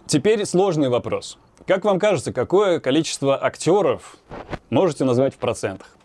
Теперь 0.06 0.44
сложный 0.44 0.88
вопрос. 0.88 1.38
Как 1.66 1.84
вам 1.84 1.98
кажется, 1.98 2.32
какое 2.32 2.80
количество 2.80 3.42
актеров 3.42 4.16
можете 4.70 5.04
назвать 5.04 5.34
в 5.34 5.38
процентах? 5.38 5.97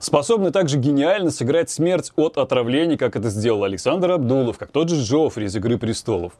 Способны 0.00 0.50
также 0.50 0.78
гениально 0.78 1.30
сыграть 1.30 1.70
смерть 1.70 2.12
от 2.16 2.38
отравлений, 2.38 2.96
как 2.96 3.16
это 3.16 3.30
сделал 3.30 3.64
Александр 3.64 4.12
Абдулов, 4.12 4.58
как 4.58 4.70
тот 4.70 4.88
же 4.88 5.02
Джоффри 5.02 5.46
из 5.46 5.56
«Игры 5.56 5.78
престолов». 5.78 6.32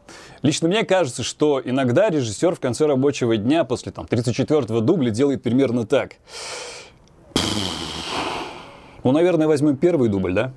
Лично 0.43 0.69
мне 0.69 0.85
кажется, 0.85 1.23
что 1.23 1.61
иногда 1.65 2.11
режиссер 2.11 2.55
в 2.55 2.61
конце 2.61 2.87
рабочего 2.87 3.37
дня 3.37 3.65
после 3.65 3.93
там, 3.93 4.07
34-го 4.07 4.81
дубля 4.81 5.11
делает 5.11 5.43
примерно 5.43 5.87
так. 5.87 6.17
Ну, 9.03 9.13
наверное, 9.13 9.47
возьмем 9.47 9.77
первый 9.77 10.09
дубль, 10.09 10.33
да? 10.33 10.53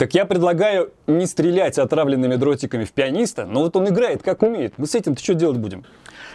Так 0.00 0.14
я 0.14 0.24
предлагаю 0.24 0.94
не 1.06 1.26
стрелять 1.26 1.76
отравленными 1.78 2.36
дротиками 2.36 2.84
в 2.84 2.92
пианиста, 2.92 3.44
но 3.44 3.60
вот 3.64 3.76
он 3.76 3.86
играет 3.86 4.22
как 4.22 4.40
умеет. 4.40 4.72
Мы 4.78 4.86
с 4.86 4.94
этим-то 4.94 5.22
что 5.22 5.34
делать 5.34 5.58
будем? 5.58 5.84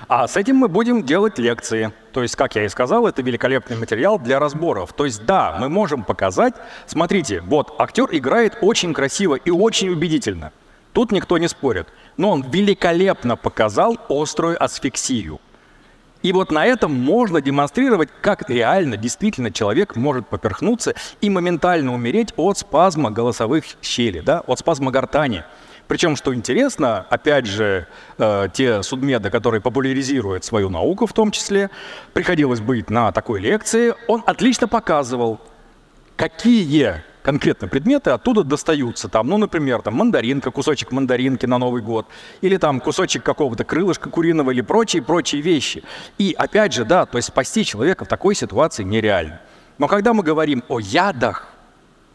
А 0.08 0.28
с 0.28 0.38
этим 0.38 0.58
мы 0.58 0.68
будем 0.68 1.02
делать 1.02 1.40
лекции. 1.40 1.92
То 2.14 2.22
есть, 2.22 2.36
как 2.36 2.54
я 2.54 2.66
и 2.66 2.70
сказал, 2.70 3.08
это 3.08 3.24
великолепный 3.24 3.76
материал 3.76 4.20
для 4.20 4.38
разборов. 4.38 4.94
То 4.94 5.06
есть, 5.06 5.26
да, 5.26 5.58
мы 5.60 5.68
можем 5.68 6.04
показать, 6.04 6.54
смотрите, 6.86 7.42
вот 7.42 7.74
актер 7.80 8.08
играет 8.12 8.56
очень 8.62 8.94
красиво 8.94 9.34
и 9.34 9.50
очень 9.50 9.90
убедительно. 9.90 10.52
Тут 10.94 11.12
никто 11.12 11.40
не 11.40 11.48
спорит. 11.48 11.88
Но 12.18 12.30
он 12.30 12.44
великолепно 12.44 13.36
показал 13.36 13.98
острую 14.10 14.64
асфиксию. 14.64 15.40
И 16.26 16.34
вот 16.34 16.52
на 16.52 16.66
этом 16.66 16.92
можно 16.92 17.40
демонстрировать, 17.40 18.10
как 18.20 18.50
реально, 18.50 18.98
действительно 18.98 19.52
человек 19.52 19.96
может 19.96 20.28
поперхнуться 20.28 20.96
и 21.22 21.30
моментально 21.30 21.94
умереть 21.94 22.34
от 22.36 22.58
спазма 22.58 23.12
голосовых 23.12 23.64
щелей, 23.84 24.22
да, 24.22 24.40
от 24.40 24.58
спазма 24.58 24.90
гортани. 24.90 25.44
Причем, 25.88 26.16
что 26.16 26.34
интересно, 26.34 27.06
опять 27.12 27.46
же, 27.46 27.86
э, 28.18 28.48
те 28.52 28.82
судмеды, 28.82 29.30
которые 29.30 29.62
популяризируют 29.62 30.44
свою 30.44 30.70
науку 30.72 31.06
в 31.06 31.14
том 31.14 31.30
числе, 31.30 31.70
приходилось 32.14 32.60
быть 32.60 32.90
на 32.90 33.12
такой 33.12 33.40
лекции, 33.40 33.94
он 34.08 34.24
отлично 34.26 34.68
показывал, 34.68 35.40
какие 36.16 37.04
конкретно 37.26 37.68
предметы 37.68 38.12
оттуда 38.12 38.44
достаются. 38.44 39.10
Там, 39.10 39.28
ну, 39.28 39.38
например, 39.38 39.82
там 39.82 39.96
мандаринка, 39.96 40.52
кусочек 40.52 40.92
мандаринки 40.92 41.48
на 41.48 41.58
Новый 41.58 41.82
год, 41.82 42.06
или 42.42 42.58
там 42.58 42.80
кусочек 42.80 43.24
какого-то 43.24 43.64
крылышка 43.64 44.12
куриного 44.12 44.52
или 44.52 44.62
прочие-прочие 44.62 45.42
вещи. 45.42 45.84
И 46.20 46.36
опять 46.38 46.74
же, 46.74 46.86
да, 46.86 47.08
то 47.08 47.18
есть 47.18 47.30
спасти 47.30 47.66
человека 47.66 48.06
в 48.06 48.08
такой 48.08 48.36
ситуации 48.36 48.84
нереально. 48.84 49.42
Но 49.80 49.88
когда 49.88 50.14
мы 50.14 50.22
говорим 50.22 50.64
о 50.70 50.80
ядах, 50.80 51.48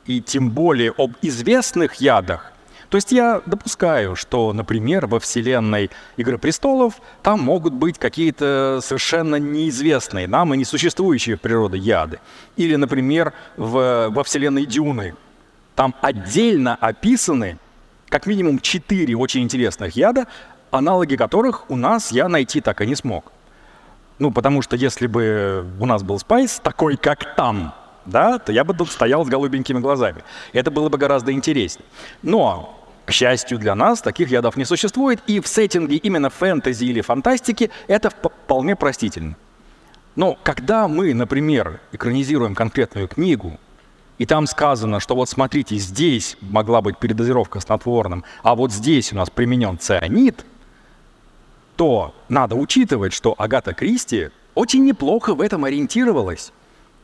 и 0.06 0.20
тем 0.20 0.50
более 0.50 0.94
об 0.96 1.12
известных 1.22 1.94
ядах, 1.96 2.52
то 2.90 2.96
есть 2.96 3.12
я 3.12 3.40
допускаю, 3.46 4.16
что, 4.16 4.52
например, 4.52 5.06
во 5.06 5.20
вселенной 5.20 5.90
«Игры 6.16 6.38
престолов» 6.38 7.00
там 7.22 7.40
могут 7.40 7.72
быть 7.72 7.98
какие-то 7.98 8.80
совершенно 8.82 9.36
неизвестные 9.36 10.26
нам 10.26 10.52
и 10.52 10.56
несуществующие 10.58 11.36
в 11.36 11.40
природе 11.40 11.78
яды. 11.78 12.18
Или, 12.56 12.74
например, 12.74 13.32
в, 13.56 14.08
во 14.10 14.24
вселенной 14.24 14.66
«Дюны» 14.66 15.14
там 15.76 15.94
отдельно 16.02 16.74
описаны 16.74 17.58
как 18.08 18.26
минимум 18.26 18.58
четыре 18.58 19.16
очень 19.16 19.42
интересных 19.42 19.94
яда, 19.94 20.26
аналоги 20.72 21.14
которых 21.14 21.70
у 21.70 21.76
нас 21.76 22.10
я 22.10 22.28
найти 22.28 22.60
так 22.60 22.80
и 22.80 22.86
не 22.86 22.96
смог. 22.96 23.30
Ну, 24.18 24.32
потому 24.32 24.62
что 24.62 24.74
если 24.74 25.06
бы 25.06 25.64
у 25.78 25.86
нас 25.86 26.02
был 26.02 26.18
спайс 26.18 26.58
такой, 26.60 26.96
как 26.96 27.36
там, 27.36 27.72
да, 28.04 28.40
то 28.40 28.50
я 28.50 28.64
бы 28.64 28.74
тут 28.74 28.90
стоял 28.90 29.24
с 29.24 29.28
голубенькими 29.28 29.78
глазами. 29.78 30.24
Это 30.52 30.72
было 30.72 30.88
бы 30.88 30.98
гораздо 30.98 31.30
интереснее. 31.30 31.86
Но 32.22 32.79
к 33.10 33.12
счастью 33.12 33.58
для 33.58 33.74
нас, 33.74 34.00
таких 34.00 34.30
ядов 34.30 34.56
не 34.56 34.64
существует, 34.64 35.18
и 35.26 35.40
в 35.40 35.48
сеттинге 35.48 35.96
именно 35.96 36.30
фэнтези 36.30 36.84
или 36.84 37.00
фантастики 37.00 37.72
это 37.88 38.08
вполне 38.08 38.76
простительно. 38.76 39.34
Но 40.14 40.38
когда 40.44 40.86
мы, 40.86 41.12
например, 41.12 41.80
экранизируем 41.90 42.54
конкретную 42.54 43.08
книгу, 43.08 43.58
и 44.18 44.26
там 44.26 44.46
сказано, 44.46 45.00
что 45.00 45.16
вот 45.16 45.28
смотрите, 45.28 45.74
здесь 45.76 46.36
могла 46.40 46.82
быть 46.82 46.98
передозировка 46.98 47.58
снотворным, 47.58 48.22
а 48.44 48.54
вот 48.54 48.70
здесь 48.70 49.12
у 49.12 49.16
нас 49.16 49.28
применен 49.28 49.76
цианид, 49.76 50.44
то 51.74 52.14
надо 52.28 52.54
учитывать, 52.54 53.12
что 53.12 53.34
Агата 53.36 53.74
Кристи 53.74 54.28
очень 54.54 54.84
неплохо 54.84 55.34
в 55.34 55.40
этом 55.40 55.64
ориентировалась. 55.64 56.52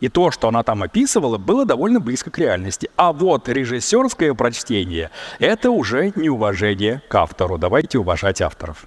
И 0.00 0.08
то, 0.08 0.30
что 0.30 0.48
она 0.48 0.62
там 0.62 0.82
описывала, 0.82 1.38
было 1.38 1.64
довольно 1.64 2.00
близко 2.00 2.30
к 2.30 2.38
реальности. 2.38 2.90
А 2.96 3.12
вот 3.12 3.48
режиссерское 3.48 4.34
прочтение— 4.34 5.10
это 5.38 5.70
уже 5.70 6.12
неуважение 6.16 7.02
к 7.08 7.14
автору. 7.14 7.56
Давайте 7.56 7.98
уважать 7.98 8.42
авторов. 8.42 8.86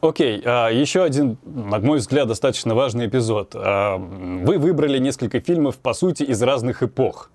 Окей, 0.00 0.42
а, 0.44 0.68
еще 0.68 1.02
один, 1.02 1.38
на 1.44 1.78
мой 1.78 1.98
взгляд, 1.98 2.28
достаточно 2.28 2.74
важный 2.74 3.06
эпизод. 3.06 3.52
А, 3.54 3.96
вы 3.96 4.58
выбрали 4.58 4.98
несколько 4.98 5.40
фильмов, 5.40 5.78
по 5.78 5.92
сути, 5.92 6.22
из 6.22 6.40
разных 6.42 6.82
эпох. 6.82 7.30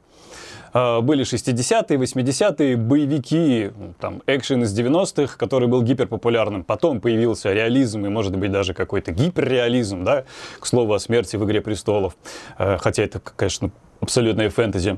А, 0.74 1.02
были 1.02 1.24
60-е, 1.24 1.98
80-е, 1.98 2.78
боевики, 2.78 3.72
там, 4.00 4.22
экшен 4.28 4.64
из 4.64 4.78
90-х, 4.78 5.38
который 5.38 5.68
был 5.68 5.84
гиперпопулярным. 5.84 6.64
Потом 6.64 7.00
появился 7.00 7.54
реализм 7.54 8.06
и, 8.06 8.10
может 8.10 8.36
быть, 8.36 8.52
даже 8.52 8.74
какой-то 8.74 9.12
гиперреализм, 9.12 10.04
да, 10.04 10.26
к 10.60 10.66
слову 10.66 10.94
о 10.94 11.00
смерти 11.00 11.36
в 11.36 11.46
«Игре 11.46 11.62
престолов». 11.62 12.16
Хотя 12.58 13.04
это, 13.04 13.20
конечно, 13.20 13.72
абсолютная 14.02 14.50
фэнтези. 14.50 14.98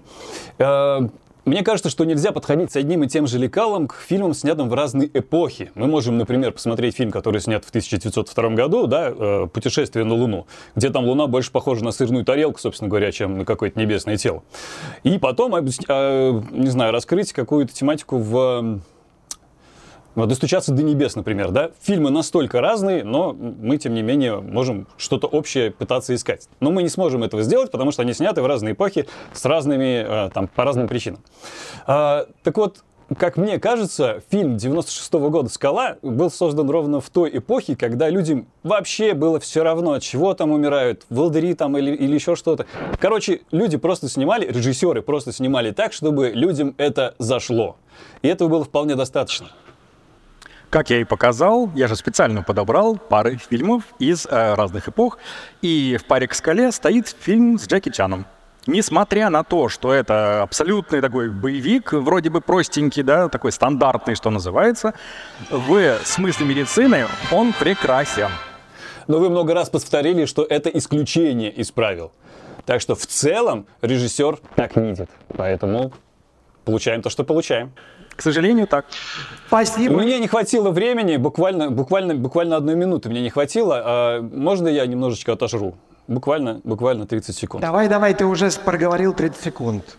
Мне 1.46 1.62
кажется, 1.62 1.92
что 1.92 2.06
нельзя 2.06 2.32
подходить 2.32 2.72
с 2.72 2.76
одним 2.76 3.04
и 3.04 3.08
тем 3.08 3.28
же 3.28 3.38
лекалом 3.38 3.88
к 3.88 3.98
фильмам, 4.08 4.34
снятым 4.34 4.68
в 4.68 4.74
разные 4.74 5.08
эпохи. 5.14 5.72
Мы 5.76 5.86
можем, 5.86 6.18
например, 6.18 6.52
посмотреть 6.52 6.96
фильм, 6.96 7.12
который 7.12 7.40
снят 7.40 7.64
в 7.64 7.70
1902 7.70 8.50
году, 8.50 8.88
да, 8.88 9.14
э, 9.16 9.48
«Путешествие 9.54 10.06
на 10.06 10.16
Луну», 10.16 10.48
где 10.76 10.90
там 10.90 11.06
Луна 11.06 11.28
больше 11.28 11.52
похожа 11.52 11.86
на 11.86 11.92
сырную 11.92 12.26
тарелку, 12.26 12.60
собственно 12.60 12.90
говоря, 12.90 13.12
чем 13.12 13.38
на 13.38 13.46
какое-то 13.46 13.80
небесное 13.80 14.18
тело. 14.18 14.42
И 15.04 15.20
потом, 15.20 15.56
э, 15.56 15.62
не 15.62 16.70
знаю, 16.70 16.92
раскрыть 16.92 17.32
какую-то 17.32 17.72
тематику 17.72 18.18
в 18.18 18.80
«Достучаться 20.16 20.72
до 20.72 20.84
небес», 20.84 21.16
например, 21.16 21.52
да? 21.52 21.72
Фильмы 21.82 22.10
настолько 22.10 22.62
разные, 22.62 23.04
но 23.04 23.34
мы, 23.34 23.78
тем 23.78 23.94
не 23.94 24.02
менее, 24.02 24.40
можем 24.40 24.88
что-то 24.98 25.28
общее 25.28 25.72
пытаться 25.72 26.16
искать. 26.16 26.48
Но 26.60 26.72
мы 26.72 26.84
не 26.84 26.90
сможем 26.90 27.24
этого 27.24 27.44
сделать, 27.44 27.72
потому 27.72 27.92
что 27.92 28.02
они 28.02 28.14
сняты 28.14 28.42
в 28.42 28.46
разные 28.46 28.74
эпохи 28.74 29.08
с 29.34 29.44
разными, 29.46 30.28
э, 30.28 30.30
там, 30.34 30.48
по 30.48 30.64
разным 30.64 30.88
причинам. 30.88 31.20
А, 31.86 32.28
так 32.44 32.58
вот, 32.58 32.84
как 33.18 33.38
мне 33.38 33.60
кажется, 33.60 34.24
фильм 34.32 34.58
96 34.58 35.14
-го 35.14 35.30
года 35.30 35.50
«Скала» 35.50 35.98
был 36.02 36.32
создан 36.32 36.70
ровно 36.70 37.02
в 37.02 37.10
той 37.10 37.38
эпохе, 37.38 37.76
когда 37.76 38.10
людям 38.10 38.48
вообще 38.64 39.14
было 39.14 39.40
все 39.40 39.64
равно, 39.64 39.94
от 39.94 40.02
чего 40.02 40.34
там 40.34 40.52
умирают, 40.52 41.06
волдыри 41.10 41.54
там 41.54 41.78
или, 41.78 41.92
или 41.92 42.16
еще 42.16 42.36
что-то. 42.36 42.66
Короче, 43.00 43.42
люди 43.52 43.78
просто 43.78 44.10
снимали, 44.10 44.48
режиссеры 44.48 45.04
просто 45.04 45.32
снимали 45.32 45.72
так, 45.72 45.94
чтобы 45.94 46.30
людям 46.30 46.74
это 46.78 47.14
зашло. 47.20 47.76
И 48.24 48.28
этого 48.28 48.50
было 48.50 48.64
вполне 48.64 48.96
достаточно. 48.96 49.50
Как 50.76 50.90
я 50.90 51.00
и 51.00 51.06
показал, 51.06 51.72
я 51.74 51.88
же 51.88 51.96
специально 51.96 52.44
подобрал 52.44 52.98
пары 52.98 53.38
фильмов 53.38 53.84
из 53.98 54.26
э, 54.26 54.56
разных 54.56 54.90
эпох, 54.90 55.20
и 55.62 55.98
в 55.98 56.04
паре 56.04 56.28
к 56.28 56.34
скале 56.34 56.70
стоит 56.74 57.16
фильм 57.18 57.58
с 57.58 57.66
Джеки 57.66 57.90
Чаном. 57.92 58.26
Несмотря 58.68 59.30
на 59.30 59.46
то, 59.46 59.70
что 59.70 59.94
это 59.94 60.42
абсолютный 60.42 61.00
такой 61.00 61.30
боевик, 61.30 61.94
вроде 61.94 62.30
бы 62.30 62.42
простенький, 62.42 63.04
да, 63.04 63.30
такой 63.30 63.54
стандартный, 63.54 64.16
что 64.16 64.30
называется, 64.30 64.96
в 65.50 65.98
смысле 66.04 66.46
медицины 66.46 67.06
он 67.32 67.54
прекрасен. 67.54 68.32
Но 69.08 69.20
вы 69.20 69.30
много 69.30 69.54
раз 69.54 69.70
повторили, 69.70 70.26
что 70.26 70.44
это 70.44 70.70
исключение 70.72 71.52
из 71.52 71.72
правил. 71.72 72.12
Так 72.66 72.82
что 72.82 72.96
в 72.96 73.06
целом 73.08 73.66
режиссер 73.82 74.40
так 74.58 74.76
видит. 74.76 75.10
Поэтому 75.38 75.94
получаем 76.66 77.02
то, 77.02 77.10
что 77.10 77.24
получаем. 77.24 77.72
К 78.16 78.22
сожалению, 78.22 78.68
так. 78.68 78.86
Спасибо. 79.48 79.98
Мне 79.98 80.20
не 80.20 80.28
хватило 80.28 80.72
времени, 80.72 81.18
буквально, 81.18 81.70
буквально, 81.70 82.16
буквально 82.16 82.56
одной 82.56 82.76
минуты 82.76 83.10
мне 83.10 83.22
не 83.22 83.30
хватило. 83.30 83.82
А 83.84 84.22
можно 84.22 84.68
я 84.68 84.86
немножечко 84.86 85.34
отожру? 85.34 85.76
Буквально, 86.08 86.62
буквально 86.64 87.08
30 87.08 87.36
секунд. 87.36 87.62
Давай, 87.62 87.90
давай, 87.90 88.14
ты 88.14 88.26
уже 88.26 88.50
проговорил 88.64 89.14
30 89.14 89.44
секунд. 89.44 89.98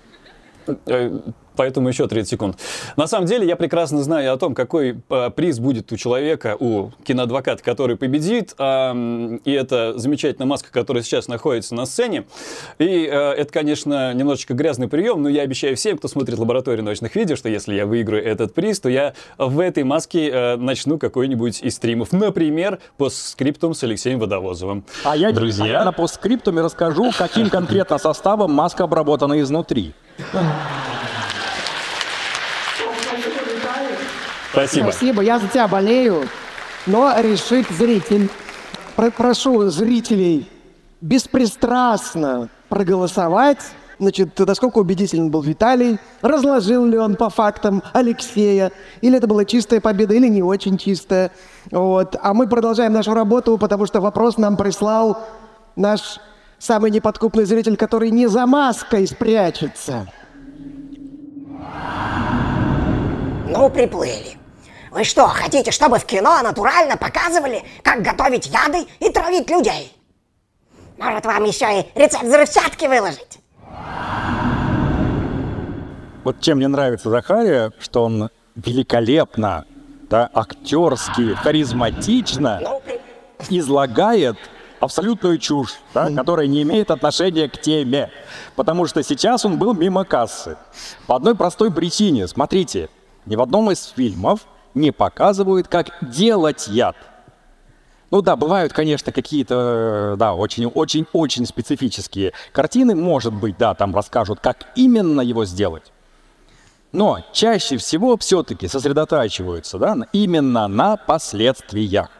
Э, 1.56 1.66
поэтому 1.66 1.88
еще 1.88 2.06
30 2.06 2.28
секунд. 2.30 2.58
На 2.96 3.06
самом 3.06 3.26
деле, 3.26 3.46
я 3.46 3.56
прекрасно 3.56 4.02
знаю 4.02 4.32
о 4.32 4.36
том, 4.36 4.54
какой 4.54 5.00
э, 5.08 5.30
приз 5.30 5.58
будет 5.58 5.90
у 5.92 5.96
человека, 5.96 6.56
у 6.58 6.90
киноадвоката, 7.04 7.62
который 7.62 7.96
победит. 7.96 8.54
И 8.56 9.52
это 9.52 9.98
замечательная 9.98 10.46
маска, 10.46 10.70
которая 10.70 11.02
сейчас 11.02 11.28
находится 11.28 11.74
на 11.74 11.86
сцене. 11.86 12.24
И 12.78 13.08
э, 13.10 13.32
это, 13.32 13.52
конечно, 13.52 14.14
немножечко 14.14 14.54
грязный 14.54 14.88
прием, 14.88 15.22
но 15.22 15.28
я 15.28 15.42
обещаю 15.42 15.76
всем, 15.76 15.98
кто 15.98 16.08
смотрит 16.08 16.38
лабораторию 16.38 16.84
ночных 16.84 17.14
видео, 17.16 17.36
что 17.36 17.48
если 17.48 17.74
я 17.74 17.86
выиграю 17.86 18.24
этот 18.24 18.54
приз, 18.54 18.80
то 18.80 18.88
я 18.88 19.14
в 19.38 19.60
этой 19.60 19.84
маске 19.84 20.28
э, 20.28 20.56
начну 20.56 20.98
какой-нибудь 20.98 21.62
из 21.62 21.74
стримов. 21.76 22.12
Например, 22.12 22.78
постскриптум 22.96 23.74
с 23.74 23.82
Алексеем 23.82 24.18
Водовозовым. 24.18 24.84
А 25.04 25.16
я, 25.16 25.32
Друзья, 25.32 25.84
на 25.84 25.92
постскриптуме 25.92 26.62
расскажу, 26.62 27.10
каким 27.16 27.50
конкретно 27.50 27.98
составом 27.98 28.52
маска 28.52 28.84
обработана 28.84 29.40
изнутри. 29.40 29.94
Спасибо. 34.56 34.90
Спасибо, 34.90 35.20
я 35.22 35.38
за 35.38 35.48
тебя 35.48 35.68
болею, 35.68 36.26
но 36.86 37.12
решит 37.20 37.66
зритель. 37.68 38.30
Про 38.94 39.10
прошу 39.10 39.68
зрителей 39.68 40.50
беспристрастно 41.02 42.48
проголосовать. 42.70 43.58
Значит, 43.98 44.38
насколько 44.38 44.78
убедителен 44.78 45.30
был 45.30 45.42
Виталий, 45.42 45.98
разложил 46.22 46.86
ли 46.86 46.96
он 46.96 47.16
по 47.16 47.28
фактам 47.28 47.82
Алексея, 47.92 48.72
или 49.02 49.18
это 49.18 49.26
была 49.26 49.44
чистая 49.44 49.82
победа, 49.82 50.14
или 50.14 50.26
не 50.26 50.42
очень 50.42 50.78
чистая. 50.78 51.32
Вот. 51.70 52.16
А 52.22 52.32
мы 52.32 52.48
продолжаем 52.48 52.94
нашу 52.94 53.12
работу, 53.12 53.58
потому 53.58 53.84
что 53.84 54.00
вопрос 54.00 54.38
нам 54.38 54.56
прислал 54.56 55.18
наш 55.76 56.18
самый 56.58 56.90
неподкупный 56.90 57.44
зритель, 57.44 57.76
который 57.76 58.10
не 58.10 58.26
за 58.26 58.46
маской 58.46 59.06
спрячется. 59.06 60.06
Ну, 63.48 63.68
приплыли. 63.68 64.38
Вы 64.96 65.04
что, 65.04 65.26
хотите, 65.26 65.72
чтобы 65.72 65.98
в 65.98 66.06
кино 66.06 66.40
натурально 66.42 66.96
показывали, 66.96 67.62
как 67.82 68.00
готовить 68.00 68.46
яды 68.46 68.86
и 68.98 69.10
травить 69.10 69.50
людей? 69.50 69.92
Может, 70.96 71.26
вам 71.26 71.44
еще 71.44 71.80
и 71.80 71.86
рецепт 71.94 72.24
взрывчатки 72.24 72.86
выложить? 72.86 73.38
Вот 76.24 76.40
чем 76.40 76.56
мне 76.56 76.68
нравится 76.68 77.10
Захария, 77.10 77.72
что 77.78 78.04
он 78.04 78.30
великолепно, 78.54 79.66
да, 80.08 80.30
актерски, 80.32 81.34
харизматично 81.34 82.62
ну, 82.62 82.80
излагает 83.50 84.38
абсолютную 84.80 85.36
чушь, 85.36 85.74
да, 85.92 86.10
которая 86.10 86.46
не 86.46 86.62
имеет 86.62 86.90
отношения 86.90 87.50
к 87.50 87.60
теме. 87.60 88.10
Потому 88.54 88.86
что 88.86 89.02
сейчас 89.02 89.44
он 89.44 89.58
был 89.58 89.74
мимо 89.74 90.06
кассы. 90.06 90.56
По 91.06 91.16
одной 91.16 91.34
простой 91.34 91.70
причине. 91.70 92.26
Смотрите, 92.26 92.88
ни 93.26 93.36
в 93.36 93.42
одном 93.42 93.70
из 93.70 93.92
фильмов 93.94 94.46
не 94.76 94.92
показывают, 94.92 95.66
как 95.66 95.88
делать 96.02 96.68
яд. 96.68 96.96
Ну 98.12 98.22
да, 98.22 98.36
бывают, 98.36 98.72
конечно, 98.72 99.10
какие-то, 99.10 100.14
да, 100.16 100.34
очень-очень-очень 100.34 101.44
специфические 101.46 102.32
картины. 102.52 102.94
Может 102.94 103.32
быть, 103.32 103.58
да, 103.58 103.74
там 103.74 103.94
расскажут, 103.94 104.38
как 104.40 104.66
именно 104.76 105.22
его 105.22 105.44
сделать. 105.44 105.92
Но 106.92 107.18
чаще 107.32 107.78
всего 107.78 108.16
все-таки 108.16 108.68
сосредотачиваются 108.68 109.78
да, 109.78 109.96
именно 110.12 110.68
на 110.68 110.96
последствиях 110.96 112.10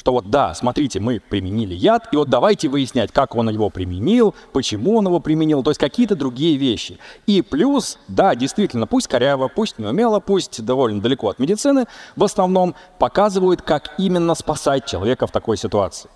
что 0.00 0.12
вот 0.12 0.30
да, 0.30 0.54
смотрите, 0.54 0.98
мы 0.98 1.20
применили 1.20 1.74
яд, 1.74 2.08
и 2.10 2.16
вот 2.16 2.30
давайте 2.30 2.68
выяснять, 2.68 3.12
как 3.12 3.36
он 3.36 3.50
его 3.50 3.68
применил, 3.68 4.34
почему 4.50 4.96
он 4.96 5.04
его 5.04 5.20
применил, 5.20 5.62
то 5.62 5.70
есть 5.70 5.78
какие-то 5.78 6.16
другие 6.16 6.56
вещи. 6.56 6.98
И 7.26 7.42
плюс, 7.42 7.98
да, 8.08 8.34
действительно, 8.34 8.86
пусть 8.86 9.08
коряво, 9.08 9.48
пусть 9.48 9.78
неумело, 9.78 10.18
пусть 10.18 10.64
довольно 10.64 11.02
далеко 11.02 11.28
от 11.28 11.38
медицины, 11.38 11.84
в 12.16 12.24
основном 12.24 12.74
показывают, 12.98 13.60
как 13.60 13.92
именно 13.98 14.34
спасать 14.34 14.86
человека 14.86 15.26
в 15.26 15.32
такой 15.32 15.58
ситуации. 15.58 16.08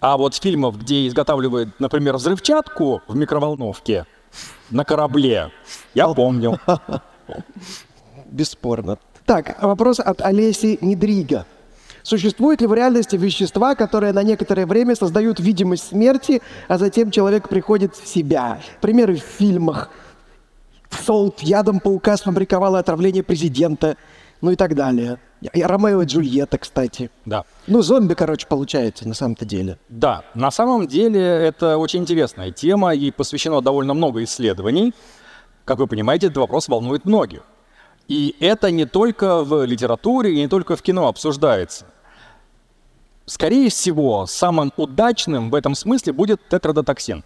А 0.00 0.18
вот 0.18 0.34
фильмов, 0.34 0.78
где 0.78 1.06
изготавливают, 1.06 1.80
например, 1.80 2.16
взрывчатку 2.16 3.00
в 3.08 3.16
микроволновке 3.16 4.04
на 4.68 4.84
корабле, 4.84 5.52
я 5.94 6.08
помнил. 6.08 6.58
Бесспорно. 8.26 8.98
Так, 9.24 9.62
вопрос 9.62 10.00
от 10.00 10.20
Олеси 10.20 10.76
Недрига. 10.82 11.46
Существуют 12.06 12.60
ли 12.60 12.68
в 12.68 12.72
реальности 12.72 13.16
вещества, 13.16 13.74
которые 13.74 14.12
на 14.12 14.22
некоторое 14.22 14.64
время 14.64 14.94
создают 14.94 15.40
видимость 15.40 15.88
смерти, 15.88 16.40
а 16.68 16.78
затем 16.78 17.10
человек 17.10 17.48
приходит 17.48 17.96
в 17.96 18.06
себя? 18.06 18.60
Примеры 18.80 19.16
в 19.16 19.22
фильмах. 19.22 19.90
Солт 20.88 21.40
ядом 21.40 21.80
паука 21.80 22.16
сфабриковало 22.16 22.78
отравление 22.78 23.24
президента, 23.24 23.96
ну 24.40 24.52
и 24.52 24.54
так 24.54 24.76
далее. 24.76 25.18
И 25.52 25.60
Ромео 25.60 26.02
и 26.02 26.06
Джульетта, 26.06 26.58
кстати. 26.58 27.10
Да. 27.24 27.42
Ну, 27.66 27.82
зомби, 27.82 28.14
короче, 28.14 28.46
получается, 28.46 29.08
на 29.08 29.14
самом-то 29.14 29.44
деле. 29.44 29.76
Да, 29.88 30.22
на 30.34 30.52
самом 30.52 30.86
деле 30.86 31.20
это 31.20 31.76
очень 31.76 32.02
интересная 32.02 32.52
тема, 32.52 32.94
и 32.94 33.10
посвящено 33.10 33.60
довольно 33.60 33.94
много 33.94 34.22
исследований. 34.22 34.94
Как 35.64 35.78
вы 35.78 35.88
понимаете, 35.88 36.28
этот 36.28 36.36
вопрос 36.36 36.68
волнует 36.68 37.04
многих. 37.04 37.42
И 38.06 38.36
это 38.38 38.70
не 38.70 38.84
только 38.84 39.42
в 39.42 39.64
литературе, 39.64 40.34
и 40.34 40.36
не 40.36 40.46
только 40.46 40.76
в 40.76 40.82
кино 40.82 41.08
обсуждается. 41.08 41.86
Скорее 43.26 43.70
всего, 43.70 44.26
самым 44.26 44.72
удачным 44.76 45.50
в 45.50 45.54
этом 45.54 45.74
смысле 45.74 46.12
будет 46.12 46.40
тетрадотоксин. 46.48 47.24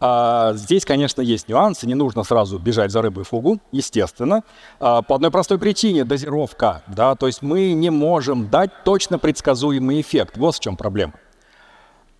А 0.00 0.52
здесь, 0.54 0.84
конечно, 0.84 1.22
есть 1.22 1.48
нюансы, 1.48 1.86
не 1.86 1.94
нужно 1.94 2.22
сразу 2.22 2.58
бежать 2.58 2.92
за 2.92 3.02
рыбой 3.02 3.24
фугу, 3.24 3.58
естественно. 3.72 4.42
А, 4.78 5.02
по 5.02 5.16
одной 5.16 5.30
простой 5.30 5.58
причине– 5.58 6.04
дозировка. 6.04 6.82
Да? 6.86 7.14
То 7.16 7.26
есть 7.26 7.42
мы 7.42 7.72
не 7.72 7.90
можем 7.90 8.48
дать 8.48 8.70
точно 8.84 9.18
предсказуемый 9.18 10.00
эффект. 10.00 10.36
Вот 10.36 10.56
в 10.56 10.60
чем 10.60 10.76
проблема. 10.76 11.14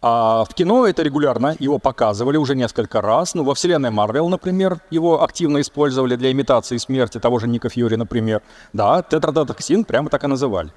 А 0.00 0.44
в 0.44 0.54
кино 0.54 0.86
это 0.86 1.02
регулярно, 1.02 1.56
его 1.58 1.78
показывали 1.78 2.36
уже 2.36 2.54
несколько 2.54 3.00
раз. 3.00 3.34
Ну, 3.34 3.42
во 3.42 3.54
вселенной 3.54 3.90
Марвел, 3.90 4.28
например, 4.28 4.80
его 4.90 5.24
активно 5.24 5.60
использовали 5.60 6.14
для 6.14 6.30
имитации 6.30 6.76
смерти 6.76 7.18
того 7.18 7.40
же 7.40 7.48
Ника 7.48 7.68
Фьюри, 7.68 7.96
например. 7.96 8.42
Да, 8.72 9.02
тетрадотоксин 9.02 9.84
прямо 9.84 10.08
так 10.08 10.22
и 10.22 10.28
называли. 10.28 10.70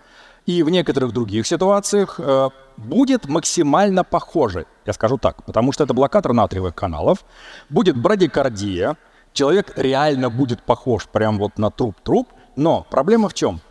И 0.46 0.64
в 0.64 0.70
некоторых 0.70 1.12
других 1.12 1.46
ситуациях 1.46 2.20
э, 2.20 2.50
будет 2.78 3.28
максимально 3.28 4.04
похоже, 4.04 4.66
я 4.86 4.94
скажу 4.94 5.18
так, 5.18 5.44
потому 5.46 5.72
что 5.72 5.84
это 5.84 5.94
блокатор 5.94 6.34
натриевых 6.34 6.74
каналов, 6.74 7.24
будет 7.70 7.96
брадикардия, 7.96 8.98
человек 9.34 9.72
реально 9.76 10.30
будет 10.30 10.64
похож 10.64 11.08
прям 11.08 11.38
вот 11.38 11.58
на 11.58 11.70
труп-труп, 11.70 12.28
но 12.56 12.86
проблема 12.90 13.30
в 13.30 13.34
чем? 13.34 13.62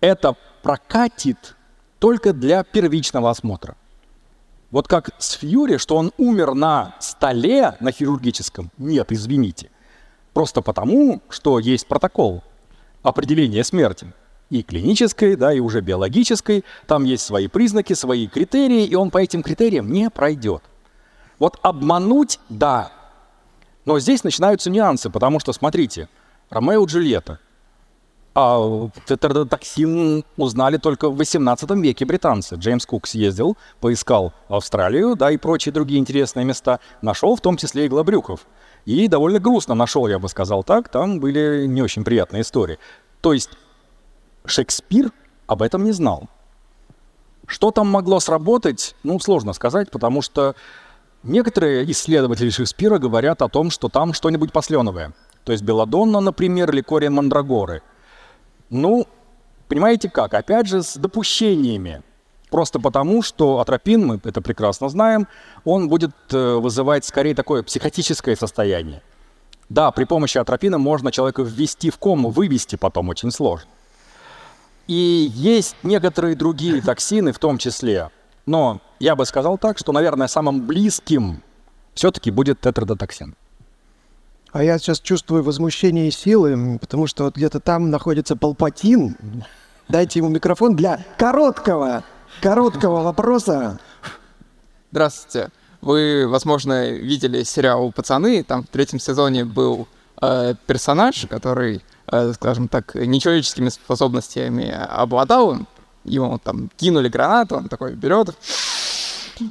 Это 0.00 0.36
прокатит 0.62 1.56
только 1.98 2.32
для 2.32 2.62
первичного 2.62 3.30
осмотра. 3.30 3.76
Вот 4.70 4.86
как 4.86 5.10
с 5.18 5.32
Фьюри, 5.32 5.78
что 5.78 5.96
он 5.96 6.12
умер 6.16 6.54
на 6.54 6.94
столе, 7.00 7.76
на 7.80 7.90
хирургическом, 7.90 8.70
нет, 8.78 9.10
извините. 9.10 9.70
Просто 10.32 10.62
потому, 10.62 11.22
что 11.28 11.58
есть 11.58 11.88
протокол 11.88 12.44
определения 13.02 13.64
смерти. 13.64 14.12
И 14.50 14.62
клинической, 14.62 15.36
да, 15.36 15.52
и 15.52 15.60
уже 15.60 15.80
биологической. 15.80 16.64
Там 16.86 17.04
есть 17.04 17.24
свои 17.24 17.48
признаки, 17.48 17.92
свои 17.92 18.26
критерии, 18.26 18.84
и 18.84 18.94
он 18.94 19.10
по 19.10 19.18
этим 19.18 19.42
критериям 19.42 19.92
не 19.92 20.10
пройдет. 20.10 20.62
Вот 21.38 21.58
обмануть– 21.62 22.40
да. 22.48 22.92
Но 23.84 23.98
здесь 23.98 24.24
начинаются 24.24 24.68
нюансы, 24.68 25.08
потому 25.08 25.40
что, 25.40 25.52
смотрите, 25.52 26.08
Ромео 26.50 26.84
и 26.84 26.86
Джульетта– 26.86 27.38
а 28.34 28.88
тетрадотоксин 29.06 30.24
узнали 30.36 30.76
только 30.76 31.08
в 31.08 31.16
18 31.16 31.70
веке 31.70 32.04
британцы. 32.04 32.54
Джеймс 32.54 32.86
Кук 32.86 33.06
съездил, 33.06 33.56
поискал 33.80 34.32
Австралию, 34.48 35.16
да, 35.16 35.30
и 35.30 35.36
прочие 35.36 35.72
другие 35.72 35.98
интересные 35.98 36.44
места. 36.44 36.78
Нашел 37.02 37.34
в 37.34 37.40
том 37.40 37.56
числе 37.56 37.86
и 37.86 37.88
Глобрюхов. 37.88 38.46
И 38.86 39.08
довольно 39.08 39.40
грустно 39.40 39.74
нашел, 39.74 40.06
я 40.06 40.18
бы 40.18 40.28
сказал 40.28 40.62
так. 40.62 40.88
Там 40.88 41.18
были 41.18 41.66
не 41.66 41.82
очень 41.82 42.04
приятные 42.04 42.42
истории. 42.42 42.78
То 43.20 43.32
есть 43.32 43.50
Шекспир 44.44 45.12
об 45.46 45.62
этом 45.62 45.84
не 45.84 45.92
знал. 45.92 46.28
Что 47.46 47.70
там 47.70 47.88
могло 47.88 48.20
сработать, 48.20 48.94
ну, 49.02 49.18
сложно 49.18 49.52
сказать, 49.52 49.90
потому 49.90 50.22
что 50.22 50.54
некоторые 51.22 51.90
исследователи 51.90 52.50
Шекспира 52.50 52.98
говорят 52.98 53.42
о 53.42 53.48
том, 53.48 53.70
что 53.70 53.88
там 53.88 54.12
что-нибудь 54.12 54.52
посленовое. 54.52 55.12
То 55.44 55.52
есть 55.52 55.64
Беладонна, 55.64 56.20
например, 56.20 56.70
или 56.70 56.80
Корин 56.80 57.14
Мандрагоры– 57.14 57.82
ну, 58.70 59.06
понимаете 59.68 60.08
как? 60.08 60.32
Опять 60.32 60.68
же, 60.68 60.82
с 60.82 60.96
допущениями. 60.96 62.02
Просто 62.50 62.80
потому, 62.80 63.22
что 63.22 63.58
атропин, 63.60 64.06
мы 64.06 64.20
это 64.24 64.40
прекрасно 64.40 64.88
знаем, 64.88 65.28
он 65.64 65.88
будет 65.88 66.12
э, 66.32 66.54
вызывать 66.54 67.04
скорее 67.04 67.34
такое 67.34 67.62
психотическое 67.62 68.34
состояние. 68.34 69.02
Да, 69.68 69.90
при 69.92 70.04
помощи 70.04 70.38
атропина 70.38 70.78
можно 70.78 71.12
человека 71.12 71.42
ввести 71.42 71.90
в 71.90 71.98
кому, 71.98 72.30
вывести 72.30 72.76
потом 72.76 73.08
очень 73.08 73.30
сложно. 73.30 73.68
И 74.86 75.30
есть 75.34 75.76
некоторые 75.82 76.34
другие 76.34 76.80
токсины 76.82 77.32
в 77.32 77.38
том 77.38 77.58
числе. 77.58 78.10
Но 78.46 78.80
я 78.98 79.16
бы 79.16 79.24
сказал 79.26 79.58
так, 79.58 79.78
что, 79.78 79.92
наверное, 79.92 80.26
самым 80.26 80.66
близким 80.66 81.42
все-таки 81.94 82.30
будет 82.30 82.60
тетрадотоксин. 82.60 83.34
А 84.52 84.64
я 84.64 84.78
сейчас 84.78 85.00
чувствую 85.00 85.44
возмущение 85.44 86.08
и 86.08 86.10
силы, 86.10 86.78
потому 86.80 87.06
что 87.06 87.24
вот 87.24 87.36
где-то 87.36 87.60
там 87.60 87.90
находится 87.90 88.34
Палпатин. 88.34 89.16
Дайте 89.88 90.18
ему 90.18 90.28
микрофон 90.28 90.74
для 90.74 91.04
короткого, 91.16 92.02
короткого 92.40 93.02
вопроса. 93.02 93.78
Здравствуйте. 94.90 95.50
Вы, 95.80 96.26
возможно, 96.28 96.90
видели 96.90 97.42
сериал 97.42 97.92
«Пацаны». 97.92 98.42
Там 98.42 98.64
в 98.64 98.68
третьем 98.68 98.98
сезоне 98.98 99.44
был 99.44 99.88
э, 100.20 100.54
персонаж, 100.66 101.26
который, 101.30 101.80
скажем 102.06 102.68
так, 102.68 102.94
нечеловеческими 102.94 103.68
способностями 103.68 104.70
обладал. 104.70 105.58
Ему 106.04 106.38
там 106.38 106.70
кинули 106.76 107.08
гранату, 107.08 107.56
он 107.56 107.68
такой 107.68 107.94
берет, 107.94 108.34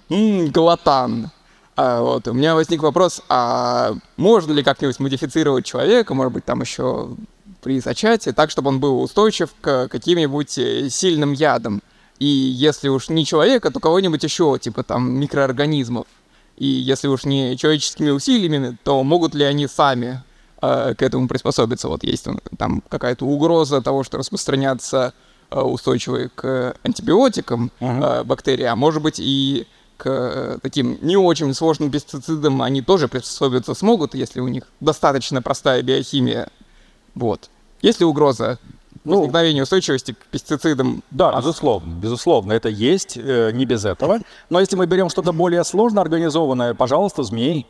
м-м, 0.09 0.51
глотан. 0.51 1.31
А, 1.75 2.01
вот, 2.01 2.27
у 2.27 2.33
меня 2.33 2.55
возник 2.55 2.81
вопрос, 2.81 3.21
а 3.29 3.93
можно 4.17 4.51
ли 4.51 4.63
как-нибудь 4.63 4.99
модифицировать 4.99 5.65
человека, 5.65 6.13
может 6.13 6.33
быть, 6.33 6.43
там 6.43 6.59
еще 6.61 7.11
при 7.61 7.79
зачатии, 7.79 8.31
так, 8.31 8.51
чтобы 8.51 8.69
он 8.69 8.79
был 8.79 9.01
устойчив 9.01 9.49
к 9.61 9.87
каким-нибудь 9.87 10.57
э, 10.57 10.89
сильным 10.89 11.31
ядам? 11.31 11.81
И 12.19 12.25
если 12.25 12.89
уж 12.89 13.07
не 13.07 13.25
человека, 13.25 13.71
то 13.71 13.79
кого-нибудь 13.79 14.23
еще, 14.23 14.59
типа 14.59 14.83
там 14.83 15.09
микроорганизмов. 15.19 16.05
И 16.57 16.67
если 16.67 17.07
уж 17.07 17.23
не 17.23 17.57
человеческими 17.57 18.09
усилиями, 18.09 18.77
то 18.83 19.01
могут 19.03 19.33
ли 19.33 19.45
они 19.45 19.65
сами 19.67 20.07
э, 20.07 20.21
к 20.59 21.01
этому 21.01 21.27
приспособиться? 21.27 21.87
Вот 21.87 22.03
есть 22.03 22.27
там 22.57 22.83
какая-то 22.89 23.25
угроза 23.25 23.81
того, 23.81 24.03
что 24.03 24.17
распространятся 24.17 25.13
э, 25.51 25.59
устойчивые 25.59 26.29
к 26.29 26.75
антибиотикам 26.83 27.71
uh-huh. 27.79 28.21
э, 28.21 28.23
бактерии, 28.23 28.65
а 28.65 28.75
может 28.75 29.01
быть 29.01 29.19
и 29.19 29.67
к 29.99 30.05
э, 30.07 30.57
таким 30.61 30.97
не 31.01 31.17
очень 31.17 31.53
сложным 31.53 31.91
пестицидам 31.91 32.61
они 32.61 32.81
тоже 32.81 33.07
приспособиться 33.07 33.73
смогут, 33.73 34.15
если 34.15 34.39
у 34.39 34.47
них 34.47 34.63
достаточно 34.79 35.41
простая 35.41 35.81
биохимия. 35.81 36.47
Вот. 37.15 37.49
Есть 37.81 37.99
ли 37.99 38.05
угроза 38.05 38.59
ну, 39.03 39.23
устойчивости 39.25 40.13
к 40.13 40.25
пестицидам? 40.31 41.03
Да, 41.11 41.35
безусловно, 41.37 41.93
безусловно, 41.93 42.53
это 42.53 42.69
есть, 42.69 43.17
э, 43.17 43.51
не 43.53 43.65
без 43.65 43.85
этого. 43.85 44.19
Но 44.49 44.59
если 44.59 44.77
мы 44.77 44.85
берем 44.85 45.09
что-то 45.09 45.33
более 45.33 45.63
сложно 45.63 46.01
организованное, 46.01 46.73
пожалуйста, 46.73 47.23
змеи. 47.23 47.67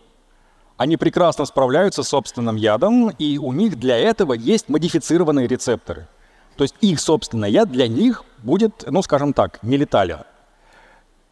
Они 0.79 0.95
прекрасно 0.95 1.43
справляются 1.43 2.03
с 2.03 2.07
собственным 2.07 2.55
ядом, 2.55 3.09
и 3.09 3.37
у 3.37 3.51
них 3.51 3.77
для 3.77 3.97
этого 3.97 4.31
есть 4.31 4.69
модифицированные 4.69 5.45
рецепторы. 5.45 6.07
То 6.55 6.63
есть 6.63 6.73
их 6.79 7.01
собственный 7.01 7.51
яд 7.51 7.69
для 7.69 7.89
них 7.89 8.23
будет, 8.43 8.85
ну, 8.87 9.01
скажем 9.01 9.33
так, 9.33 9.61
не 9.61 9.75
летален. 9.75 10.19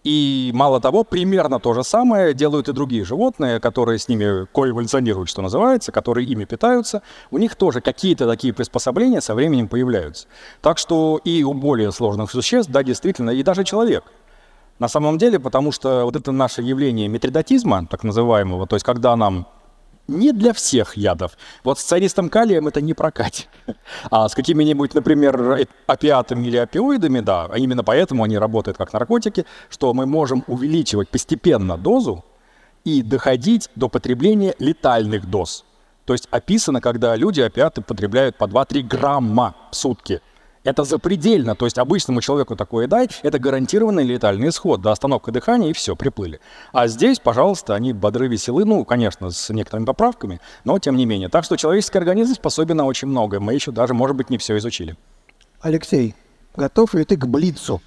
И 0.03 0.51
мало 0.53 0.81
того, 0.81 1.05
примерно 1.05 1.61
то 1.61 1.73
же 1.73 1.85
самое 1.85 2.33
делают 2.33 2.67
и 2.67 2.73
другие 2.73 3.05
животные, 3.05 3.61
которые 3.61 3.99
с 3.99 4.09
ними 4.09 4.45
коэволюционируют, 4.47 5.29
что 5.29 5.41
называется, 5.41 5.93
которые 5.93 6.27
ими 6.27 6.43
питаются. 6.43 7.01
У 7.31 7.37
них 7.37 7.55
тоже 7.55 7.79
какие-то 7.79 8.27
такие 8.27 8.53
приспособления 8.53 9.21
со 9.21 9.33
временем 9.33 9.69
появляются. 9.69 10.27
Так 10.61 10.77
что 10.77 11.21
и 11.23 11.43
у 11.43 11.53
более 11.53 11.93
сложных 11.93 12.31
существ, 12.31 12.69
да, 12.69 12.83
действительно, 12.83 13.29
и 13.29 13.43
даже 13.43 13.63
человек. 13.63 14.03
На 14.79 14.87
самом 14.87 15.17
деле, 15.17 15.39
потому 15.39 15.71
что 15.71 16.05
вот 16.05 16.15
это 16.15 16.31
наше 16.31 16.61
явление 16.61 17.07
метридотизма, 17.07 17.87
так 17.87 18.03
называемого, 18.03 18.67
то 18.67 18.75
есть 18.75 18.85
когда 18.85 19.15
нам 19.15 19.47
не 20.07 20.31
для 20.31 20.53
всех 20.53 20.95
ядов. 20.95 21.37
Вот 21.63 21.79
с 21.79 21.83
цианистым 21.83 22.29
калием 22.29 22.67
это 22.67 22.79
не 22.81 22.93
прокатит. 22.93 23.49
А 24.09 24.29
с 24.29 24.35
какими-нибудь, 24.35 24.93
например, 24.93 25.67
опиатами 25.85 26.47
или 26.47 26.57
опиоидами, 26.57 27.19
да, 27.19 27.47
а 27.51 27.57
именно 27.57 27.83
поэтому 27.83 28.23
они 28.23 28.37
работают 28.37 28.77
как 28.77 28.93
наркотики, 28.93 29.45
что 29.69 29.93
мы 29.93 30.05
можем 30.05 30.43
увеличивать 30.47 31.09
постепенно 31.09 31.77
дозу 31.77 32.23
и 32.85 33.01
доходить 33.01 33.69
до 33.75 33.89
потребления 33.89 34.55
летальных 34.59 35.29
доз. 35.29 35.65
То 36.05 36.13
есть 36.13 36.29
описано, 36.31 36.79
когда 36.79 37.17
люди 37.17 37.41
опиаты 37.41 37.81
потребляют 37.81 38.37
по 38.37 38.45
2-3 38.45 38.83
грамма 38.83 39.55
в 39.71 39.75
сутки– 39.75 40.21
это 40.67 40.83
запредельно. 40.83 41.55
То 41.55 41.65
есть 41.65 41.77
обычному 41.77 42.19
человеку 42.21 42.57
такое 42.57 42.87
дай, 42.87 43.07
это 43.23 43.39
гарантированный 43.39 44.03
летальный 44.03 44.49
исход. 44.49 44.81
До 44.81 44.91
остановка 44.91 45.31
дыхания 45.31 45.69
и 45.69 45.73
все, 45.73 45.95
приплыли. 45.95 46.41
А 46.73 46.87
здесь, 46.87 47.19
пожалуйста, 47.19 47.73
они 47.73 47.93
бодры, 47.93 48.27
веселы, 48.27 48.65
ну, 48.65 48.83
конечно, 48.83 49.31
с 49.31 49.49
некоторыми 49.49 49.85
поправками, 49.85 50.41
но 50.65 50.77
тем 50.77 50.97
не 50.97 51.05
менее. 51.05 51.29
Так 51.29 51.45
что 51.45 51.55
человеческий 51.55 51.97
организм 51.97 52.33
способен 52.33 52.75
на 52.75 52.85
очень 52.85 53.07
многое. 53.07 53.39
Мы 53.39 53.53
еще 53.53 53.71
даже, 53.71 53.93
может 53.93 54.17
быть, 54.17 54.29
не 54.29 54.37
все 54.37 54.57
изучили. 54.57 54.97
Алексей, 55.61 56.15
готов 56.55 56.93
ли 56.95 57.05
ты 57.05 57.15
к 57.15 57.25
Блицу? 57.25 57.81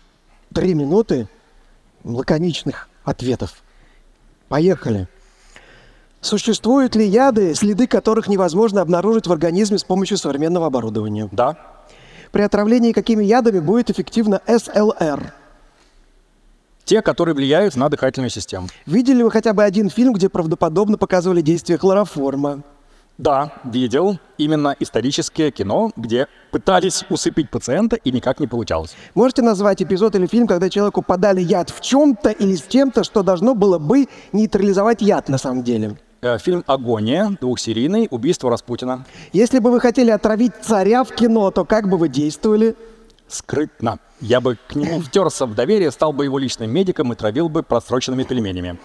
Три 0.54 0.72
минуты 0.72 1.28
лаконичных 2.02 2.88
ответов. 3.04 3.62
Поехали. 4.48 5.06
Существуют 6.22 6.96
ли 6.96 7.06
яды, 7.06 7.54
следы 7.54 7.86
которых 7.86 8.26
невозможно 8.26 8.80
обнаружить 8.80 9.26
в 9.26 9.32
организме 9.32 9.78
с 9.78 9.84
помощью 9.84 10.16
современного 10.16 10.66
оборудования? 10.66 11.28
Да. 11.30 11.56
При 12.32 12.42
отравлении 12.42 12.92
какими 12.92 13.24
ядами 13.24 13.58
будет 13.58 13.90
эффективно 13.90 14.40
СЛР? 14.46 15.32
Те, 16.84 17.02
которые 17.02 17.34
влияют 17.34 17.76
на 17.76 17.88
дыхательную 17.88 18.30
систему. 18.30 18.68
Видели 18.86 19.22
вы 19.22 19.30
хотя 19.30 19.52
бы 19.52 19.62
один 19.62 19.90
фильм, 19.90 20.12
где 20.12 20.28
правдоподобно 20.28 20.98
показывали 20.98 21.40
действие 21.40 21.78
хлороформа? 21.78 22.62
Да, 23.18 23.52
видел. 23.64 24.18
Именно 24.38 24.74
историческое 24.80 25.50
кино, 25.50 25.92
где 25.94 26.26
пытались 26.52 27.04
усыпить 27.10 27.50
пациента 27.50 27.96
и 27.96 28.10
никак 28.10 28.40
не 28.40 28.46
получалось. 28.46 28.96
Можете 29.14 29.42
назвать 29.42 29.82
эпизод 29.82 30.14
или 30.14 30.26
фильм, 30.26 30.46
когда 30.46 30.70
человеку 30.70 31.02
подали 31.02 31.42
яд 31.42 31.68
в 31.68 31.80
чем-то 31.80 32.30
или 32.30 32.54
с 32.54 32.62
чем-то, 32.62 33.04
что 33.04 33.22
должно 33.22 33.54
было 33.54 33.78
бы 33.78 34.08
нейтрализовать 34.32 35.02
яд 35.02 35.28
на 35.28 35.36
самом 35.36 35.62
деле? 35.62 35.98
Э, 36.22 36.36
Фильм 36.38 36.64
«Агония», 36.66 37.34
двухсерийный, 37.40 38.06
«Убийство 38.10 38.50
Распутина». 38.50 39.06
Если 39.32 39.58
бы 39.58 39.70
вы 39.70 39.80
хотели 39.80 40.10
отравить 40.10 40.52
царя 40.60 41.02
в 41.02 41.12
кино, 41.12 41.50
то 41.50 41.64
как 41.64 41.88
бы 41.88 41.96
вы 41.96 42.08
действовали? 42.08 42.76
Скрытно. 43.26 43.98
Я 44.20 44.42
бы 44.42 44.58
к 44.68 44.74
нему 44.74 45.00
втерся 45.00 45.46
в 45.46 45.54
доверие, 45.54 45.90
стал 45.90 46.12
бы 46.12 46.24
его 46.24 46.38
личным 46.38 46.70
медиком 46.70 47.12
и 47.12 47.16
травил 47.16 47.48
бы 47.48 47.62
просроченными 47.62 48.24
пельменями. 48.24 48.78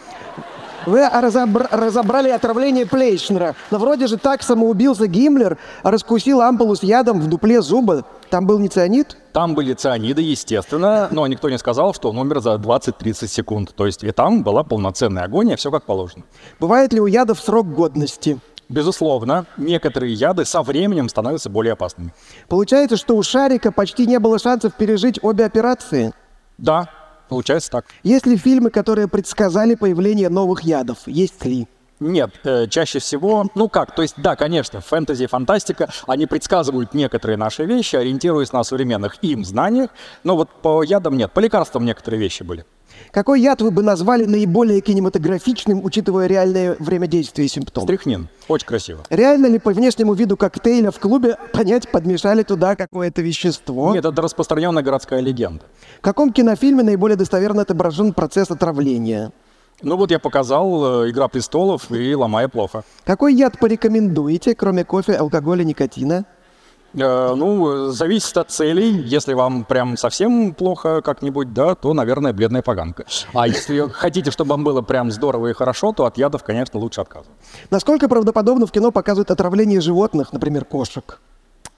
Вы 0.86 1.02
разобр- 1.02 1.68
разобрали 1.72 2.30
отравление 2.30 2.86
Плейшнера. 2.86 3.56
Но 3.72 3.78
вроде 3.80 4.08
же 4.08 4.18
так 4.18 4.44
самоубился 4.44 5.08
Гиммлер, 5.08 5.58
раскусил 5.84 6.42
ампулу 6.42 6.76
с 6.76 6.84
ядом 6.84 7.22
в 7.22 7.28
дупле 7.28 7.62
зуба. 7.62 8.06
Там 8.30 8.46
был 8.46 8.60
не 8.60 8.68
цианид? 8.70 9.18
Там 9.34 9.56
были 9.56 9.74
цианиды, 9.74 10.22
естественно, 10.22 11.08
но 11.12 11.28
никто 11.28 11.50
не 11.50 11.58
сказал, 11.58 11.94
что 11.94 12.10
он 12.10 12.18
умер 12.18 12.40
за 12.42 12.56
20-30 12.56 13.28
секунд. 13.28 13.74
То 13.76 13.86
есть 13.86 14.04
и 14.04 14.12
там 14.12 14.44
была 14.44 14.64
полноценная 14.64 15.24
агония, 15.24 15.56
все 15.56 15.72
как 15.72 15.84
положено. 15.84 16.24
Бывает 16.60 16.94
ли 16.94 17.02
у 17.02 17.06
ядов 17.06 17.40
срок 17.40 17.68
годности? 17.74 18.40
Безусловно, 18.68 19.46
некоторые 19.58 20.14
яды 20.14 20.44
со 20.46 20.64
временем 20.64 21.08
становятся 21.10 21.50
более 21.50 21.74
опасными. 21.74 22.14
Получается, 22.48 22.98
что 22.98 23.16
у 23.16 23.22
Шарика 23.22 23.72
почти 23.72 24.08
не 24.08 24.18
было 24.20 24.40
шансов 24.40 24.74
пережить 24.74 25.20
обе 25.22 25.46
операции. 25.46 26.14
Да, 26.58 26.90
получается 27.28 27.72
так. 27.72 27.86
Есть 28.04 28.26
ли 28.26 28.38
фильмы, 28.38 28.70
которые 28.70 29.08
предсказали 29.08 29.76
появление 29.76 30.30
новых 30.30 30.62
ядов? 30.62 31.00
Есть 31.06 31.46
ли? 31.46 31.68
Нет, 32.00 32.32
э, 32.44 32.68
чаще 32.68 33.00
всего, 33.00 33.48
ну 33.56 33.70
как, 33.70 33.96
то 33.96 34.02
есть 34.02 34.16
да, 34.18 34.36
конечно, 34.36 34.82
фэнтези 34.82 35.24
и 35.24 35.28
фантастика, 35.28 35.90
они 36.08 36.26
предсказывают 36.26 36.94
некоторые 36.94 37.38
наши 37.38 37.66
вещи, 37.66 37.96
ориентируясь 37.96 38.52
на 38.52 38.64
современных 38.64 39.18
им 39.22 39.46
знаниях, 39.46 39.92
но 40.24 40.36
вот 40.36 40.50
по 40.62 40.84
ядам 40.84 41.16
нет, 41.16 41.32
по 41.32 41.40
лекарствам 41.40 41.86
некоторые 41.86 42.20
вещи 42.20 42.44
были. 42.44 42.66
Какой 43.12 43.42
яд 43.42 43.62
вы 43.62 43.72
бы 43.72 43.82
назвали 43.82 44.26
наиболее 44.26 44.82
кинематографичным, 44.82 45.84
учитывая 45.84 46.28
реальное 46.28 46.76
время 46.80 47.08
действия 47.08 47.46
и 47.46 47.48
симптомы? 47.48 47.88
Стрихнин, 47.88 48.28
очень 48.48 48.68
красиво. 48.68 49.04
Реально 49.10 49.48
ли 49.48 49.60
по 49.60 49.72
внешнему 49.72 50.14
виду 50.14 50.38
коктейля 50.38 50.92
в 50.92 51.00
клубе 51.00 51.38
понять, 51.54 51.90
подмешали 51.90 52.44
туда 52.44 52.76
какое-то 52.76 53.22
вещество? 53.22 53.94
Нет, 53.94 54.06
это 54.06 54.22
распространенная 54.22 54.84
городская 54.84 55.22
легенда. 55.22 55.64
В 56.00 56.02
каком 56.02 56.34
кинофильме 56.34 56.84
наиболее 56.84 57.16
достоверно 57.16 57.62
отображен 57.62 58.14
процесс 58.14 58.52
отравления? 58.52 59.32
Ну 59.82 59.98
вот 59.98 60.10
я 60.12 60.20
показал 60.20 61.04
э, 61.04 61.10
«Игра 61.10 61.28
престолов» 61.28 61.92
и 61.92 62.16
«Ломая 62.16 62.48
плохо». 62.48 62.84
Какой 63.04 63.34
яд 63.34 63.60
порекомендуете, 63.60 64.56
кроме 64.56 64.86
кофе, 64.86 65.16
алкоголя, 65.16 65.64
никотина? 65.64 66.26
Э, 66.94 67.34
ну, 67.36 67.90
зависит 67.92 68.38
от 68.38 68.52
целей. 68.52 69.02
Если 69.02 69.34
вам 69.34 69.66
прям 69.66 69.98
совсем 69.98 70.54
плохо 70.54 71.02
как-нибудь, 71.02 71.54
да, 71.54 71.76
то, 71.76 71.94
наверное, 71.94 72.32
бледная 72.32 72.62
поганка. 72.62 73.06
А 73.34 73.48
если 73.48 73.88
хотите, 73.90 74.32
чтобы 74.32 74.52
вам 74.52 74.64
было 74.64 74.82
прям 74.82 75.12
здорово 75.12 75.48
и 75.48 75.54
хорошо, 75.54 75.92
то 75.92 76.06
от 76.06 76.18
ядов, 76.18 76.44
конечно, 76.44 76.80
лучше 76.80 77.02
отказываться. 77.02 77.34
Насколько 77.70 78.08
правдоподобно 78.08 78.68
в 78.68 78.72
кино 78.72 78.92
показывают 78.92 79.30
отравление 79.30 79.82
животных, 79.82 80.32
например, 80.32 80.64
кошек? 80.64 81.20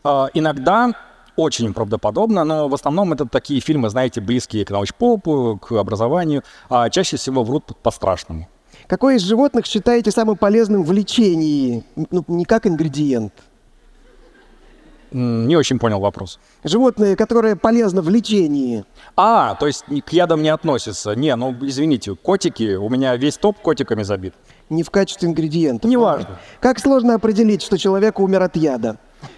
А, 0.04 0.30
Иногда 0.36 0.93
очень 1.38 1.74
правдоподобно, 1.74 2.44
но 2.44 2.68
в 2.68 2.74
основном 2.74 3.14
это 3.14 3.26
такие 3.26 3.62
фильмы, 3.62 3.90
знаете, 3.90 4.20
близкие 4.20 4.66
к 4.66 4.72
научпопу, 4.72 5.58
к 5.62 5.72
образованию, 5.72 6.44
а 6.70 6.90
чаще 6.90 7.16
всего 7.16 7.44
врут 7.44 7.72
по-страшному. 7.82 8.50
Какой 8.88 9.16
из 9.16 9.22
животных 9.22 9.66
считаете 9.66 10.12
самым 10.12 10.36
полезным 10.36 10.84
в 10.84 10.92
лечении? 10.92 11.84
Ну, 11.96 12.26
не 12.28 12.46
как 12.46 12.68
ингредиент. 12.68 13.34
Не 15.12 15.56
очень 15.56 15.80
понял 15.80 16.00
вопрос. 16.00 16.38
Животное, 16.64 17.16
которое 17.16 17.56
полезно 17.56 18.02
в 18.02 18.10
лечении. 18.10 18.84
А, 19.16 19.56
то 19.56 19.68
есть 19.68 19.86
к 20.06 20.10
ядам 20.10 20.42
не 20.42 20.50
относится. 20.50 21.14
Не, 21.16 21.36
ну 21.36 21.56
извините, 21.62 22.16
котики, 22.16 22.76
у 22.76 22.90
меня 22.90 23.16
весь 23.16 23.38
топ 23.38 23.58
котиками 23.60 24.04
забит. 24.04 24.34
Не 24.70 24.84
в 24.84 24.90
качестве 24.90 25.30
ингредиента. 25.30 25.88
Неважно. 25.88 26.40
Как 26.60 26.80
сложно 26.80 27.16
определить, 27.16 27.62
что 27.62 27.78
человек 27.78 28.20
умер 28.20 28.44
от 28.44 28.58
яда? 28.58 28.98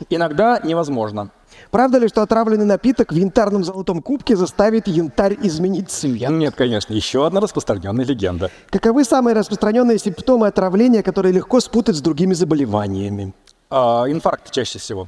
Иногда 0.10 0.60
невозможно. 0.64 1.30
Правда 1.72 2.00
ли, 2.00 2.08
что 2.08 2.22
отравленный 2.22 2.66
напиток 2.66 3.12
в 3.12 3.16
янтарном 3.16 3.64
золотом 3.64 4.02
кубке 4.02 4.36
заставит 4.36 4.88
янтарь 4.88 5.38
изменить 5.44 5.90
цвет? 5.92 6.30
Нет, 6.30 6.56
конечно, 6.56 6.94
еще 6.94 7.26
одна 7.26 7.42
распространенная 7.42 8.06
легенда. 8.06 8.50
Каковы 8.70 9.04
самые 9.04 9.36
распространенные 9.36 10.00
симптомы 10.00 10.48
отравления, 10.48 11.04
которые 11.04 11.34
легко 11.34 11.60
спутать 11.60 11.96
с 11.96 12.02
другими 12.02 12.34
заболеваниями? 12.34 13.34
А, 13.70 14.06
инфаркт 14.08 14.52
чаще 14.52 14.80
всего. 14.80 15.08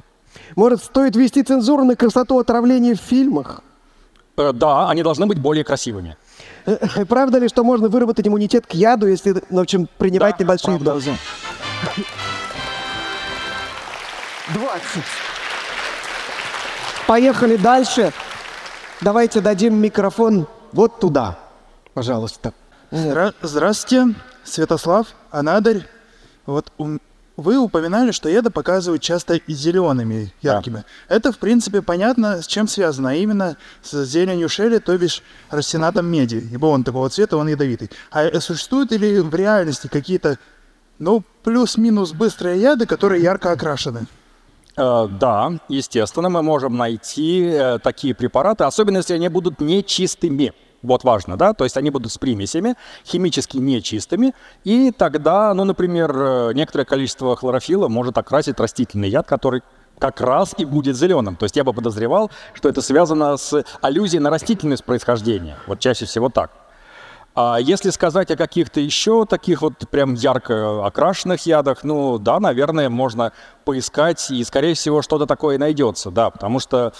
Может, 0.56 0.82
стоит 0.82 1.16
ввести 1.16 1.42
цензуру 1.42 1.84
на 1.84 1.96
красоту 1.96 2.38
отравления 2.38 2.94
в 2.94 3.00
фильмах? 3.00 3.62
Э, 4.38 4.52
да, 4.52 4.88
они 4.88 5.02
должны 5.02 5.26
быть 5.26 5.38
более 5.38 5.64
красивыми. 5.64 6.16
Э, 6.64 7.04
Правда 7.04 7.38
ли, 7.38 7.48
что 7.48 7.64
можно 7.64 7.88
выработать 7.88 8.26
иммунитет 8.26 8.66
к 8.66 8.72
яду, 8.72 9.06
если, 9.06 9.42
ну, 9.50 9.58
в 9.58 9.62
общем, 9.62 9.88
принимать 9.98 10.36
Да, 10.38 10.44
небольшие 10.44 10.78
правда. 10.78 10.92
дозы? 10.94 11.12
20. 14.54 15.02
Поехали 17.12 17.56
дальше. 17.58 18.10
Давайте 19.02 19.42
дадим 19.42 19.74
микрофон 19.74 20.46
вот 20.72 20.98
туда, 20.98 21.38
пожалуйста. 21.92 22.54
Здра- 22.90 23.34
Здравствуйте, 23.42 24.14
Святослав, 24.44 25.08
Анадырь. 25.30 25.86
Вот 26.46 26.72
ум- 26.78 27.02
вы 27.36 27.58
упоминали, 27.58 28.12
что 28.12 28.30
яды 28.30 28.48
показывают 28.48 29.02
часто 29.02 29.38
зелеными, 29.46 30.32
яркими. 30.40 30.84
Это, 31.06 31.32
в 31.32 31.36
принципе, 31.38 31.82
понятно, 31.82 32.40
с 32.40 32.46
чем 32.46 32.66
связано, 32.66 33.10
а 33.10 33.14
именно 33.14 33.58
с 33.82 34.04
зеленью 34.06 34.48
шели, 34.48 34.78
то 34.78 34.96
бишь 34.96 35.22
растинатом 35.50 36.06
меди, 36.06 36.48
ибо 36.50 36.64
он 36.64 36.82
такого 36.82 37.10
цвета, 37.10 37.36
он 37.36 37.46
ядовитый. 37.46 37.90
А 38.10 38.22
э, 38.24 38.40
существуют 38.40 38.90
ли 38.90 39.20
в 39.20 39.34
реальности 39.34 39.86
какие-то, 39.86 40.38
ну, 40.98 41.22
плюс-минус 41.44 42.12
быстрые 42.12 42.58
яды, 42.58 42.86
которые 42.86 43.22
ярко 43.22 43.52
окрашены? 43.52 44.06
Э, 44.76 45.06
да, 45.08 45.52
естественно, 45.68 46.28
мы 46.28 46.42
можем 46.42 46.76
найти 46.76 47.44
э, 47.44 47.78
такие 47.78 48.14
препараты, 48.14 48.64
особенно 48.64 48.98
если 48.98 49.14
они 49.14 49.28
будут 49.28 49.60
нечистыми. 49.60 50.52
Вот 50.82 51.04
важно, 51.04 51.36
да, 51.36 51.54
то 51.54 51.62
есть 51.62 51.76
они 51.76 51.90
будут 51.90 52.10
с 52.10 52.18
примесями, 52.18 52.74
химически 53.04 53.58
нечистыми, 53.58 54.34
и 54.64 54.90
тогда, 54.90 55.54
ну, 55.54 55.64
например, 55.64 56.12
э, 56.12 56.52
некоторое 56.54 56.84
количество 56.84 57.36
хлорофила 57.36 57.86
может 57.88 58.18
окрасить 58.18 58.58
растительный 58.58 59.08
яд, 59.08 59.28
который 59.28 59.62
как 59.98 60.20
раз 60.20 60.54
и 60.58 60.64
будет 60.64 60.96
зеленым. 60.96 61.36
То 61.36 61.44
есть 61.44 61.54
я 61.54 61.62
бы 61.62 61.72
подозревал, 61.72 62.32
что 62.54 62.68
это 62.68 62.82
связано 62.82 63.36
с 63.36 63.64
аллюзией 63.80 64.20
на 64.20 64.30
растительность 64.30 64.84
происхождения. 64.84 65.56
Вот 65.68 65.78
чаще 65.78 66.06
всего 66.06 66.28
так. 66.28 66.50
А 67.34 67.58
если 67.58 67.90
сказать 67.90 68.30
о 68.30 68.36
каких-то 68.36 68.80
еще 68.80 69.24
таких 69.24 69.62
вот 69.62 69.88
прям 69.90 70.14
ярко 70.14 70.84
окрашенных 70.86 71.46
ядах, 71.46 71.82
ну 71.82 72.18
да, 72.18 72.38
наверное, 72.40 72.90
можно 72.90 73.32
поискать, 73.64 74.30
и, 74.30 74.44
скорее 74.44 74.74
всего, 74.74 75.00
что-то 75.00 75.26
такое 75.26 75.56
найдется, 75.56 76.10
да, 76.10 76.30
потому 76.30 76.58
что 76.58 76.92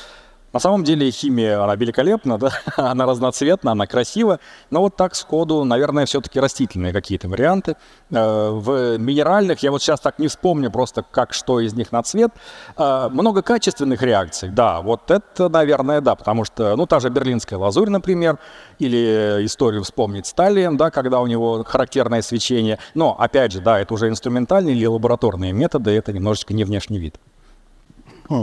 на 0.52 0.60
самом 0.60 0.84
деле 0.84 1.10
химия, 1.10 1.62
она 1.62 1.74
великолепна, 1.76 2.38
да, 2.38 2.50
она 2.76 3.06
разноцветна, 3.06 3.72
она 3.72 3.86
красива, 3.86 4.38
но 4.70 4.80
вот 4.80 4.96
так 4.96 5.14
сходу, 5.14 5.64
наверное, 5.64 6.06
все-таки 6.06 6.40
растительные 6.40 6.92
какие-то 6.92 7.28
варианты. 7.28 7.76
Э, 8.10 8.50
В 8.50 8.98
минеральных, 8.98 9.62
я 9.62 9.70
вот 9.70 9.82
сейчас 9.82 10.00
так 10.00 10.18
не 10.18 10.28
вспомню 10.28 10.70
просто, 10.70 11.04
как 11.10 11.32
что 11.32 11.60
из 11.60 11.74
них 11.74 11.92
на 11.92 12.02
цвет, 12.02 12.32
э, 12.76 13.08
много 13.10 13.42
качественных 13.42 14.02
реакций, 14.02 14.50
да, 14.50 14.80
вот 14.80 15.10
это, 15.10 15.48
наверное, 15.48 16.00
да, 16.00 16.14
потому 16.14 16.44
что, 16.44 16.76
ну, 16.76 16.86
та 16.86 17.00
же 17.00 17.08
берлинская 17.08 17.58
лазурь, 17.58 17.88
например, 17.88 18.38
или 18.78 19.44
историю 19.44 19.82
вспомнить 19.82 20.26
стали, 20.26 20.68
да, 20.72 20.90
когда 20.90 21.20
у 21.20 21.26
него 21.26 21.64
характерное 21.64 22.22
свечение, 22.22 22.78
но, 22.94 23.16
опять 23.18 23.52
же, 23.52 23.60
да, 23.60 23.80
это 23.80 23.94
уже 23.94 24.08
инструментальные 24.08 24.74
или 24.74 24.86
лабораторные 24.86 25.52
методы, 25.52 25.90
это 25.92 26.12
немножечко 26.12 26.54
не 26.54 26.64
внешний 26.64 26.98
вид. 26.98 27.18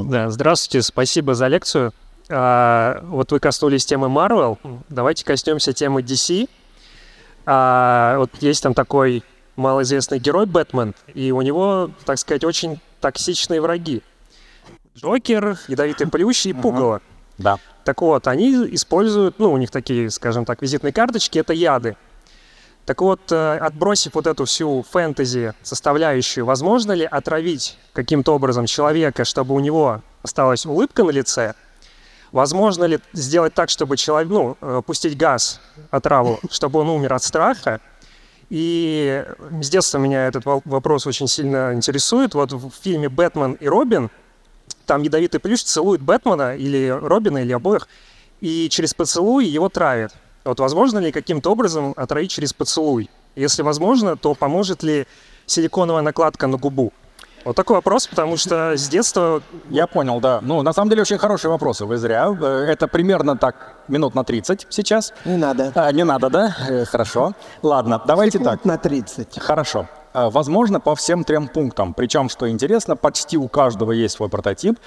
Да, 0.06 0.30
здравствуйте, 0.30 0.84
спасибо 0.84 1.34
за 1.34 1.48
лекцию. 1.48 1.94
А, 2.30 3.02
вот 3.06 3.32
вы 3.32 3.40
коснулись 3.40 3.86
темы 3.86 4.08
Marvel, 4.08 4.58
давайте 4.90 5.26
коснемся 5.26 5.74
темы 5.74 6.02
DC. 6.02 6.48
А, 7.46 8.18
вот 8.20 8.30
есть 8.42 8.62
там 8.62 8.74
такой 8.76 9.24
малоизвестный 9.56 10.20
герой 10.20 10.46
Бэтмен, 10.46 10.94
и 11.14 11.32
у 11.32 11.42
него, 11.42 11.90
так 12.06 12.20
сказать, 12.20 12.44
очень 12.44 12.80
токсичные 13.02 13.62
враги. 13.62 14.04
Джокер, 14.96 15.58
ядовитый 15.68 16.08
плющ 16.08 16.46
и 16.46 16.54
пугало. 16.54 17.02
Да. 17.38 17.58
Так 17.84 18.02
вот, 18.02 18.28
они 18.28 18.52
используют, 18.76 19.40
ну, 19.40 19.52
у 19.52 19.58
них 19.58 19.72
такие, 19.72 20.10
скажем 20.12 20.46
так, 20.46 20.62
визитные 20.62 20.94
карточки, 20.94 21.40
это 21.40 21.54
яды. 21.54 21.96
Так 22.90 23.02
вот, 23.02 23.32
э, 23.32 23.58
отбросив 23.60 24.16
вот 24.16 24.26
эту 24.26 24.46
всю 24.46 24.84
фэнтези 24.90 25.54
составляющую, 25.62 26.44
возможно 26.44 26.94
ли 26.94 27.06
отравить 27.06 27.78
каким-то 27.94 28.34
образом 28.34 28.66
человека, 28.66 29.26
чтобы 29.26 29.54
у 29.54 29.60
него 29.60 30.02
осталась 30.24 30.66
улыбка 30.66 31.04
на 31.04 31.12
лице, 31.12 31.54
Возможно 32.32 32.86
ли 32.86 33.00
сделать 33.14 33.54
так, 33.54 33.70
чтобы 33.70 33.96
человек, 33.96 34.32
ну, 34.32 34.58
э, 34.60 34.82
пустить 34.84 35.16
газ, 35.16 35.62
отраву, 35.92 36.40
чтобы 36.50 36.80
он 36.80 36.90
умер 36.90 37.14
от 37.14 37.22
страха? 37.22 37.80
И 38.50 39.24
с 39.62 39.70
детства 39.70 40.00
меня 40.00 40.26
этот 40.26 40.46
вопрос 40.46 41.06
очень 41.06 41.28
сильно 41.28 41.76
интересует. 41.76 42.34
Вот 42.34 42.54
в 42.54 42.72
фильме 42.82 43.08
«Бэтмен 43.08 43.54
и 43.54 43.68
Робин» 43.68 44.10
там 44.88 45.04
ядовитый 45.04 45.40
плющ 45.40 45.62
целует 45.62 46.02
Бэтмена 46.02 46.56
или 46.56 46.88
Робина, 46.88 47.38
или 47.38 47.52
обоих, 47.52 47.88
и 48.42 48.68
через 48.70 48.96
поцелуй 48.96 49.46
его 49.46 49.70
травит. 49.70 50.12
Вот 50.46 50.60
возможно 50.60 51.00
ли 51.00 51.12
каким-то 51.12 51.52
образом 51.52 51.94
отравить 51.98 52.32
через 52.32 52.54
поцелуй? 52.54 53.10
Если 53.36 53.62
возможно, 53.62 54.16
то 54.18 54.34
поможет 54.36 54.84
ли 54.84 55.06
силиконовая 55.46 56.02
накладка 56.02 56.48
на 56.48 56.58
губу? 56.58 56.92
Вот 57.46 57.56
такой 57.56 57.78
вопрос, 57.78 58.08
потому 58.08 58.36
что 58.38 58.74
с 58.76 58.90
детства... 58.90 59.42
Я 59.70 59.88
понял, 59.88 60.20
да. 60.20 60.40
Ну, 60.42 60.62
на 60.62 60.74
самом 60.74 60.90
деле, 60.90 61.04
очень 61.04 61.18
хорошие 61.18 61.50
вопросы. 61.50 61.86
Вы 61.86 61.98
зря. 61.98 62.36
Э, 62.40 62.66
Это 62.70 62.88
примерно 62.88 63.38
так 63.38 63.78
минут 63.88 64.14
на 64.14 64.24
30 64.24 64.68
сейчас. 64.70 65.14
Не 65.26 65.38
надо. 65.38 65.72
А, 65.76 65.92
не 65.94 66.04
надо, 66.04 66.30
да? 66.30 66.56
Э, 66.70 66.86
Хорошо. 66.86 67.34
Ладно, 67.62 68.02
давайте 68.06 68.40
так. 68.40 68.66
На 68.66 68.78
30. 68.78 69.40
Хорошо. 69.40 69.88
Э, 70.14 70.30
Возможно, 70.30 70.82
по 70.82 70.96
всем 70.96 71.24
трем 71.24 71.48
пунктам. 71.48 71.94
Причем, 71.94 72.28
что 72.28 72.50
интересно, 72.50 72.98
почти 72.98 73.38
у 73.38 73.48
каждого 73.48 73.94
есть 73.94 74.16
свой 74.16 74.28
прототип. 74.28 74.78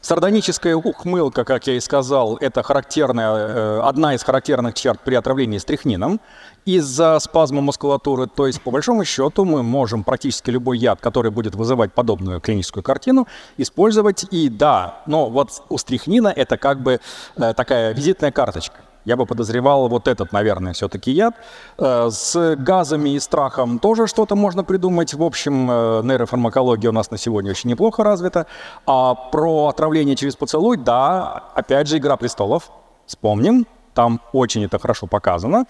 Сардоническая 0.00 0.76
ухмылка, 0.76 1.44
как 1.44 1.66
я 1.66 1.74
и 1.74 1.80
сказал, 1.80 2.36
это 2.36 2.62
характерная, 2.62 3.30
э, 3.30 3.80
одна 3.82 4.14
из 4.14 4.22
характерных 4.22 4.74
черт 4.74 5.00
при 5.00 5.16
отравлении 5.16 5.58
стрихнином 5.58 6.20
из-за 6.64 7.18
спазма 7.18 7.62
мускулатуры. 7.62 8.28
То 8.28 8.46
есть, 8.46 8.62
по 8.62 8.70
большому 8.70 9.04
счету, 9.04 9.44
мы 9.44 9.64
можем 9.64 10.04
практически 10.04 10.50
любой 10.50 10.78
яд, 10.78 11.00
который 11.00 11.32
будет 11.32 11.56
вызывать 11.56 11.92
подобную 11.92 12.40
клиническую 12.40 12.84
картину, 12.84 13.26
использовать. 13.56 14.24
И 14.30 14.48
да, 14.48 15.02
но 15.06 15.28
вот 15.30 15.62
у 15.68 15.78
стрихнина 15.78 16.28
это 16.28 16.58
как 16.58 16.80
бы 16.80 17.00
э, 17.36 17.54
такая 17.54 17.92
визитная 17.92 18.30
карточка. 18.30 18.76
Я 19.08 19.16
бы 19.16 19.24
подозревал 19.24 19.88
вот 19.88 20.06
этот, 20.06 20.32
наверное, 20.32 20.74
все-таки 20.74 21.10
яд. 21.12 21.34
Э, 21.78 22.10
С 22.10 22.56
газами 22.56 23.14
и 23.14 23.20
страхом 23.20 23.78
тоже 23.78 24.06
что-то 24.06 24.36
можно 24.36 24.64
придумать. 24.64 25.14
В 25.14 25.22
общем, 25.22 25.70
э, 25.70 26.02
нейрофармакология 26.04 26.90
у 26.90 26.92
нас 26.92 27.10
на 27.10 27.16
сегодня 27.16 27.50
очень 27.52 27.70
неплохо 27.70 28.04
развита. 28.04 28.46
А 28.86 29.14
про 29.14 29.68
отравление 29.68 30.14
через 30.14 30.36
поцелуй, 30.36 30.76
да, 30.76 31.44
опять 31.54 31.88
же, 31.88 31.96
«Игра 31.96 32.18
престолов». 32.18 32.70
Вспомним, 33.06 33.66
там 33.98 34.20
очень 34.32 34.64
это 34.64 34.78
хорошо 34.78 35.08
показано. 35.08 35.64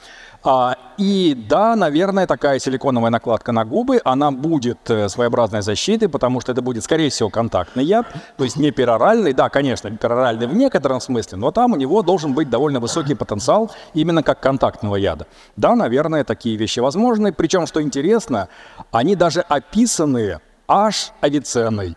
А, 0.45 0.77
и 0.99 1.35
да, 1.49 1.77
наверное, 1.77 2.27
такая 2.27 2.59
силиконовая 2.59 3.11
накладка 3.11 3.53
на 3.53 3.65
губы, 3.65 4.03
она 4.05 4.31
будет 4.31 4.91
э, 4.91 5.09
своеобразной 5.09 5.63
защитой, 5.63 6.09
потому 6.09 6.43
что 6.43 6.53
это 6.53 6.61
будет, 6.61 6.85
скорее 6.85 7.09
всего, 7.09 7.31
контактный 7.31 7.85
яд, 7.85 8.07
то 8.37 8.45
есть 8.45 8.59
не 8.59 8.71
пероральный. 8.71 9.33
Да, 9.33 9.49
конечно, 9.49 9.91
пероральный 9.91 10.47
в 10.47 10.55
некотором 10.55 11.01
смысле, 11.01 11.39
но 11.39 11.51
там 11.53 11.73
у 11.73 11.77
него 11.77 12.03
должен 12.03 12.35
быть 12.35 12.51
довольно 12.51 12.81
высокий 12.81 13.15
потенциал 13.15 13.71
именно 13.95 14.23
как 14.23 14.41
контактного 14.41 14.97
яда. 14.97 15.27
Да, 15.57 15.75
наверное, 15.75 16.23
такие 16.23 16.57
вещи 16.57 16.81
возможны. 16.81 17.33
Причем, 17.33 17.67
что 17.67 17.81
интересно, 17.81 18.49
они 18.91 19.17
даже 19.17 19.41
описаны 19.41 20.41
аж 20.67 21.13
Авиценной. 21.23 21.97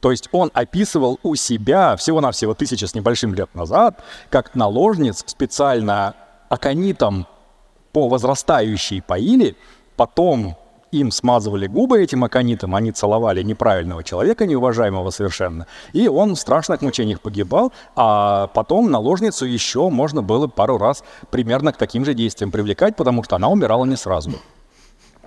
То 0.00 0.10
есть 0.10 0.28
он 0.32 0.50
описывал 0.54 1.18
у 1.22 1.34
себя 1.34 1.96
всего-навсего 1.96 2.54
тысячи 2.54 2.84
с 2.84 2.94
небольшим 2.94 3.34
лет 3.34 3.54
назад, 3.54 4.02
как 4.30 4.54
наложниц 4.54 5.24
специально 5.26 6.14
аконитом 6.48 7.26
по 7.92 8.08
возрастающей 8.08 9.02
поили, 9.02 9.56
потом 9.96 10.56
им 10.92 11.10
смазывали 11.10 11.66
губы 11.66 12.02
этим 12.02 12.24
аконитом, 12.24 12.74
они 12.74 12.92
целовали 12.92 13.42
неправильного 13.42 14.02
человека, 14.02 14.46
неуважаемого 14.46 15.10
совершенно, 15.10 15.66
и 15.92 16.08
он 16.08 16.34
в 16.34 16.38
страшных 16.38 16.80
мучениях 16.80 17.20
погибал, 17.20 17.72
а 17.94 18.46
потом 18.48 18.90
наложницу 18.90 19.44
еще 19.44 19.88
можно 19.90 20.22
было 20.22 20.46
пару 20.46 20.78
раз 20.78 21.04
примерно 21.30 21.72
к 21.72 21.76
таким 21.76 22.04
же 22.04 22.14
действиям 22.14 22.50
привлекать, 22.50 22.96
потому 22.96 23.22
что 23.22 23.36
она 23.36 23.48
умирала 23.48 23.84
не 23.84 23.96
сразу. 23.96 24.32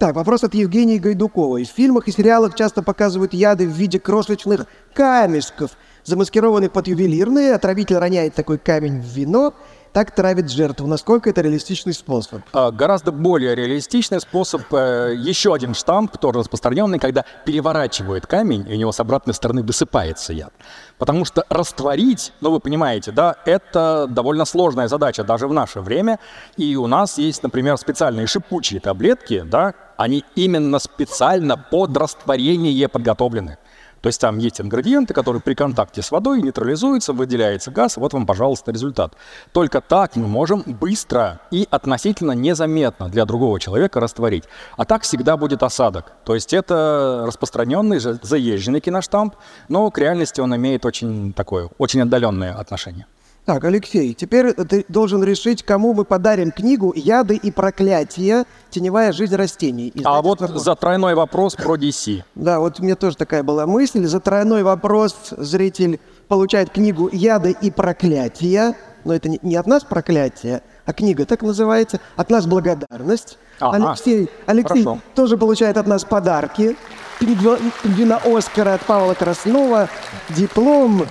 Так, 0.01 0.15
вопрос 0.15 0.43
от 0.43 0.55
Евгении 0.55 0.97
Гайдуковой. 0.97 1.63
В 1.63 1.69
фильмах 1.69 2.07
и 2.07 2.11
сериалах 2.11 2.55
часто 2.55 2.81
показывают 2.81 3.35
яды 3.35 3.67
в 3.67 3.71
виде 3.71 3.99
крошечных 3.99 4.65
камешков, 4.95 5.77
замаскированных 6.05 6.71
под 6.71 6.87
ювелирные. 6.87 7.53
Отравитель 7.53 7.97
роняет 7.97 8.33
такой 8.33 8.57
камень 8.57 8.99
в 8.99 9.05
вино, 9.05 9.53
так 9.93 10.11
травит 10.11 10.49
жертву. 10.49 10.87
Насколько 10.87 11.29
это 11.29 11.41
реалистичный 11.41 11.93
способ? 11.93 12.41
А, 12.53 12.71
Гораздо 12.71 13.11
более 13.11 13.55
реалистичный 13.55 14.21
способ, 14.21 14.61
э, 14.73 15.13
еще 15.17 15.53
один 15.53 15.73
штамп, 15.73 16.17
тоже 16.17 16.39
распространенный, 16.39 16.99
когда 16.99 17.25
переворачивают 17.45 18.25
камень, 18.25 18.65
и 18.69 18.73
у 18.73 18.77
него 18.77 18.91
с 18.91 18.99
обратной 18.99 19.33
стороны 19.33 19.63
высыпается 19.63 20.33
яд. 20.33 20.53
Потому 20.97 21.25
что 21.25 21.43
растворить, 21.49 22.33
ну 22.41 22.51
вы 22.51 22.59
понимаете, 22.59 23.11
да, 23.11 23.35
это 23.45 24.07
довольно 24.09 24.45
сложная 24.45 24.87
задача 24.87 25.23
даже 25.23 25.47
в 25.47 25.53
наше 25.53 25.81
время. 25.81 26.19
И 26.57 26.75
у 26.75 26.87
нас 26.87 27.17
есть, 27.17 27.43
например, 27.43 27.77
специальные 27.77 28.27
шипучие 28.27 28.79
таблетки, 28.79 29.43
да, 29.45 29.73
они 29.97 30.23
именно 30.35 30.79
специально 30.79 31.57
под 31.57 31.95
растворение 31.97 32.87
подготовлены. 32.87 33.57
То 34.01 34.07
есть 34.07 34.19
там 34.19 34.39
есть 34.39 34.59
ингредиенты, 34.59 35.13
которые 35.13 35.41
при 35.41 35.53
контакте 35.53 36.01
с 36.01 36.11
водой 36.11 36.41
нейтрализуются, 36.41 37.13
выделяется 37.13 37.71
газ, 37.71 37.97
вот 37.97 38.13
вам, 38.13 38.25
пожалуйста, 38.25 38.71
результат. 38.71 39.13
Только 39.53 39.79
так 39.81 40.15
мы 40.15 40.27
можем 40.27 40.63
быстро 40.65 41.39
и 41.51 41.67
относительно 41.69 42.31
незаметно 42.31 43.09
для 43.09 43.25
другого 43.25 43.59
человека 43.59 43.99
растворить. 43.99 44.45
А 44.75 44.85
так 44.85 45.03
всегда 45.03 45.37
будет 45.37 45.63
осадок. 45.63 46.13
То 46.25 46.33
есть 46.33 46.53
это 46.53 47.23
распространенный, 47.27 47.99
же- 47.99 48.19
заезженный 48.21 48.81
киноштамп, 48.81 49.35
но 49.69 49.89
к 49.91 49.97
реальности 49.97 50.41
он 50.41 50.55
имеет 50.55 50.85
очень 50.85 51.33
такое, 51.33 51.69
очень 51.77 52.01
отдаленное 52.01 52.53
отношение. 52.53 53.05
Так, 53.45 53.63
Алексей, 53.63 54.13
теперь 54.13 54.53
ты 54.53 54.85
должен 54.87 55.23
решить, 55.23 55.63
кому 55.63 55.93
мы 55.93 56.05
подарим 56.05 56.51
книгу 56.51 56.93
«Яды 56.95 57.35
и 57.35 57.49
проклятия. 57.51 58.45
Теневая 58.69 59.11
жизнь 59.11 59.35
растений». 59.35 59.91
А 60.03 60.21
вот 60.21 60.39
за 60.41 60.75
тройной 60.75 61.15
вопрос 61.15 61.55
про 61.55 61.75
DC. 61.75 62.23
Да, 62.35 62.59
вот 62.59 62.79
у 62.79 62.83
меня 62.83 62.95
тоже 62.95 63.17
такая 63.17 63.41
была 63.41 63.65
мысль. 63.65 64.05
За 64.05 64.19
тройной 64.19 64.61
вопрос 64.61 65.15
зритель 65.37 65.99
получает 66.27 66.69
книгу 66.69 67.09
«Яды 67.11 67.55
и 67.61 67.71
проклятия». 67.71 68.75
Но 69.03 69.15
это 69.15 69.29
не, 69.29 69.55
от 69.55 69.65
нас 69.65 69.83
проклятие, 69.83 70.61
а 70.85 70.93
книга 70.93 71.25
так 71.25 71.41
называется. 71.41 71.99
От 72.15 72.29
нас 72.29 72.45
благодарность. 72.45 73.39
Ага, 73.59 73.89
Алексей, 73.89 74.29
Алексей 74.45 74.83
хорошо. 74.83 74.99
тоже 75.15 75.37
получает 75.37 75.77
от 75.77 75.87
нас 75.87 76.03
подарки. 76.03 76.75
Пингви- 77.19 77.59
Пингвина 77.81 78.17
Оскара 78.23 78.75
от 78.75 78.81
Павла 78.81 79.15
Краснова, 79.15 79.89
диплом, 80.29 81.07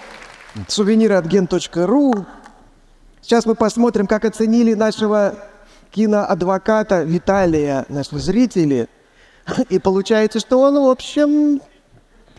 сувениры 0.69 1.15
от 1.15 1.27
gen.ru. 1.27 2.27
Сейчас 3.23 3.47
мы 3.47 3.55
посмотрим, 3.55 4.07
как 4.07 4.25
оценили 4.25 4.75
нашего 4.75 5.35
киноадвоката 5.91 7.03
Виталия, 7.03 7.85
нашего 7.89 8.19
зрители. 8.19 8.89
И 9.69 9.79
получается, 9.79 10.41
что 10.41 10.61
он, 10.61 10.75
в 10.75 10.89
общем, 10.89 11.61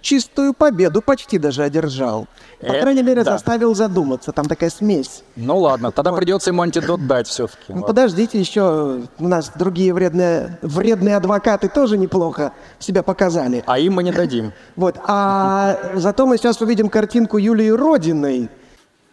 чистую 0.02 0.54
победу 0.54 1.02
почти 1.02 1.38
даже 1.38 1.64
одержал. 1.64 2.28
По 2.60 2.66
Э, 2.74 2.82
крайней 2.82 3.04
мере, 3.04 3.24
да. 3.24 3.34
заставил 3.34 3.74
задуматься. 3.76 4.32
Там 4.32 4.46
такая 4.46 4.70
смесь. 4.70 5.24
Ну 5.36 5.58
ладно, 5.58 5.92
тогда 5.92 6.12
придется 6.14 6.50
ему 6.50 6.62
антидот 6.62 7.08
дать 7.08 7.28
все-таки. 7.28 7.74
Ну, 7.74 7.84
подождите, 7.84 8.40
еще 8.40 9.02
у 9.20 9.28
нас 9.28 9.52
другие 9.56 9.94
вредные, 9.94 10.60
вредные 10.62 11.16
адвокаты 11.18 11.70
тоже 11.70 11.98
неплохо 11.98 12.54
себя 12.80 13.04
показали. 13.04 13.64
А 13.66 13.80
им 13.80 13.94
мы 13.94 14.04
не 14.04 14.12
дадим. 14.12 14.52
Вот, 14.76 14.98
а 15.06 15.78
зато 15.96 16.26
мы 16.26 16.38
сейчас 16.38 16.60
увидим 16.62 16.90
картинку 16.90 17.38
Юлии 17.38 17.70
Родиной. 17.70 18.50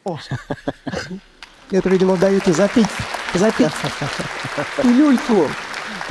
О. 0.04 0.18
Это, 1.70 1.88
видимо, 1.90 2.16
даете 2.16 2.52
запить, 2.52 2.86
запить 3.34 3.68
Юльку, 4.84 5.48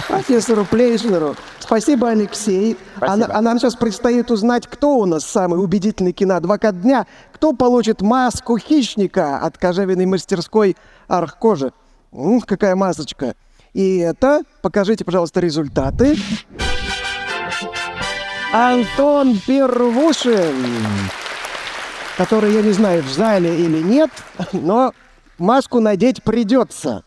профессору 0.07 0.65
Плейшнеру. 0.65 1.35
Спасибо, 1.59 2.09
Алексей. 2.09 2.77
А, 2.99 3.15
на- 3.15 3.27
а 3.33 3.41
нам 3.41 3.59
сейчас 3.59 3.75
предстоит 3.75 4.31
узнать, 4.31 4.67
кто 4.67 4.97
у 4.97 5.05
нас 5.05 5.25
самый 5.25 5.61
убедительный 5.63 6.11
киноадвокат 6.13 6.81
дня, 6.81 7.05
кто 7.33 7.53
получит 7.53 8.01
маску 8.01 8.57
хищника 8.57 9.37
от 9.39 9.57
кожевенной 9.57 10.05
мастерской 10.05 10.75
Архкожи. 11.07 11.71
Ух, 12.11 12.45
какая 12.45 12.75
масочка. 12.75 13.35
И 13.73 13.97
это, 13.97 14.41
покажите, 14.61 15.05
пожалуйста, 15.05 15.39
результаты. 15.39 16.17
Антон 18.53 19.39
Первушин, 19.45 20.55
который, 22.17 22.53
я 22.53 22.61
не 22.61 22.71
знаю, 22.71 23.03
в 23.03 23.09
зале 23.09 23.59
или 23.59 23.81
нет, 23.81 24.09
но 24.53 24.93
маску 25.37 25.79
надеть 25.79 26.23
придется. 26.23 27.03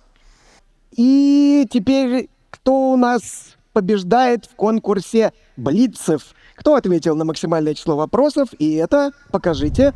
И 0.96 1.66
теперь 1.70 2.29
кто 2.62 2.92
у 2.92 2.96
нас 2.96 3.56
побеждает 3.72 4.44
в 4.44 4.54
конкурсе 4.54 5.32
Блицев? 5.56 6.34
Кто 6.56 6.74
ответил 6.74 7.16
на 7.16 7.24
максимальное 7.24 7.74
число 7.74 7.96
вопросов? 7.96 8.50
И 8.58 8.74
это, 8.74 9.12
покажите. 9.30 9.94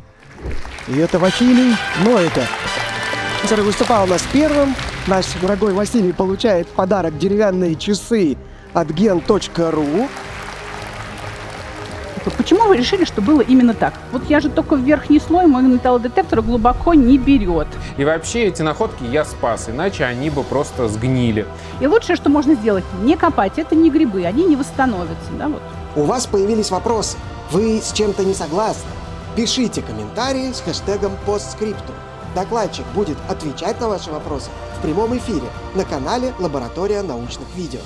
И 0.87 0.97
это 0.97 1.19
Василий 1.19 1.75
Ноэка, 2.03 2.47
который 3.43 3.63
выступал 3.63 4.05
у 4.05 4.07
нас 4.07 4.23
первым. 4.33 4.73
Наш 5.07 5.27
дорогой 5.39 5.73
Василий 5.73 6.11
получает 6.11 6.67
в 6.67 6.71
подарок 6.71 7.17
деревянные 7.19 7.75
часы 7.75 8.35
от 8.73 8.89
gen.ru. 8.89 10.09
Вот 12.25 12.33
почему 12.33 12.67
вы 12.67 12.77
решили, 12.77 13.05
что 13.05 13.21
было 13.21 13.41
именно 13.41 13.75
так? 13.75 13.93
Вот 14.11 14.27
я 14.27 14.39
же 14.39 14.49
только 14.49 14.75
в 14.75 14.79
верхний 14.79 15.19
слой, 15.19 15.45
мой 15.45 15.61
металлодетектор 15.61 16.41
глубоко 16.41 16.95
не 16.95 17.19
берет. 17.19 17.67
И 17.97 18.03
вообще 18.03 18.45
эти 18.45 18.63
находки 18.63 19.03
я 19.03 19.23
спас, 19.23 19.69
иначе 19.69 20.05
они 20.05 20.31
бы 20.31 20.43
просто 20.43 20.87
сгнили. 20.87 21.45
И 21.79 21.85
лучшее, 21.85 22.15
что 22.15 22.29
можно 22.29 22.55
сделать, 22.55 22.83
не 23.03 23.15
копать. 23.15 23.59
Это 23.59 23.75
не 23.75 23.91
грибы, 23.91 24.25
они 24.25 24.43
не 24.43 24.55
восстановятся. 24.55 25.31
Да, 25.37 25.49
вот. 25.49 25.61
У 25.95 26.03
вас 26.03 26.25
появились 26.25 26.71
вопросы. 26.71 27.17
Вы 27.51 27.79
с 27.79 27.91
чем-то 27.93 28.25
не 28.25 28.33
согласны? 28.33 28.89
Пишите 29.35 29.83
комментарии 29.83 30.51
с 30.51 30.61
хэштегом 30.61 31.11
постскриптум. 31.27 31.95
Докладчик 32.33 32.85
будет 32.95 33.17
отвечать 33.29 33.79
на 33.79 33.87
ваши 33.87 34.11
вопросы 34.11 34.49
в 34.77 34.81
прямом 34.81 35.15
эфире 35.17 35.47
на 35.75 35.85
канале 35.85 36.33
Лаборатория 36.39 37.01
научных 37.03 37.47
видео. 37.55 37.79